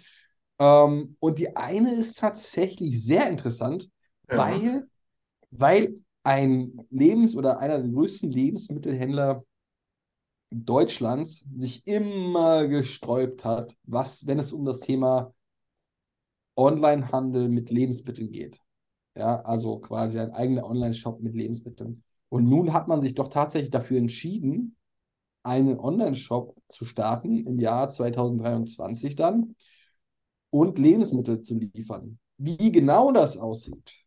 Ähm, 0.59 1.17
und 1.19 1.39
die 1.39 1.57
eine 1.57 1.95
ist 1.95 2.19
tatsächlich 2.19 3.03
sehr 3.05 3.29
interessant, 3.29 3.91
Ja. 4.31 4.39
weil, 4.39 4.89
weil 5.51 5.95
ein 6.23 6.87
Lebens- 6.91 7.35
oder 7.35 7.59
einer 7.59 7.79
der 7.81 7.89
größten 7.89 8.31
Lebensmittelhändler 8.31 9.43
Deutschlands 10.51 11.45
sich 11.57 11.87
immer 11.87 12.67
gesträubt 12.67 13.45
hat, 13.45 13.77
was, 13.85 14.27
wenn 14.27 14.39
es 14.39 14.53
um 14.53 14.65
das 14.65 14.81
Thema 14.81 15.33
Onlinehandel 16.61 17.49
mit 17.49 17.71
Lebensmitteln 17.71 18.31
geht. 18.31 18.61
Ja, 19.17 19.41
also 19.43 19.79
quasi 19.79 20.19
ein 20.21 20.33
eigener 20.33 20.67
Online-Shop 20.67 21.21
mit 21.21 21.35
Lebensmitteln. 21.35 22.05
Und 22.29 22.45
nun 22.49 22.73
hat 22.73 22.87
man 22.87 23.01
sich 23.01 23.15
doch 23.15 23.29
tatsächlich 23.29 23.71
dafür 23.71 23.99
entschieden, 23.99 24.77
einen 25.43 25.79
Online-Shop 25.81 26.55
zu 26.69 26.85
starten 26.85 27.47
im 27.47 27.59
Jahr 27.59 27.89
2023 27.89 29.17
dann 29.17 29.57
und 30.51 30.79
Lebensmittel 30.79 31.43
zu 31.43 31.59
liefern. 31.59 32.19
Wie 32.37 32.71
genau 32.71 33.11
das 33.11 33.39
aussieht, 33.39 34.05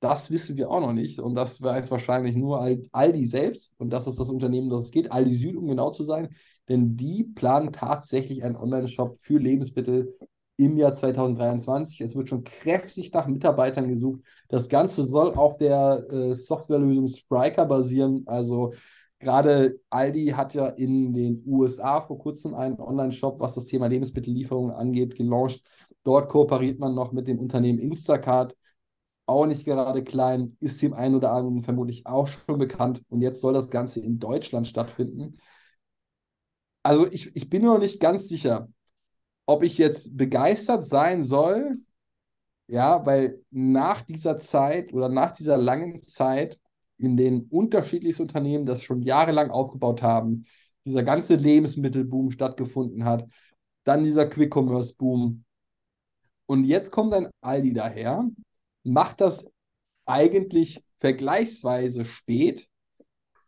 das 0.00 0.30
wissen 0.30 0.56
wir 0.56 0.70
auch 0.70 0.80
noch 0.80 0.92
nicht. 0.94 1.20
Und 1.20 1.34
das 1.34 1.62
weiß 1.62 1.90
wahrscheinlich 1.90 2.34
nur 2.34 2.60
Al- 2.60 2.88
Aldi 2.92 3.26
selbst. 3.26 3.74
Und 3.78 3.90
das 3.90 4.06
ist 4.06 4.18
das 4.18 4.30
Unternehmen, 4.30 4.70
das 4.70 4.84
es 4.84 4.90
geht. 4.90 5.12
Aldi 5.12 5.36
Süd, 5.36 5.56
um 5.56 5.68
genau 5.68 5.90
zu 5.90 6.04
sein. 6.04 6.34
Denn 6.68 6.96
die 6.96 7.24
planen 7.24 7.72
tatsächlich 7.72 8.42
einen 8.42 8.56
Online-Shop 8.56 9.18
für 9.20 9.38
Lebensmittel 9.38 10.16
im 10.64 10.76
Jahr 10.76 10.94
2023. 10.94 12.00
Es 12.00 12.14
wird 12.14 12.28
schon 12.28 12.44
kräftig 12.44 13.12
nach 13.12 13.26
Mitarbeitern 13.26 13.88
gesucht. 13.88 14.20
Das 14.48 14.68
Ganze 14.68 15.04
soll 15.04 15.34
auf 15.34 15.56
der 15.58 16.04
äh, 16.10 16.34
Softwarelösung 16.34 17.08
Spryker 17.08 17.66
basieren. 17.66 18.22
Also 18.26 18.74
gerade 19.18 19.78
Aldi 19.90 20.28
hat 20.28 20.54
ja 20.54 20.68
in 20.68 21.14
den 21.14 21.42
USA 21.46 22.00
vor 22.00 22.18
kurzem 22.18 22.54
einen 22.54 22.80
Online-Shop, 22.80 23.40
was 23.40 23.54
das 23.54 23.66
Thema 23.66 23.86
Lebensmittellieferung 23.86 24.70
angeht, 24.70 25.14
gelauncht. 25.16 25.62
Dort 26.04 26.28
kooperiert 26.28 26.78
man 26.78 26.94
noch 26.94 27.12
mit 27.12 27.28
dem 27.28 27.38
Unternehmen 27.38 27.78
Instacart 27.78 28.56
auch 29.26 29.46
nicht 29.46 29.64
gerade 29.64 30.02
klein, 30.04 30.56
ist 30.60 30.82
dem 30.82 30.94
einen 30.94 31.14
oder 31.14 31.32
anderen 31.32 31.62
vermutlich 31.62 32.06
auch 32.06 32.26
schon 32.28 32.58
bekannt. 32.58 33.02
Und 33.08 33.20
jetzt 33.22 33.40
soll 33.40 33.52
das 33.52 33.70
Ganze 33.70 34.00
in 34.00 34.18
Deutschland 34.18 34.66
stattfinden. 34.68 35.38
Also 36.82 37.06
ich, 37.10 37.34
ich 37.36 37.48
bin 37.48 37.64
noch 37.64 37.78
nicht 37.78 38.00
ganz 38.00 38.28
sicher, 38.28 38.68
ob 39.52 39.62
ich 39.62 39.78
jetzt 39.78 40.16
begeistert 40.16 40.84
sein 40.84 41.22
soll, 41.22 41.78
ja, 42.66 43.04
weil 43.04 43.42
nach 43.50 44.02
dieser 44.02 44.38
Zeit 44.38 44.92
oder 44.92 45.08
nach 45.08 45.32
dieser 45.32 45.56
langen 45.58 46.02
Zeit, 46.02 46.58
in 46.98 47.16
denen 47.16 47.42
unterschiedlichste 47.50 48.22
Unternehmen 48.22 48.66
das 48.66 48.82
schon 48.82 49.02
jahrelang 49.02 49.50
aufgebaut 49.50 50.02
haben, 50.02 50.44
dieser 50.84 51.02
ganze 51.02 51.34
Lebensmittelboom 51.36 52.30
stattgefunden 52.30 53.04
hat, 53.04 53.28
dann 53.84 54.04
dieser 54.04 54.26
Quick-Commerce-Boom. 54.26 55.44
Und 56.46 56.64
jetzt 56.64 56.90
kommt 56.90 57.14
ein 57.14 57.28
Aldi 57.40 57.72
daher 57.72 58.28
macht 58.84 59.20
das 59.20 59.46
eigentlich 60.06 60.84
vergleichsweise 60.98 62.04
spät, 62.04 62.68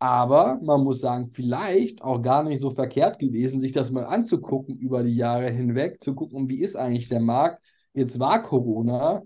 aber 0.05 0.59
man 0.61 0.83
muss 0.83 1.01
sagen, 1.01 1.31
vielleicht 1.33 2.03
auch 2.03 2.21
gar 2.21 2.43
nicht 2.43 2.59
so 2.59 2.69
verkehrt 2.69 3.17
gewesen, 3.17 3.59
sich 3.59 3.71
das 3.71 3.89
mal 3.91 4.05
anzugucken 4.05 4.77
über 4.77 5.03
die 5.03 5.15
Jahre 5.15 5.49
hinweg, 5.49 6.03
zu 6.03 6.13
gucken, 6.13 6.47
wie 6.47 6.61
ist 6.61 6.75
eigentlich 6.75 7.09
der 7.09 7.21
Markt. 7.21 7.63
Jetzt 7.93 8.19
war 8.19 8.43
Corona. 8.43 9.23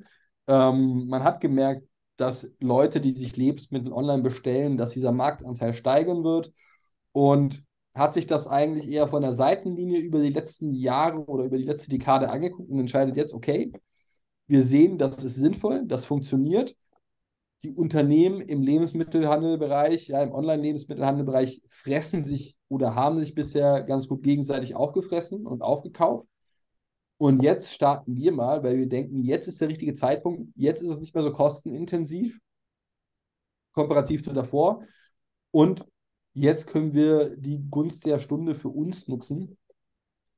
Ähm, 0.48 1.08
man 1.10 1.24
hat 1.24 1.42
gemerkt, 1.42 1.86
dass 2.16 2.54
Leute, 2.62 3.02
die 3.02 3.12
sich 3.12 3.36
Lebensmittel 3.36 3.92
online 3.92 4.24
bestellen, 4.24 4.78
dass 4.78 4.92
dieser 4.92 5.12
Marktanteil 5.12 5.74
steigen 5.74 6.24
wird 6.24 6.54
und 7.12 7.62
hat 7.94 8.14
sich 8.14 8.26
das 8.26 8.48
eigentlich 8.48 8.90
eher 8.90 9.10
von 9.10 9.22
der 9.22 9.34
Seitenlinie 9.34 10.00
über 10.00 10.22
die 10.22 10.30
letzten 10.30 10.74
Jahre 10.74 11.26
oder 11.26 11.44
über 11.44 11.58
die 11.58 11.66
letzte 11.66 11.90
Dekade 11.90 12.30
angeguckt 12.30 12.70
und 12.70 12.80
entscheidet 12.80 13.18
jetzt, 13.18 13.34
okay, 13.34 13.74
wir 14.48 14.64
sehen, 14.64 14.98
das 14.98 15.24
ist 15.26 15.36
sinnvoll, 15.36 15.84
das 15.88 16.06
funktioniert. 16.06 16.74
Die 17.64 17.74
Unternehmen 17.74 18.40
im 18.40 18.62
Lebensmittelhandelbereich, 18.62 20.08
ja, 20.08 20.24
im 20.24 20.32
Online-Lebensmittelhandelbereich 20.32 21.62
fressen 21.70 22.24
sich 22.24 22.58
oder 22.70 22.96
haben 22.96 23.20
sich 23.20 23.36
bisher 23.36 23.84
ganz 23.84 24.08
gut 24.08 24.24
gegenseitig 24.24 24.76
aufgefressen 24.76 25.46
und 25.46 25.62
aufgekauft. 25.62 26.26
Und 27.18 27.44
jetzt 27.44 27.74
starten 27.74 28.16
wir 28.16 28.32
mal, 28.32 28.64
weil 28.64 28.78
wir 28.78 28.88
denken, 28.88 29.20
jetzt 29.20 29.50
ist 29.50 29.60
der 29.60 29.68
richtige 29.68 29.94
Zeitpunkt, 29.94 30.50
jetzt 30.56 30.82
ist 30.82 30.90
es 30.90 31.00
nicht 31.00 31.14
mehr 31.14 31.24
so 31.24 31.34
kostenintensiv, 31.34 32.40
komparativ 33.74 34.24
zu 34.24 34.32
davor. 34.32 34.86
Und 35.52 35.86
jetzt 36.34 36.68
können 36.68 36.94
wir 36.94 37.36
die 37.36 37.62
Gunst 37.70 38.06
der 38.06 38.20
Stunde 38.20 38.56
für 38.56 38.70
uns 38.70 39.10
nutzen 39.10 39.58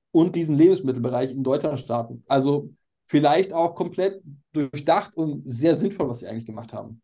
und 0.09 0.35
diesen 0.35 0.55
Lebensmittelbereich 0.55 1.31
in 1.31 1.43
Deutschland 1.43 1.79
starten. 1.79 2.23
Also 2.27 2.73
vielleicht 3.05 3.53
auch 3.53 3.75
komplett 3.75 4.23
durchdacht 4.53 5.15
und 5.15 5.43
sehr 5.45 5.75
sinnvoll, 5.75 6.09
was 6.09 6.21
sie 6.21 6.27
eigentlich 6.27 6.47
gemacht 6.47 6.73
haben. 6.73 7.01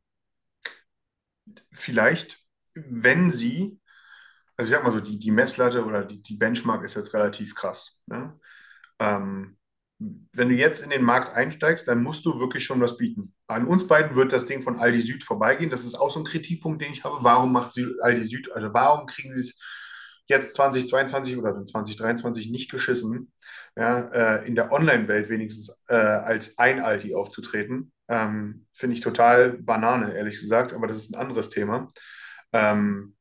Vielleicht, 1.71 2.39
wenn 2.73 3.31
sie, 3.31 3.79
also 4.55 4.69
ich 4.69 4.75
sag 4.75 4.83
mal 4.83 4.91
so, 4.91 4.99
die, 4.99 5.19
die 5.19 5.31
Messlatte 5.31 5.85
oder 5.85 6.03
die, 6.05 6.21
die 6.21 6.37
Benchmark 6.37 6.83
ist 6.83 6.95
jetzt 6.95 7.13
relativ 7.13 7.55
krass. 7.55 8.03
Ne? 8.07 8.39
Ähm, 8.99 9.57
wenn 9.99 10.49
du 10.49 10.55
jetzt 10.55 10.83
in 10.83 10.91
den 10.91 11.03
Markt 11.03 11.33
einsteigst, 11.33 11.87
dann 11.87 12.03
musst 12.03 12.25
du 12.25 12.39
wirklich 12.39 12.63
schon 12.63 12.79
was 12.79 12.97
bieten. 12.97 13.33
An 13.47 13.67
uns 13.67 13.87
beiden 13.87 14.15
wird 14.15 14.31
das 14.31 14.45
Ding 14.45 14.61
von 14.61 14.79
Aldi 14.79 14.99
Süd 14.99 15.23
vorbeigehen. 15.23 15.71
Das 15.71 15.85
ist 15.85 15.95
auch 15.95 16.11
so 16.11 16.19
ein 16.19 16.25
Kritikpunkt, 16.25 16.81
den 16.81 16.91
ich 16.91 17.03
habe. 17.03 17.17
Warum 17.21 17.51
macht 17.51 17.73
sie 17.73 17.87
Aldi 18.01 18.23
Süd, 18.23 18.51
also 18.51 18.73
warum 18.73 19.07
kriegen 19.07 19.33
sie 19.33 19.41
es 19.41 19.59
jetzt 20.27 20.53
2022 20.55 21.37
oder 21.37 21.63
2023 21.63 22.49
nicht 22.51 22.69
geschissen, 22.69 23.31
ja, 23.75 23.99
äh, 24.09 24.47
in 24.47 24.55
der 24.55 24.71
Online-Welt 24.71 25.29
wenigstens 25.29 25.81
äh, 25.87 25.95
als 25.95 26.57
ein 26.59 26.79
Aldi 26.79 27.15
aufzutreten? 27.15 27.91
Ähm, 28.07 28.67
Finde 28.73 28.95
ich 28.95 29.01
total 29.01 29.53
Banane, 29.53 30.15
ehrlich 30.15 30.39
gesagt, 30.39 30.73
aber 30.73 30.87
das 30.87 30.97
ist 30.97 31.13
ein 31.13 31.19
anderes 31.19 31.49
Thema. 31.49 31.87
Ähm, 32.53 33.15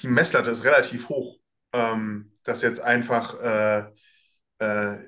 die 0.00 0.08
Messlatte 0.08 0.50
ist 0.50 0.64
relativ 0.64 1.08
hoch. 1.08 1.38
Ähm, 1.72 2.32
dass 2.44 2.62
jetzt 2.62 2.80
einfach, 2.80 3.40
äh, 3.40 3.80
äh, 4.58 4.98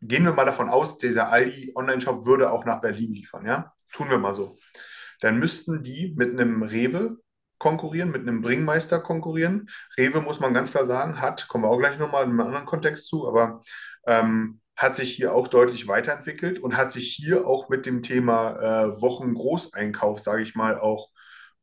gehen 0.00 0.24
wir 0.24 0.32
mal 0.32 0.44
davon 0.44 0.68
aus, 0.68 0.98
dieser 0.98 1.30
Aldi 1.30 1.72
Online-Shop 1.74 2.24
würde 2.24 2.50
auch 2.50 2.64
nach 2.64 2.80
Berlin 2.80 3.12
liefern, 3.12 3.46
ja? 3.46 3.72
Tun 3.92 4.10
wir 4.10 4.18
mal 4.18 4.34
so. 4.34 4.56
Dann 5.20 5.38
müssten 5.38 5.82
die 5.82 6.14
mit 6.16 6.30
einem 6.30 6.62
Rewe 6.62 7.18
konkurrieren, 7.58 8.10
mit 8.10 8.22
einem 8.22 8.40
Bringmeister 8.40 9.00
konkurrieren. 9.00 9.68
Rewe, 9.96 10.20
muss 10.20 10.40
man 10.40 10.54
ganz 10.54 10.70
klar 10.70 10.86
sagen, 10.86 11.20
hat, 11.20 11.48
kommen 11.48 11.64
wir 11.64 11.68
auch 11.68 11.78
gleich 11.78 11.98
nochmal 11.98 12.24
in 12.24 12.30
einem 12.30 12.40
anderen 12.40 12.66
Kontext 12.66 13.08
zu, 13.08 13.26
aber 13.26 13.62
ähm, 14.06 14.60
hat 14.78 14.94
sich 14.94 15.12
hier 15.12 15.34
auch 15.34 15.48
deutlich 15.48 15.88
weiterentwickelt 15.88 16.60
und 16.60 16.76
hat 16.76 16.92
sich 16.92 17.12
hier 17.12 17.48
auch 17.48 17.68
mit 17.68 17.84
dem 17.84 18.00
Thema 18.00 18.52
äh, 18.60 19.00
Wochengroßeinkauf, 19.02 20.20
sage 20.20 20.42
ich 20.42 20.54
mal, 20.54 20.78
auch 20.78 21.08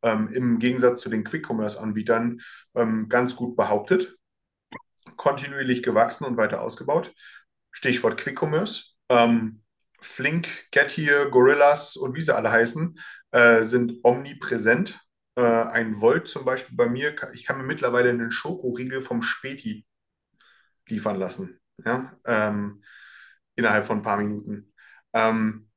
ähm, 0.01 0.27
im 0.33 0.59
Gegensatz 0.59 0.99
zu 0.99 1.09
den 1.09 1.23
Quick-Commerce-Anbietern 1.23 2.41
ähm, 2.75 3.07
ganz 3.07 3.37
gut 3.37 3.55
behauptet. 3.55 4.17
Kontinuierlich 5.15 5.81
gewachsen 5.81 6.25
und 6.25 6.35
weiter 6.35 6.61
ausgebaut. 6.61 7.13
Stichwort 7.71 8.17
Quick-Commerce. 8.17 8.95
Ähm, 9.07 9.61
Flink, 10.01 10.69
Getir, 10.71 11.29
Gorillas 11.29 11.95
und 11.95 12.15
wie 12.15 12.21
sie 12.21 12.35
alle 12.35 12.51
heißen, 12.51 12.99
äh, 13.31 13.63
sind 13.63 13.93
omnipräsent. 14.03 14.99
Äh, 15.35 15.41
ein 15.41 16.01
Volt 16.01 16.27
zum 16.27 16.43
Beispiel 16.43 16.75
bei 16.75 16.89
mir, 16.89 17.15
ich 17.33 17.45
kann 17.45 17.57
mir 17.57 17.63
mittlerweile 17.63 18.09
einen 18.09 18.29
Schokoriegel 18.29 19.01
vom 19.01 19.21
Späti 19.21 19.85
liefern 20.89 21.15
lassen. 21.15 21.61
Ja? 21.83 22.17
Ähm, 22.25 22.83
innerhalb 23.55 23.85
von 23.85 23.99
ein 23.99 24.03
paar 24.03 24.17
Minuten. 24.17 24.73
Ähm, 25.13 25.69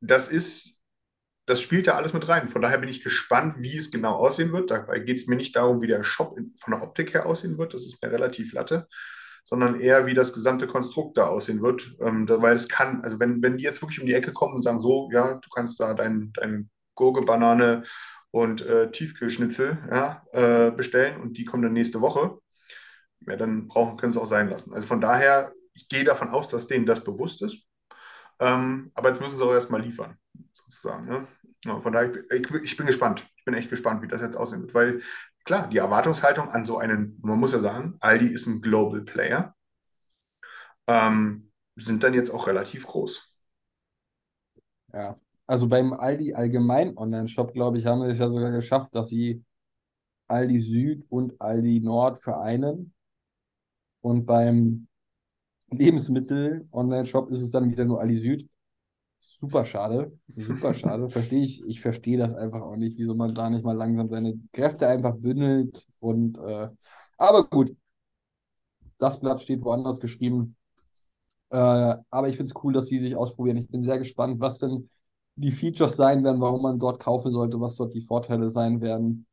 das 0.00 0.28
ist, 0.28 0.80
das 1.46 1.62
spielt 1.62 1.86
da 1.86 1.94
alles 1.94 2.12
mit 2.12 2.28
rein. 2.28 2.48
Von 2.48 2.62
daher 2.62 2.78
bin 2.78 2.88
ich 2.88 3.02
gespannt, 3.02 3.54
wie 3.58 3.76
es 3.76 3.90
genau 3.90 4.14
aussehen 4.16 4.52
wird. 4.52 4.70
Dabei 4.70 5.00
geht 5.00 5.18
es 5.18 5.26
mir 5.26 5.36
nicht 5.36 5.56
darum, 5.56 5.80
wie 5.80 5.86
der 5.86 6.04
Shop 6.04 6.38
in, 6.38 6.54
von 6.56 6.74
der 6.74 6.82
Optik 6.82 7.14
her 7.14 7.26
aussehen 7.26 7.58
wird. 7.58 7.74
Das 7.74 7.82
ist 7.82 8.02
mir 8.02 8.12
relativ 8.12 8.52
latte 8.52 8.86
sondern 9.48 9.80
eher, 9.80 10.04
wie 10.04 10.12
das 10.12 10.34
gesamte 10.34 10.66
Konstrukt 10.66 11.16
da 11.16 11.26
aussehen 11.28 11.62
wird. 11.62 11.96
Ähm, 12.00 12.26
da, 12.26 12.42
weil 12.42 12.54
es 12.54 12.68
kann, 12.68 13.00
also 13.02 13.18
wenn, 13.18 13.42
wenn 13.42 13.56
die 13.56 13.64
jetzt 13.64 13.80
wirklich 13.80 13.98
um 13.98 14.06
die 14.06 14.12
Ecke 14.12 14.34
kommen 14.34 14.54
und 14.54 14.62
sagen, 14.62 14.82
so, 14.82 15.08
ja, 15.10 15.34
du 15.34 15.48
kannst 15.48 15.80
da 15.80 15.94
dein, 15.94 16.34
dein 16.34 16.68
Gurke, 16.94 17.22
Banane 17.22 17.82
und 18.30 18.60
äh, 18.60 18.90
Tiefkühlschnitzel 18.90 19.78
ja, 19.90 20.22
äh, 20.32 20.70
bestellen 20.70 21.18
und 21.22 21.38
die 21.38 21.46
kommen 21.46 21.62
dann 21.62 21.72
nächste 21.72 22.02
Woche, 22.02 22.38
ja, 23.26 23.36
dann 23.36 23.68
brauchen, 23.68 23.96
können 23.96 24.12
sie 24.12 24.18
es 24.18 24.22
auch 24.22 24.28
sein 24.28 24.50
lassen. 24.50 24.74
Also 24.74 24.86
von 24.86 25.00
daher, 25.00 25.52
ich 25.78 25.88
gehe 25.88 26.04
davon 26.04 26.30
aus, 26.30 26.48
dass 26.48 26.66
denen 26.66 26.86
das 26.86 27.04
bewusst 27.04 27.40
ist. 27.42 27.62
Ähm, 28.40 28.90
aber 28.94 29.10
jetzt 29.10 29.20
müssen 29.20 29.36
sie 29.38 29.44
auch 29.44 29.52
erstmal 29.52 29.80
liefern, 29.80 30.18
sozusagen. 30.52 31.06
Ne? 31.06 31.28
Ja, 31.64 31.80
von 31.80 31.92
daher, 31.92 32.12
ich, 32.32 32.50
ich, 32.50 32.76
bin 32.76 32.86
gespannt. 32.86 33.24
Ich 33.36 33.44
bin 33.44 33.54
echt 33.54 33.70
gespannt, 33.70 34.02
wie 34.02 34.08
das 34.08 34.20
jetzt 34.20 34.36
aussehen 34.36 34.62
wird, 34.62 34.74
weil 34.74 35.00
klar, 35.44 35.68
die 35.68 35.78
Erwartungshaltung 35.78 36.48
an 36.48 36.64
so 36.64 36.78
einen, 36.78 37.18
man 37.22 37.38
muss 37.38 37.52
ja 37.52 37.60
sagen, 37.60 37.96
Aldi 38.00 38.26
ist 38.26 38.46
ein 38.46 38.60
Global 38.60 39.02
Player, 39.02 39.54
ähm, 40.88 41.52
sind 41.76 42.02
dann 42.02 42.14
jetzt 42.14 42.30
auch 42.30 42.48
relativ 42.48 42.86
groß. 42.86 43.36
Ja, 44.92 45.16
also 45.46 45.68
beim 45.68 45.92
Aldi 45.92 46.34
allgemein 46.34 46.96
Online-Shop, 46.96 47.52
glaube 47.52 47.78
ich, 47.78 47.86
haben 47.86 48.02
sie 48.02 48.12
es 48.12 48.18
ja 48.18 48.28
sogar 48.28 48.50
geschafft, 48.50 48.94
dass 48.94 49.08
sie 49.08 49.44
Aldi 50.26 50.60
Süd 50.60 51.06
und 51.08 51.40
Aldi 51.40 51.80
Nord 51.80 52.18
vereinen. 52.18 52.94
Und 54.00 54.26
beim 54.26 54.88
Lebensmittel-Online-Shop 55.70 57.30
ist 57.30 57.42
es 57.42 57.50
dann 57.50 57.70
wieder 57.70 57.84
nur 57.84 58.00
Aldi 58.00 58.16
Süd. 58.16 58.48
Super 59.20 59.64
schade, 59.64 60.18
super 60.36 60.74
schade. 60.74 61.08
Verstehe 61.10 61.44
ich, 61.44 61.62
ich 61.66 61.80
verstehe 61.80 62.18
das 62.18 62.34
einfach 62.34 62.62
auch 62.62 62.76
nicht, 62.76 62.96
wieso 62.98 63.14
man 63.14 63.34
da 63.34 63.50
nicht 63.50 63.64
mal 63.64 63.76
langsam 63.76 64.08
seine 64.08 64.38
Kräfte 64.52 64.88
einfach 64.88 65.14
bündelt. 65.16 65.86
Und 66.00 66.38
äh, 66.38 66.68
aber 67.18 67.44
gut, 67.44 67.76
das 68.98 69.20
Blatt 69.20 69.40
steht 69.40 69.62
woanders 69.64 70.00
geschrieben. 70.00 70.56
Äh, 71.50 71.56
aber 72.10 72.28
ich 72.28 72.36
finde 72.36 72.52
es 72.52 72.64
cool, 72.64 72.72
dass 72.72 72.86
sie 72.86 72.98
sich 72.98 73.16
ausprobieren. 73.16 73.56
Ich 73.58 73.68
bin 73.68 73.82
sehr 73.82 73.98
gespannt, 73.98 74.40
was 74.40 74.58
denn 74.58 74.88
die 75.36 75.52
Features 75.52 75.96
sein 75.96 76.24
werden, 76.24 76.40
warum 76.40 76.62
man 76.62 76.78
dort 76.78 77.00
kaufen 77.00 77.32
sollte, 77.32 77.60
was 77.60 77.76
dort 77.76 77.94
die 77.94 78.00
Vorteile 78.00 78.50
sein 78.50 78.80
werden. 78.80 79.26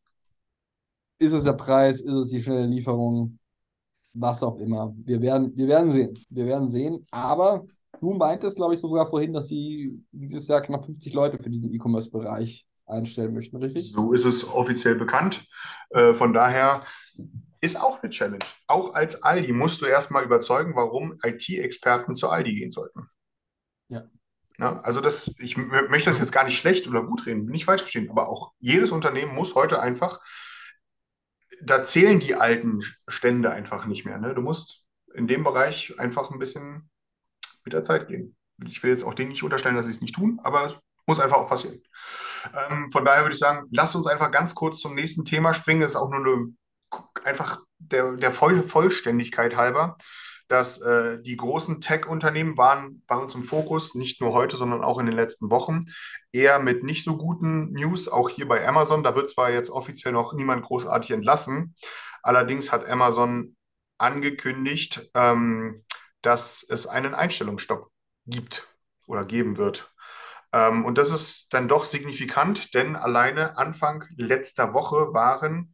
Ist 1.17 1.33
es 1.33 1.43
der 1.45 1.53
Preis, 1.53 2.01
ist 2.01 2.13
es 2.13 2.29
die 2.29 2.41
schnelle 2.41 2.67
Lieferung, 2.67 3.39
was 4.15 4.41
auch 4.41 4.57
immer. 4.57 4.93
Wir 4.97 5.21
werden, 5.21 5.55
wir 5.55 5.67
werden 5.67 5.91
sehen. 5.91 6.17
Wir 6.29 6.45
werden 6.45 6.69
sehen. 6.69 7.03
Aber 7.11 7.65
du 7.99 8.13
meintest, 8.13 8.55
glaube 8.55 8.73
ich, 8.73 8.79
sogar 8.79 9.05
vorhin, 9.05 9.33
dass 9.33 9.47
sie 9.47 10.01
dieses 10.11 10.47
Jahr 10.47 10.61
knapp 10.61 10.85
50 10.85 11.13
Leute 11.13 11.37
für 11.37 11.49
diesen 11.49 11.73
E-Commerce-Bereich 11.73 12.65
einstellen 12.87 13.33
möchten, 13.33 13.57
richtig? 13.57 13.91
So 13.91 14.13
ist 14.13 14.25
es 14.25 14.47
offiziell 14.47 14.95
bekannt. 14.95 15.45
Äh, 15.89 16.13
von 16.13 16.33
daher 16.33 16.83
ist 17.61 17.81
auch 17.81 18.01
eine 18.01 18.11
Challenge. 18.11 18.45
Auch 18.67 18.93
als 18.93 19.23
Aldi 19.23 19.51
musst 19.51 19.81
du 19.81 19.85
erstmal 19.85 20.23
überzeugen, 20.23 20.75
warum 20.75 21.17
IT-Experten 21.23 22.15
zu 22.15 22.29
Aldi 22.29 22.53
gehen 22.53 22.71
sollten. 22.71 23.09
Ja. 23.89 24.03
Ja, 24.57 24.79
also 24.81 25.01
das, 25.01 25.33
ich 25.39 25.57
möchte 25.57 26.09
das 26.09 26.19
jetzt 26.19 26.31
gar 26.31 26.45
nicht 26.45 26.57
schlecht 26.57 26.87
oder 26.87 27.03
gut 27.03 27.25
reden, 27.25 27.45
nicht 27.45 27.65
falsch 27.65 27.81
verstehen, 27.81 28.09
aber 28.09 28.29
auch 28.29 28.53
jedes 28.59 28.91
Unternehmen 28.91 29.35
muss 29.35 29.55
heute 29.55 29.81
einfach, 29.81 30.21
da 31.61 31.83
zählen 31.83 32.19
die 32.19 32.35
alten 32.35 32.81
Stände 33.07 33.51
einfach 33.51 33.85
nicht 33.85 34.05
mehr. 34.05 34.17
Ne? 34.17 34.33
Du 34.33 34.41
musst 34.41 34.83
in 35.13 35.27
dem 35.27 35.43
Bereich 35.43 35.97
einfach 35.99 36.31
ein 36.31 36.39
bisschen 36.39 36.89
mit 37.63 37.73
der 37.73 37.83
Zeit 37.83 38.07
gehen. 38.07 38.35
Ich 38.65 38.83
will 38.83 38.91
jetzt 38.91 39.03
auch 39.03 39.13
denen 39.13 39.29
nicht 39.29 39.43
unterstellen, 39.43 39.75
dass 39.75 39.85
sie 39.85 39.91
es 39.91 40.01
nicht 40.01 40.15
tun, 40.15 40.39
aber 40.43 40.65
es 40.65 40.75
muss 41.05 41.19
einfach 41.19 41.37
auch 41.37 41.49
passieren. 41.49 41.81
Ähm, 42.53 42.89
von 42.91 43.05
daher 43.05 43.23
würde 43.23 43.33
ich 43.33 43.39
sagen, 43.39 43.67
lass 43.71 43.95
uns 43.95 44.07
einfach 44.07 44.31
ganz 44.31 44.55
kurz 44.55 44.79
zum 44.79 44.95
nächsten 44.95 45.25
Thema 45.25 45.53
springen. 45.53 45.81
Das 45.81 45.91
ist 45.91 45.97
auch 45.97 46.09
nur 46.09 46.19
eine, 46.19 46.53
einfach 47.23 47.61
der, 47.77 48.13
der 48.13 48.31
Voll 48.31 48.61
Vollständigkeit 48.61 49.55
halber 49.55 49.97
dass 50.47 50.79
äh, 50.81 51.19
die 51.21 51.37
großen 51.37 51.81
Tech-Unternehmen 51.81 52.57
waren 52.57 53.01
bei 53.07 53.15
uns 53.15 53.33
im 53.35 53.43
Fokus, 53.43 53.95
nicht 53.95 54.21
nur 54.21 54.33
heute, 54.33 54.57
sondern 54.57 54.83
auch 54.83 54.99
in 54.99 55.05
den 55.05 55.15
letzten 55.15 55.49
Wochen, 55.49 55.85
eher 56.35 56.59
mit 56.59 56.83
nicht 56.83 57.03
so 57.03 57.17
guten 57.17 57.71
News, 57.71 58.07
auch 58.07 58.29
hier 58.29 58.47
bei 58.47 58.67
Amazon. 58.67 59.03
Da 59.03 59.15
wird 59.15 59.29
zwar 59.29 59.51
jetzt 59.51 59.69
offiziell 59.69 60.13
noch 60.13 60.33
niemand 60.33 60.63
großartig 60.63 61.11
entlassen, 61.11 61.75
allerdings 62.21 62.71
hat 62.71 62.87
Amazon 62.87 63.55
angekündigt, 63.97 65.09
ähm, 65.13 65.83
dass 66.21 66.63
es 66.67 66.87
einen 66.87 67.15
Einstellungsstopp 67.15 67.89
gibt 68.25 68.67
oder 69.07 69.25
geben 69.25 69.57
wird. 69.57 69.91
Ähm, 70.51 70.85
und 70.85 70.97
das 70.97 71.11
ist 71.11 71.53
dann 71.53 71.67
doch 71.67 71.85
signifikant, 71.85 72.73
denn 72.73 72.95
alleine 72.95 73.57
Anfang 73.57 74.05
letzter 74.17 74.73
Woche 74.73 75.13
waren 75.13 75.73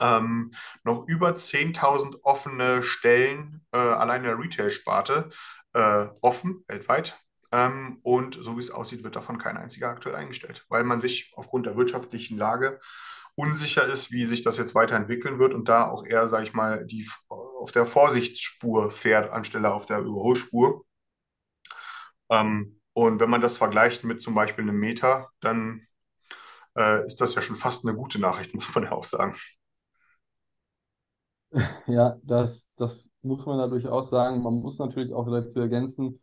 ähm, 0.00 0.50
noch 0.84 1.06
über 1.06 1.30
10.000 1.30 2.22
offene 2.22 2.82
Stellen 2.82 3.66
äh, 3.72 3.78
allein 3.78 4.24
in 4.24 4.28
der 4.28 4.38
Retail-Sparte 4.38 5.30
äh, 5.74 6.06
offen 6.22 6.64
weltweit. 6.66 7.18
Ähm, 7.52 7.98
und 8.02 8.36
so 8.36 8.56
wie 8.56 8.60
es 8.60 8.70
aussieht, 8.70 9.02
wird 9.04 9.16
davon 9.16 9.38
kein 9.38 9.56
einziger 9.56 9.88
aktuell 9.88 10.14
eingestellt, 10.16 10.64
weil 10.68 10.84
man 10.84 11.00
sich 11.00 11.32
aufgrund 11.36 11.66
der 11.66 11.76
wirtschaftlichen 11.76 12.38
Lage 12.38 12.78
unsicher 13.36 13.86
ist, 13.86 14.12
wie 14.12 14.24
sich 14.24 14.42
das 14.42 14.58
jetzt 14.58 14.74
weiterentwickeln 14.74 15.38
wird 15.38 15.54
und 15.54 15.68
da 15.68 15.88
auch 15.88 16.04
eher, 16.06 16.28
sage 16.28 16.44
ich 16.44 16.54
mal, 16.54 16.84
die 16.86 17.08
auf 17.28 17.72
der 17.72 17.86
Vorsichtsspur 17.86 18.90
fährt, 18.90 19.30
anstelle 19.32 19.72
auf 19.72 19.86
der 19.86 20.00
Überholspur. 20.00 20.84
Ähm, 22.30 22.80
und 22.92 23.20
wenn 23.20 23.30
man 23.30 23.40
das 23.40 23.56
vergleicht 23.56 24.04
mit 24.04 24.22
zum 24.22 24.34
Beispiel 24.34 24.64
einem 24.64 24.78
Meta, 24.78 25.28
dann 25.40 25.86
äh, 26.78 27.06
ist 27.06 27.20
das 27.20 27.34
ja 27.34 27.42
schon 27.42 27.56
fast 27.56 27.86
eine 27.86 27.96
gute 27.96 28.20
Nachricht, 28.20 28.54
muss 28.56 28.74
man 28.74 28.84
ja 28.84 28.92
auch 28.92 29.04
sagen. 29.04 29.36
Ja, 31.86 32.18
das, 32.24 32.70
das 32.76 33.10
muss 33.22 33.44
man 33.46 33.58
da 33.58 33.66
durchaus 33.66 34.10
sagen. 34.10 34.42
Man 34.42 34.54
muss 34.54 34.78
natürlich 34.78 35.12
auch 35.12 35.26
dafür 35.30 35.62
ergänzen, 35.62 36.20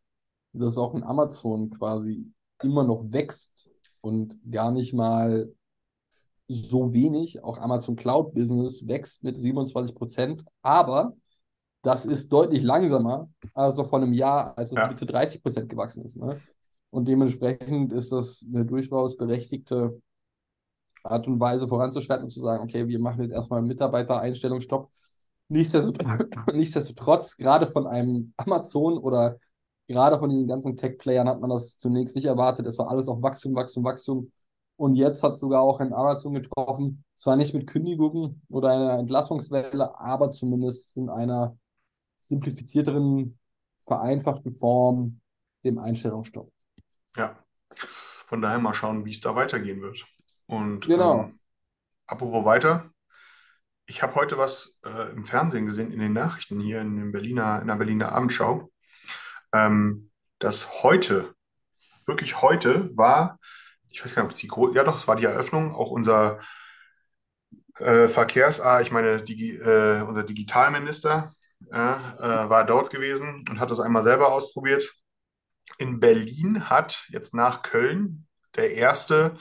dass 0.57 0.77
auch 0.77 0.93
ein 0.93 1.03
Amazon 1.03 1.69
quasi 1.69 2.31
immer 2.61 2.83
noch 2.83 3.11
wächst 3.11 3.69
und 4.01 4.39
gar 4.49 4.71
nicht 4.71 4.93
mal 4.93 5.51
so 6.47 6.93
wenig. 6.93 7.43
Auch 7.43 7.57
Amazon 7.59 7.95
Cloud 7.95 8.33
Business 8.33 8.87
wächst 8.87 9.23
mit 9.23 9.37
27 9.37 9.95
Prozent, 9.95 10.45
aber 10.61 11.15
das 11.81 12.05
ist 12.05 12.31
deutlich 12.33 12.63
langsamer 12.63 13.29
als 13.53 13.77
noch 13.77 13.89
vor 13.89 14.01
einem 14.01 14.13
Jahr, 14.13 14.57
als 14.57 14.71
es 14.71 14.77
ja. 14.77 14.87
Mitte 14.87 15.05
30 15.05 15.41
Prozent 15.41 15.69
gewachsen 15.69 16.03
ist. 16.03 16.17
Ne? 16.17 16.41
Und 16.89 17.07
dementsprechend 17.07 17.93
ist 17.93 18.11
das 18.11 18.45
eine 18.47 18.65
durchaus 18.65 19.17
berechtigte 19.17 20.01
Art 21.03 21.27
und 21.27 21.39
Weise 21.39 21.67
voranzuschreiten 21.67 22.25
und 22.25 22.31
zu 22.31 22.39
sagen, 22.39 22.63
okay, 22.63 22.87
wir 22.87 22.99
machen 22.99 23.21
jetzt 23.21 23.31
erstmal 23.31 23.59
einen 23.59 23.67
Mitarbeitereinstellungsstopp 23.67 24.89
Nichtsdestotrotz, 25.49 26.27
nichtsdestotrotz, 26.53 27.37
gerade 27.37 27.71
von 27.71 27.87
einem 27.87 28.33
Amazon 28.37 28.97
oder 28.97 29.39
gerade 29.87 30.19
von 30.19 30.29
den 30.29 30.47
ganzen 30.47 30.77
Tech-Playern 30.77 31.27
hat 31.27 31.39
man 31.39 31.49
das 31.49 31.77
zunächst 31.77 32.15
nicht 32.15 32.25
erwartet. 32.25 32.67
Es 32.67 32.77
war 32.77 32.89
alles 32.89 33.07
auf 33.07 33.21
Wachstum, 33.21 33.55
Wachstum, 33.55 33.83
Wachstum. 33.83 34.31
Und 34.75 34.95
jetzt 34.95 35.23
hat 35.23 35.31
es 35.33 35.39
sogar 35.39 35.61
auch 35.61 35.79
ein 35.79 35.93
Amazon 35.93 36.33
getroffen. 36.35 37.03
Zwar 37.15 37.35
nicht 37.35 37.53
mit 37.53 37.65
Kündigungen 37.67 38.43
oder 38.49 38.71
einer 38.71 38.99
Entlassungswelle, 38.99 39.99
aber 39.99 40.31
zumindest 40.31 40.95
in 40.97 41.09
einer 41.09 41.57
simplifizierteren, 42.19 43.39
vereinfachten 43.87 44.51
Form, 44.51 45.21
dem 45.63 45.79
Einstellungsstopp. 45.79 46.51
Ja, 47.15 47.37
von 48.25 48.41
daher 48.41 48.59
mal 48.59 48.73
schauen, 48.73 49.05
wie 49.05 49.11
es 49.11 49.21
da 49.21 49.35
weitergehen 49.35 49.81
wird. 49.81 50.05
Und 50.45 50.85
genau. 50.85 51.23
Ähm, 51.23 51.39
apropos 52.05 52.45
weiter, 52.45 52.91
ich 53.87 54.03
habe 54.03 54.15
heute 54.15 54.37
was 54.37 54.77
äh, 54.85 55.11
im 55.13 55.25
Fernsehen 55.25 55.65
gesehen, 55.65 55.91
in 55.91 55.99
den 55.99 56.13
Nachrichten 56.13 56.59
hier 56.59 56.81
in, 56.81 56.97
den 56.97 57.11
Berliner, 57.11 57.61
in 57.61 57.67
der 57.67 57.75
Berliner 57.75 58.11
Abendschau, 58.11 58.69
ähm, 59.53 60.11
dass 60.39 60.83
heute, 60.83 61.33
wirklich 62.05 62.41
heute 62.41 62.89
war, 62.95 63.39
ich 63.89 64.03
weiß 64.03 64.15
gar 64.15 64.23
nicht, 64.23 64.31
ob 64.31 64.35
es 64.35 64.71
die, 64.71 64.77
ja 64.77 64.83
doch, 64.83 64.97
es 64.97 65.07
war 65.07 65.15
die 65.15 65.25
Eröffnung, 65.25 65.73
auch 65.75 65.91
unser 65.91 66.39
äh, 67.79 68.07
Verkehrs, 68.07 68.59
ah, 68.61 68.81
ich 68.81 68.91
meine, 68.91 69.21
Digi, 69.21 69.55
äh, 69.55 70.01
unser 70.01 70.23
Digitalminister 70.23 71.33
äh, 71.71 71.75
war 71.77 72.65
dort 72.65 72.89
gewesen 72.89 73.45
und 73.49 73.59
hat 73.59 73.71
das 73.71 73.79
einmal 73.79 74.03
selber 74.03 74.31
ausprobiert. 74.31 74.93
In 75.77 75.99
Berlin 75.99 76.69
hat 76.69 77.05
jetzt 77.09 77.33
nach 77.33 77.61
Köln 77.61 78.27
der 78.55 78.73
erste 78.73 79.37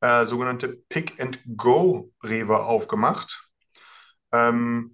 äh, 0.00 0.24
sogenannte 0.24 0.76
Pick-and-Go-Rewe 0.88 2.58
aufgemacht. 2.58 3.50
Ähm, 4.32 4.93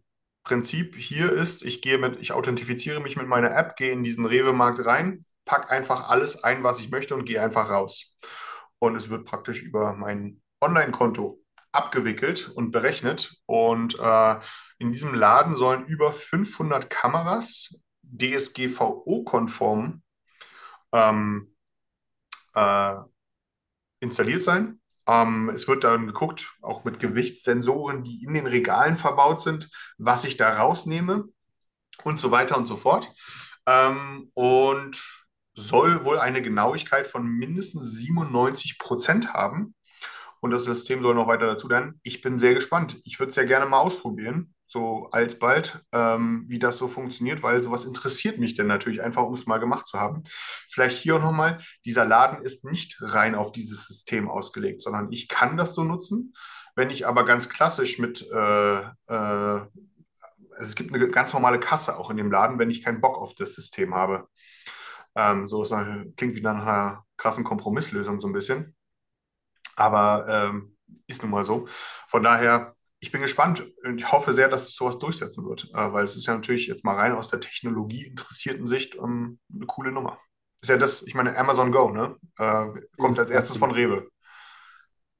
Prinzip 0.51 0.97
hier 0.97 1.31
ist, 1.31 1.65
ich 1.65 1.81
gehe 1.81 1.97
mit, 1.97 2.19
ich 2.19 2.33
authentifiziere 2.33 2.99
mich 2.99 3.17
mit 3.17 3.29
meiner 3.29 3.57
App, 3.57 3.77
gehe 3.77 3.93
in 3.93 4.03
diesen 4.03 4.27
Rewe-Markt 4.27 4.85
rein, 4.85 5.25
pack 5.45 5.71
einfach 5.71 6.09
alles 6.09 6.43
ein, 6.43 6.65
was 6.65 6.81
ich 6.81 6.91
möchte 6.91 7.15
und 7.15 7.25
gehe 7.25 7.41
einfach 7.41 7.71
raus. 7.71 8.17
Und 8.81 8.97
es 8.97 9.11
wird 9.11 9.27
praktisch 9.27 9.63
über 9.63 9.95
mein 9.95 10.43
Online-Konto 10.61 11.41
abgewickelt 11.71 12.49
und 12.49 12.73
berechnet. 12.73 13.37
Und 13.47 13.97
äh, 14.01 14.41
in 14.81 14.91
diesem 14.91 15.15
Laden 15.15 15.55
sollen 15.55 15.87
über 15.87 16.13
500 16.13 16.91
Kameras 16.91 17.81
DSGVO-konform 18.03 20.03
ähm, 20.91 21.55
äh, 22.57 22.95
installiert 24.01 24.43
sein. 24.43 24.80
Ähm, 25.11 25.49
es 25.49 25.67
wird 25.67 25.83
dann 25.83 26.07
geguckt, 26.07 26.53
auch 26.63 26.85
mit 26.85 27.01
Gewichtssensoren, 27.01 28.05
die 28.05 28.23
in 28.25 28.33
den 28.33 28.47
Regalen 28.47 28.97
verbaut 28.97 29.41
sind, 29.41 29.69
was 29.99 30.25
ich 30.25 30.37
da 30.37 30.59
rausnehme 30.59 31.25
und 32.05 32.21
so 32.21 32.31
weiter 32.31 32.57
und 32.57 32.67
so 32.67 32.77
fort. 32.77 33.13
Ähm, 33.67 34.31
und 34.35 35.03
soll 35.55 36.05
wohl 36.05 36.21
eine 36.21 36.43
Genauigkeit 36.43 37.09
von 37.09 37.27
mindestens 37.27 37.93
97 37.93 38.79
Prozent 38.79 39.35
haben. 39.35 39.75
Und 40.41 40.53
das 40.53 40.65
System 40.65 41.03
soll 41.03 41.17
noch 41.17 41.27
weiter 41.27 41.47
dazu 41.47 41.69
lernen. 41.69 41.99
Ich 42.05 42.21
bin 42.21 42.39
sehr 42.39 42.55
gespannt. 42.55 43.01
Ich 43.05 43.19
würde 43.19 43.31
es 43.31 43.37
ja 43.37 43.45
gerne 43.45 43.67
mal 43.67 43.81
ausprobieren, 43.81 44.55
so 44.71 45.09
alsbald, 45.11 45.85
ähm, 45.93 46.45
wie 46.47 46.61
das 46.61 46.79
so 46.79 46.87
funktioniert, 46.87 47.43
weil 47.43 47.61
sowas 47.61 47.85
interessiert 47.85 48.39
mich 48.39 48.55
denn 48.55 48.69
natürlich 48.69 49.03
einfach, 49.03 49.25
um 49.25 49.35
es 49.35 49.47
mal 49.47 49.59
gemacht 49.59 49.89
zu 49.89 49.99
haben. 49.99 50.23
Vielleicht 50.69 50.97
hier 50.97 51.17
auch 51.17 51.23
nochmal, 51.23 51.59
dieser 51.85 52.05
Laden 52.05 52.41
ist 52.41 52.65
nicht 52.65 52.99
rein 53.01 53.35
auf 53.35 53.51
dieses 53.51 53.89
System 53.89 54.31
ausgelegt, 54.31 54.83
sondern 54.83 55.11
ich 55.11 55.27
kann 55.27 55.57
das 55.57 55.75
so 55.75 55.83
nutzen. 55.83 56.35
Wenn 56.77 56.89
ich 56.91 57.05
aber 57.05 57.25
ganz 57.25 57.49
klassisch 57.49 57.99
mit, 57.99 58.23
äh, 58.31 58.79
äh, 58.81 58.85
also 59.09 59.69
es 60.59 60.77
gibt 60.77 60.95
eine 60.95 61.11
ganz 61.11 61.33
normale 61.33 61.59
Kasse 61.59 61.99
auch 61.99 62.11
in 62.11 62.17
dem 62.17 62.31
Laden, 62.31 62.61
wenn 62.61 62.71
ich 62.71 62.85
keinen 62.85 63.01
Bock 63.01 63.19
auf 63.19 63.35
das 63.35 63.55
System 63.55 63.95
habe. 63.95 64.29
Ähm, 65.17 65.49
so 65.49 65.65
ist 65.65 65.75
klingt 66.17 66.37
wie 66.37 66.43
nach 66.43 66.63
einer 66.63 67.05
krassen 67.17 67.43
Kompromisslösung 67.43 68.21
so 68.21 68.29
ein 68.29 68.33
bisschen. 68.33 68.77
Aber 69.75 70.27
ähm, 70.29 70.77
ist 71.09 71.23
nun 71.23 71.33
mal 71.33 71.45
so. 71.45 71.67
Von 72.07 72.23
daher, 72.23 72.77
ich 73.01 73.11
bin 73.11 73.23
gespannt 73.23 73.67
und 73.85 73.99
ich 73.99 74.13
hoffe 74.13 74.33
sehr, 74.35 74.49
dass 74.49 74.69
es 74.69 74.77
sowas 74.77 74.99
durchsetzen 74.99 75.47
wird, 75.47 75.71
äh, 75.75 75.93
weil 75.93 76.05
es 76.05 76.17
ist 76.17 76.27
ja 76.27 76.35
natürlich 76.35 76.67
jetzt 76.67 76.85
mal 76.85 76.95
rein 76.95 77.13
aus 77.13 77.29
der 77.29 77.41
Technologie 77.41 78.07
interessierten 78.07 78.67
Sicht 78.67 78.95
ähm, 78.97 79.39
eine 79.53 79.67
coole 79.67 79.91
Nummer. 79.91 80.19
Ist 80.63 80.69
ja 80.69 80.77
das, 80.77 81.03
ich 81.03 81.15
meine, 81.15 81.37
Amazon 81.37 81.73
Go, 81.73 81.91
ne? 81.91 82.17
Äh, 82.39 82.67
kommt 82.99 83.19
als 83.19 83.31
erstes 83.31 83.57
von. 83.57 83.71
Rewe. 83.71 84.09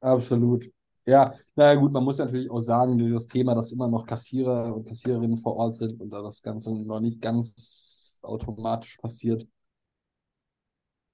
Absolut. 0.01 0.71
Ja, 1.07 1.33
naja 1.55 1.81
gut, 1.81 1.93
man 1.93 2.05
muss 2.05 2.19
natürlich 2.19 2.51
auch 2.51 2.61
sagen, 2.61 2.99
dieses 2.99 3.27
Thema, 3.27 3.55
dass 3.55 3.73
immer 3.73 3.89
noch 3.89 4.07
Kassierer 4.07 4.75
und 4.75 4.87
Kassiererinnen 4.87 5.39
vor 5.39 5.57
Ort 5.57 5.75
sind 5.75 5.99
und 6.01 6.11
da 6.11 6.21
das 6.23 6.43
Ganze 6.43 6.75
noch 6.75 7.01
nicht 7.01 7.23
ganz 7.23 8.19
automatisch 8.23 8.99
passiert, 8.99 9.47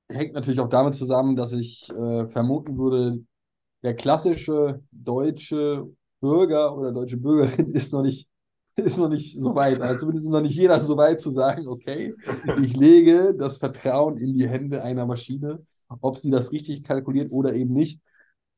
hängt 0.09 0.35
natürlich 0.35 0.61
auch 0.61 0.69
damit 0.69 0.97
zusammen, 0.97 1.37
dass 1.37 1.53
ich 1.53 1.89
äh, 1.91 2.27
vermuten 2.27 2.77
würde, 2.77 3.25
der 3.85 3.95
klassische 3.95 4.83
deutsche 4.91 5.89
Bürger 6.21 6.77
oder 6.77 6.93
deutsche 6.93 7.17
Bürgerin 7.17 7.71
ist 7.73 7.93
noch 7.93 8.03
nicht, 8.03 8.29
ist 8.77 8.99
noch 8.99 9.09
nicht 9.09 9.41
so 9.41 9.55
weit. 9.55 9.81
Also 9.81 10.01
zumindest 10.01 10.27
ist 10.27 10.33
noch 10.33 10.41
nicht 10.43 10.57
jeder 10.57 10.81
so 10.81 10.97
weit 10.97 11.21
zu 11.21 11.31
sagen, 11.31 11.67
okay, 11.69 12.15
ich 12.63 12.77
lege 12.77 13.35
das 13.37 13.59
Vertrauen 13.59 14.19
in 14.19 14.35
die 14.35 14.49
Hände 14.49 14.83
einer 14.83 15.07
Maschine, 15.07 15.65
ob 16.01 16.17
sie 16.19 16.31
das 16.31 16.53
richtig 16.53 16.83
kalkuliert 16.83 17.33
oder 17.33 17.55
eben 17.55 17.73
nicht. 17.73 18.01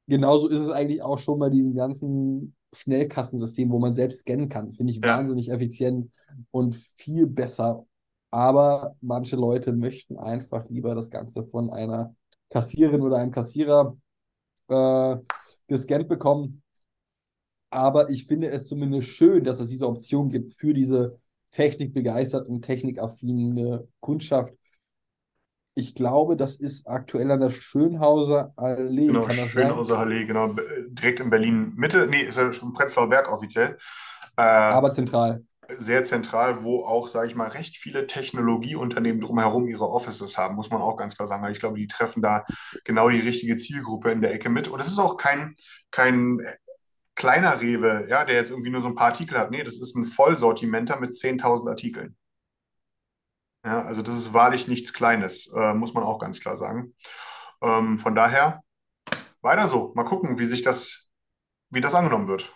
Genauso 0.07 0.49
ist 0.49 0.61
es 0.61 0.71
eigentlich 0.71 1.03
auch 1.03 1.19
schon 1.19 1.39
bei 1.39 1.51
diesen 1.51 1.75
ganzen 1.75 2.55
Schnellkassensystemen, 2.73 3.73
wo 3.73 3.79
man 3.79 3.93
selbst 3.93 4.21
scannen 4.21 4.49
kann. 4.49 4.67
Das 4.67 4.77
finde 4.77 4.93
ich 4.93 5.01
Ja. 5.05 5.19
wahnsinnig 5.19 5.51
effizient 5.51 6.11
und 6.51 6.75
viel 6.77 7.27
besser. 7.27 7.87
Aber 8.31 8.97
manche 9.01 9.37
Leute 9.37 9.73
möchten 9.73 10.19
einfach 10.19 10.69
lieber 10.69 10.95
das 10.95 11.11
Ganze 11.11 11.47
von 11.47 11.71
einer 11.71 12.15
Kassiererin 12.51 13.03
oder 13.03 13.17
einem 13.19 13.31
Kassierer 13.33 13.97
äh, 14.69 15.17
gescannt 15.67 16.09
bekommen. 16.09 16.63
Aber 17.71 18.11
ich 18.11 18.27
finde 18.27 18.49
es 18.49 18.67
zumindest 18.67 19.09
schön, 19.09 19.45
dass 19.45 19.61
es 19.61 19.69
diese 19.71 19.87
Option 19.89 20.31
gibt 20.31 20.53
für 20.53 20.73
diese 20.73 21.19
technikbegeisterten, 21.51 22.63
technikaffine 22.63 23.87
Kundschaft. 24.01 24.55
Ich 25.75 25.95
glaube, 25.95 26.37
das 26.37 26.57
ist 26.57 26.89
aktuell 26.89 27.31
an 27.31 27.41
der 27.41 27.51
Schönhauser 27.51 28.53
Allee, 28.57 29.07
Genau, 29.07 29.27
das 29.27 29.37
sein? 29.37 29.49
Schönhauser 29.49 29.99
Allee, 29.99 30.25
genau, 30.25 30.55
direkt 30.89 31.21
in 31.21 31.31
Berlin 31.31 31.73
Mitte. 31.77 32.07
Nee, 32.09 32.23
ist 32.23 32.37
ja 32.37 32.53
schon 32.53 32.73
Prenzlauer 32.73 33.09
Berg 33.09 33.31
offiziell. 33.31 33.77
Äh, 34.37 34.43
Aber 34.43 34.93
zentral. 34.93 35.45
sehr 35.79 36.03
zentral, 36.03 36.65
wo 36.65 36.85
auch, 36.85 37.09
sage 37.09 37.29
ich 37.29 37.35
mal, 37.35 37.49
recht 37.49 37.77
viele 37.77 38.07
Technologieunternehmen 38.07 39.21
drumherum 39.21 39.69
ihre 39.69 39.89
Offices 39.89 40.39
haben, 40.39 40.57
muss 40.57 40.71
man 40.71 40.81
auch 40.83 40.97
ganz 40.97 41.15
klar 41.17 41.29
sagen. 41.29 41.47
Ich 41.53 41.61
glaube, 41.61 41.79
die 41.79 41.87
treffen 41.87 42.23
da 42.23 42.45
genau 42.85 43.09
die 43.11 43.21
richtige 43.21 43.57
Zielgruppe 43.57 44.11
in 44.11 44.23
der 44.23 44.33
Ecke 44.33 44.49
mit. 44.49 44.69
Und 44.69 44.81
es 44.81 44.87
ist 44.89 44.99
auch 44.99 45.17
kein, 45.17 45.55
kein 45.91 46.41
kleiner 47.19 47.61
Rewe, 47.63 48.07
ja, 48.11 48.25
der 48.25 48.37
jetzt 48.37 48.51
irgendwie 48.51 48.71
nur 48.71 48.83
so 48.83 48.89
ein 48.89 48.97
paar 48.97 49.09
Artikel 49.09 49.39
hat. 49.39 49.53
Nee, 49.53 49.65
das 49.65 49.79
ist 49.81 49.97
ein 49.97 50.07
Vollsortimenter 50.07 51.01
mit 51.01 51.15
10.000 51.17 51.69
Artikeln. 51.71 52.17
Ja, 53.65 53.83
also 53.83 54.03
das 54.03 54.17
ist 54.17 54.33
wahrlich 54.33 54.69
nichts 54.69 54.93
Kleines, 54.93 55.53
äh, 55.55 55.75
muss 55.75 55.95
man 55.95 56.05
auch 56.05 56.19
ganz 56.19 56.41
klar 56.41 56.57
sagen. 56.57 56.95
Ähm, 57.63 57.99
von 57.99 58.15
daher 58.15 58.63
weiter 59.43 59.69
so. 59.69 59.93
Mal 59.95 60.05
gucken, 60.05 60.39
wie 60.39 60.47
sich 60.47 60.63
das, 60.63 61.09
wie 61.71 61.81
das 61.83 61.95
angenommen 61.95 62.29
wird. 62.29 62.53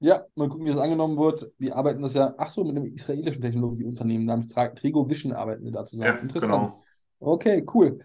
Ja, 0.00 0.26
mal 0.34 0.48
gucken, 0.48 0.66
wie 0.66 0.70
das 0.70 0.80
angenommen 0.80 1.16
wird. 1.16 1.50
Die 1.58 1.72
arbeiten 1.72 2.02
das 2.02 2.12
ja, 2.14 2.34
ach 2.36 2.50
so, 2.50 2.62
mit 2.64 2.76
einem 2.76 2.84
israelischen 2.84 3.40
Technologieunternehmen 3.40 4.26
namens 4.26 4.48
Trigo 4.48 5.08
Vision 5.08 5.32
arbeiten 5.32 5.64
wir 5.64 5.72
da 5.72 5.84
Ja, 6.00 6.12
zusammen. 6.12 6.18
Interessant. 6.20 6.72
genau. 6.72 6.84
Okay, 7.20 7.64
cool. 7.72 8.00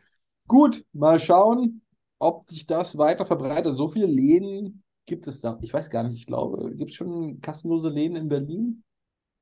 Gut, 0.48 0.86
mal 0.94 1.20
schauen, 1.20 1.82
ob 2.20 2.48
sich 2.48 2.68
das 2.68 2.98
weiter 2.98 3.26
verbreitet. 3.26 3.78
So 3.78 3.88
viele 3.88 4.06
Läden 4.06 4.84
gibt 5.06 5.28
es 5.28 5.42
da. 5.42 5.58
Ich 5.62 5.74
weiß 5.74 5.90
gar 5.90 6.04
nicht, 6.04 6.16
ich 6.16 6.28
glaube, 6.28 6.76
gibt 6.76 6.92
es 6.92 6.96
schon 6.96 7.42
kassenlose 7.42 7.90
Läden 7.90 8.16
in 8.16 8.30
Berlin? 8.30 8.84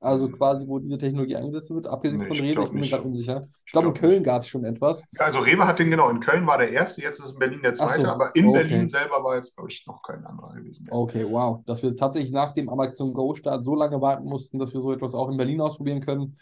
Also 0.00 0.28
quasi, 0.28 0.64
wo 0.68 0.78
diese 0.78 0.96
Technologie 0.96 1.34
eingesetzt 1.34 1.70
wird, 1.70 1.88
abgesehen 1.88 2.20
Nee, 2.20 2.28
von 2.28 2.36
ich 2.36 2.42
Rewe, 2.42 2.62
ich 2.62 2.70
bin 2.70 2.80
mir 2.80 2.88
gerade 2.88 3.02
unsicher. 3.02 3.48
Ich 3.66 3.72
glaube, 3.72 3.88
in 3.88 3.94
glaub 3.94 4.00
Köln 4.00 4.18
nicht. 4.18 4.26
gab 4.26 4.42
es 4.42 4.48
schon 4.48 4.64
etwas. 4.64 5.02
Also 5.18 5.40
Rewe 5.40 5.66
hat 5.66 5.80
den 5.80 5.90
genau. 5.90 6.08
In 6.08 6.20
Köln 6.20 6.46
war 6.46 6.56
der 6.56 6.70
erste, 6.70 7.02
jetzt 7.02 7.18
ist 7.18 7.32
in 7.32 7.38
Berlin 7.40 7.60
der 7.62 7.74
zweite, 7.74 8.02
so, 8.02 8.06
aber 8.06 8.34
in 8.36 8.46
okay. 8.46 8.58
Berlin 8.58 8.88
selber 8.88 9.24
war 9.24 9.34
jetzt, 9.34 9.56
glaube 9.56 9.70
ich, 9.70 9.84
noch 9.88 10.00
kein 10.02 10.24
anderer 10.24 10.54
gewesen. 10.54 10.86
Okay, 10.88 11.26
wow. 11.28 11.64
Dass 11.66 11.82
wir 11.82 11.96
tatsächlich 11.96 12.30
nach 12.30 12.54
dem 12.54 12.68
Amazon 12.68 13.12
Go-Start 13.12 13.64
so 13.64 13.74
lange 13.74 14.00
warten 14.00 14.24
mussten, 14.28 14.60
dass 14.60 14.72
wir 14.72 14.80
so 14.80 14.92
etwas 14.92 15.14
auch 15.14 15.30
in 15.30 15.36
Berlin 15.36 15.60
ausprobieren 15.60 16.00
können. 16.00 16.38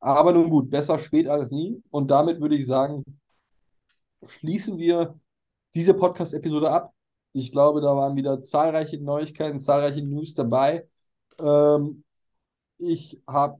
Aber 0.00 0.32
nun 0.32 0.48
gut, 0.48 0.70
besser 0.70 0.98
spät 0.98 1.28
als 1.28 1.50
nie. 1.50 1.82
Und 1.90 2.10
damit 2.10 2.40
würde 2.40 2.56
ich 2.56 2.66
sagen, 2.66 3.04
schließen 4.26 4.78
wir 4.78 5.14
diese 5.74 5.94
Podcast-Episode 5.94 6.70
ab. 6.70 6.92
Ich 7.32 7.50
glaube, 7.50 7.80
da 7.80 7.96
waren 7.96 8.16
wieder 8.16 8.40
zahlreiche 8.42 9.02
Neuigkeiten, 9.02 9.60
zahlreiche 9.60 10.02
News 10.02 10.34
dabei. 10.34 10.88
Ähm, 11.40 12.04
ich 12.78 13.20
habe 13.26 13.58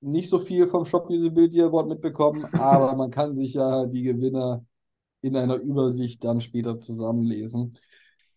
nicht 0.00 0.30
so 0.30 0.38
viel 0.38 0.66
vom 0.68 0.86
Shop 0.86 1.08
Usability 1.10 1.60
Award 1.62 1.88
mitbekommen, 1.88 2.44
aber 2.54 2.94
man 2.96 3.10
kann 3.10 3.36
sich 3.36 3.54
ja 3.54 3.86
die 3.86 4.02
Gewinner 4.02 4.64
in 5.20 5.36
einer 5.36 5.56
Übersicht 5.56 6.24
dann 6.24 6.40
später 6.40 6.78
zusammenlesen. 6.78 7.78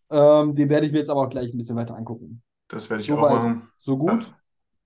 Ähm, 0.10 0.54
den 0.54 0.70
werde 0.70 0.86
ich 0.86 0.92
mir 0.92 1.00
jetzt 1.00 1.10
aber 1.10 1.22
auch 1.22 1.30
gleich 1.30 1.54
ein 1.54 1.58
bisschen 1.58 1.78
weiter 1.78 1.96
angucken. 1.96 2.44
Das 2.68 2.90
werde 2.90 3.04
ich 3.04 3.12
auch 3.12 3.18
Soweit, 3.18 3.36
machen. 3.36 3.70
so 3.80 3.98
gut. 3.98 4.34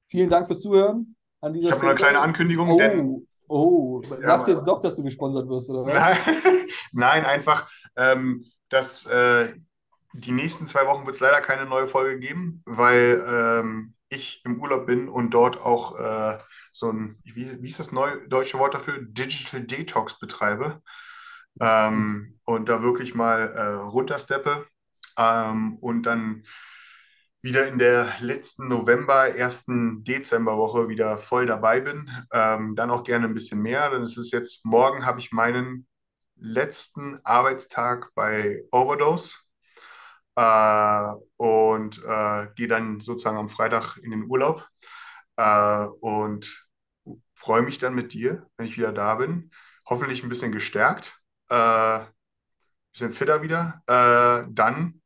Vielen 0.08 0.30
Dank 0.30 0.48
fürs 0.48 0.62
Zuhören 0.62 1.16
an 1.42 1.54
dieser 1.54 1.68
Ich 1.68 1.72
habe 1.72 1.82
noch 1.82 1.90
eine 1.90 1.98
kleine 1.98 2.20
Ankündigung, 2.20 2.78
denn 2.78 3.28
Oh, 3.48 4.02
sagst 4.04 4.48
du 4.48 4.52
jetzt 4.52 4.66
doch, 4.66 4.82
dass 4.82 4.96
du 4.96 5.04
gesponsert 5.04 5.48
wirst, 5.48 5.70
oder 5.70 5.86
was? 5.86 5.94
Nein, 5.94 6.18
nein, 6.92 7.26
einfach, 7.26 7.70
ähm, 7.96 8.44
dass 8.70 9.06
äh, 9.06 9.54
die 10.14 10.32
nächsten 10.32 10.68
zwei 10.68 10.86
Wochen 10.88 11.06
wird 11.06 11.16
es 11.16 11.22
leider 11.22 11.42
keine 11.42 11.66
neue 11.66 11.88
Folge 11.88 12.20
geben, 12.20 12.62
weil 12.66 13.24
ähm, 13.28 13.94
ich 14.10 14.42
im 14.46 14.62
Urlaub 14.62 14.86
bin 14.86 15.10
und 15.10 15.32
dort 15.32 15.60
auch 15.60 16.00
äh, 16.00 16.38
so 16.72 16.92
ein, 16.92 17.20
wie, 17.24 17.62
wie 17.62 17.68
ist 17.68 17.80
das 17.80 17.92
neu, 17.92 18.28
deutsche 18.28 18.60
Wort 18.60 18.74
dafür? 18.74 19.00
Digital 19.02 19.62
Detox 19.62 20.20
betreibe. 20.20 20.82
Ähm, 21.60 22.40
und 22.46 22.70
da 22.70 22.84
wirklich 22.84 23.16
mal 23.16 23.52
äh, 23.52 23.62
runtersteppe 23.90 24.68
ähm, 25.18 25.78
und 25.78 26.04
dann 26.04 26.44
wieder 27.48 27.66
in 27.66 27.80
der 27.80 28.14
letzten 28.20 28.68
November, 28.68 29.34
ersten 29.34 30.04
Dezemberwoche 30.04 30.90
wieder 30.90 31.18
voll 31.18 31.46
dabei 31.46 31.80
bin. 31.80 32.12
Ähm, 32.34 32.76
dann 32.76 32.92
auch 32.92 33.04
gerne 33.06 33.26
ein 33.26 33.34
bisschen 33.34 33.62
mehr. 33.62 33.90
Dann 33.90 34.04
ist 34.04 34.18
es 34.18 34.32
jetzt, 34.32 34.66
morgen 34.66 35.06
habe 35.06 35.20
ich 35.22 35.32
meinen 35.32 35.88
letzten 36.36 37.20
Arbeitstag 37.24 38.12
bei 38.16 38.66
Overdose 38.72 39.38
äh, 40.36 41.14
und 41.38 42.04
äh, 42.06 42.48
gehe 42.56 42.68
dann 42.68 43.00
sozusagen 43.00 43.38
am 43.38 43.50
Freitag 43.50 43.96
in 44.04 44.12
den 44.12 44.26
Urlaub 44.26 44.68
äh, 45.38 45.86
und 46.02 46.68
freue 47.34 47.62
mich 47.62 47.80
dann 47.80 47.96
mit 47.96 48.12
dir, 48.14 48.46
wenn 48.58 48.68
ich 48.68 48.78
wieder 48.78 48.92
da 48.92 49.16
bin. 49.16 49.52
Hoffentlich 49.86 50.22
ein 50.22 50.30
bisschen 50.30 50.52
gestärkt, 50.52 51.22
äh, 51.50 52.02
bisschen 52.92 53.14
fitter 53.14 53.42
wieder. 53.42 53.82
Äh, 53.88 54.50
dann 54.52 54.97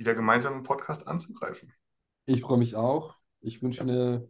wieder 0.00 0.14
gemeinsam 0.14 0.54
im 0.54 0.62
Podcast 0.62 1.06
anzugreifen. 1.06 1.72
Ich 2.24 2.40
freue 2.40 2.58
mich 2.58 2.74
auch. 2.74 3.14
Ich 3.42 3.62
wünsche 3.62 3.82
eine 3.82 4.26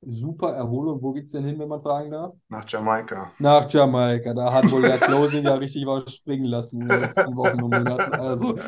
super 0.00 0.52
Erholung. 0.52 1.00
Wo 1.00 1.12
geht's 1.12 1.30
denn 1.30 1.44
hin, 1.44 1.58
wenn 1.60 1.68
man 1.68 1.80
fragen 1.80 2.10
darf? 2.10 2.34
Nach 2.48 2.68
Jamaika. 2.68 3.32
Nach 3.38 3.70
Jamaika. 3.70 4.34
Da 4.34 4.52
hat 4.52 4.70
wohl 4.70 4.82
der 4.82 4.98
Closing 4.98 5.44
ja 5.44 5.54
richtig 5.54 5.86
was 5.86 6.12
springen 6.12 6.46
lassen 6.46 6.82
in 6.82 6.88
den 6.88 7.00
letzten 7.00 7.36
Wochen 7.36 7.62
und 7.62 7.70
Monaten. 7.70 8.12
Also 8.14 8.58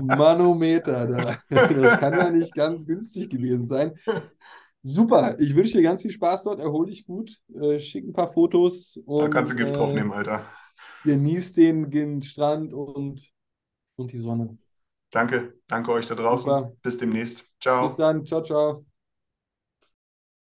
Manometer, 0.00 1.06
da. 1.08 1.38
das 1.50 2.00
kann 2.00 2.12
ja 2.12 2.30
nicht 2.30 2.54
ganz 2.54 2.86
günstig 2.86 3.28
gewesen 3.28 3.66
sein. 3.66 3.92
Super, 4.84 5.34
ich 5.40 5.54
wünsche 5.56 5.78
dir 5.78 5.82
ganz 5.82 6.02
viel 6.02 6.12
Spaß 6.12 6.44
dort, 6.44 6.60
erhol 6.60 6.86
dich 6.86 7.04
gut, 7.04 7.42
äh, 7.60 7.80
schick 7.80 8.06
ein 8.06 8.12
paar 8.12 8.32
Fotos 8.32 8.94
Da 8.94 9.12
und 9.12 9.30
kannst 9.32 9.52
du 9.52 9.56
Gift 9.56 9.74
äh, 9.74 9.76
draufnehmen, 9.76 10.12
Alter. 10.12 10.44
genieß 11.02 11.54
den, 11.54 11.90
den 11.90 12.22
Strand 12.22 12.72
und, 12.72 13.20
und 13.96 14.12
die 14.12 14.18
Sonne. 14.18 14.56
Danke, 15.10 15.54
danke 15.68 15.92
euch 15.92 16.06
da 16.06 16.14
draußen. 16.14 16.50
Super. 16.50 16.72
Bis 16.82 16.98
demnächst. 16.98 17.50
Ciao. 17.60 17.88
Bis 17.88 17.96
dann, 17.96 18.24
ciao, 18.26 18.42
ciao. 18.42 18.87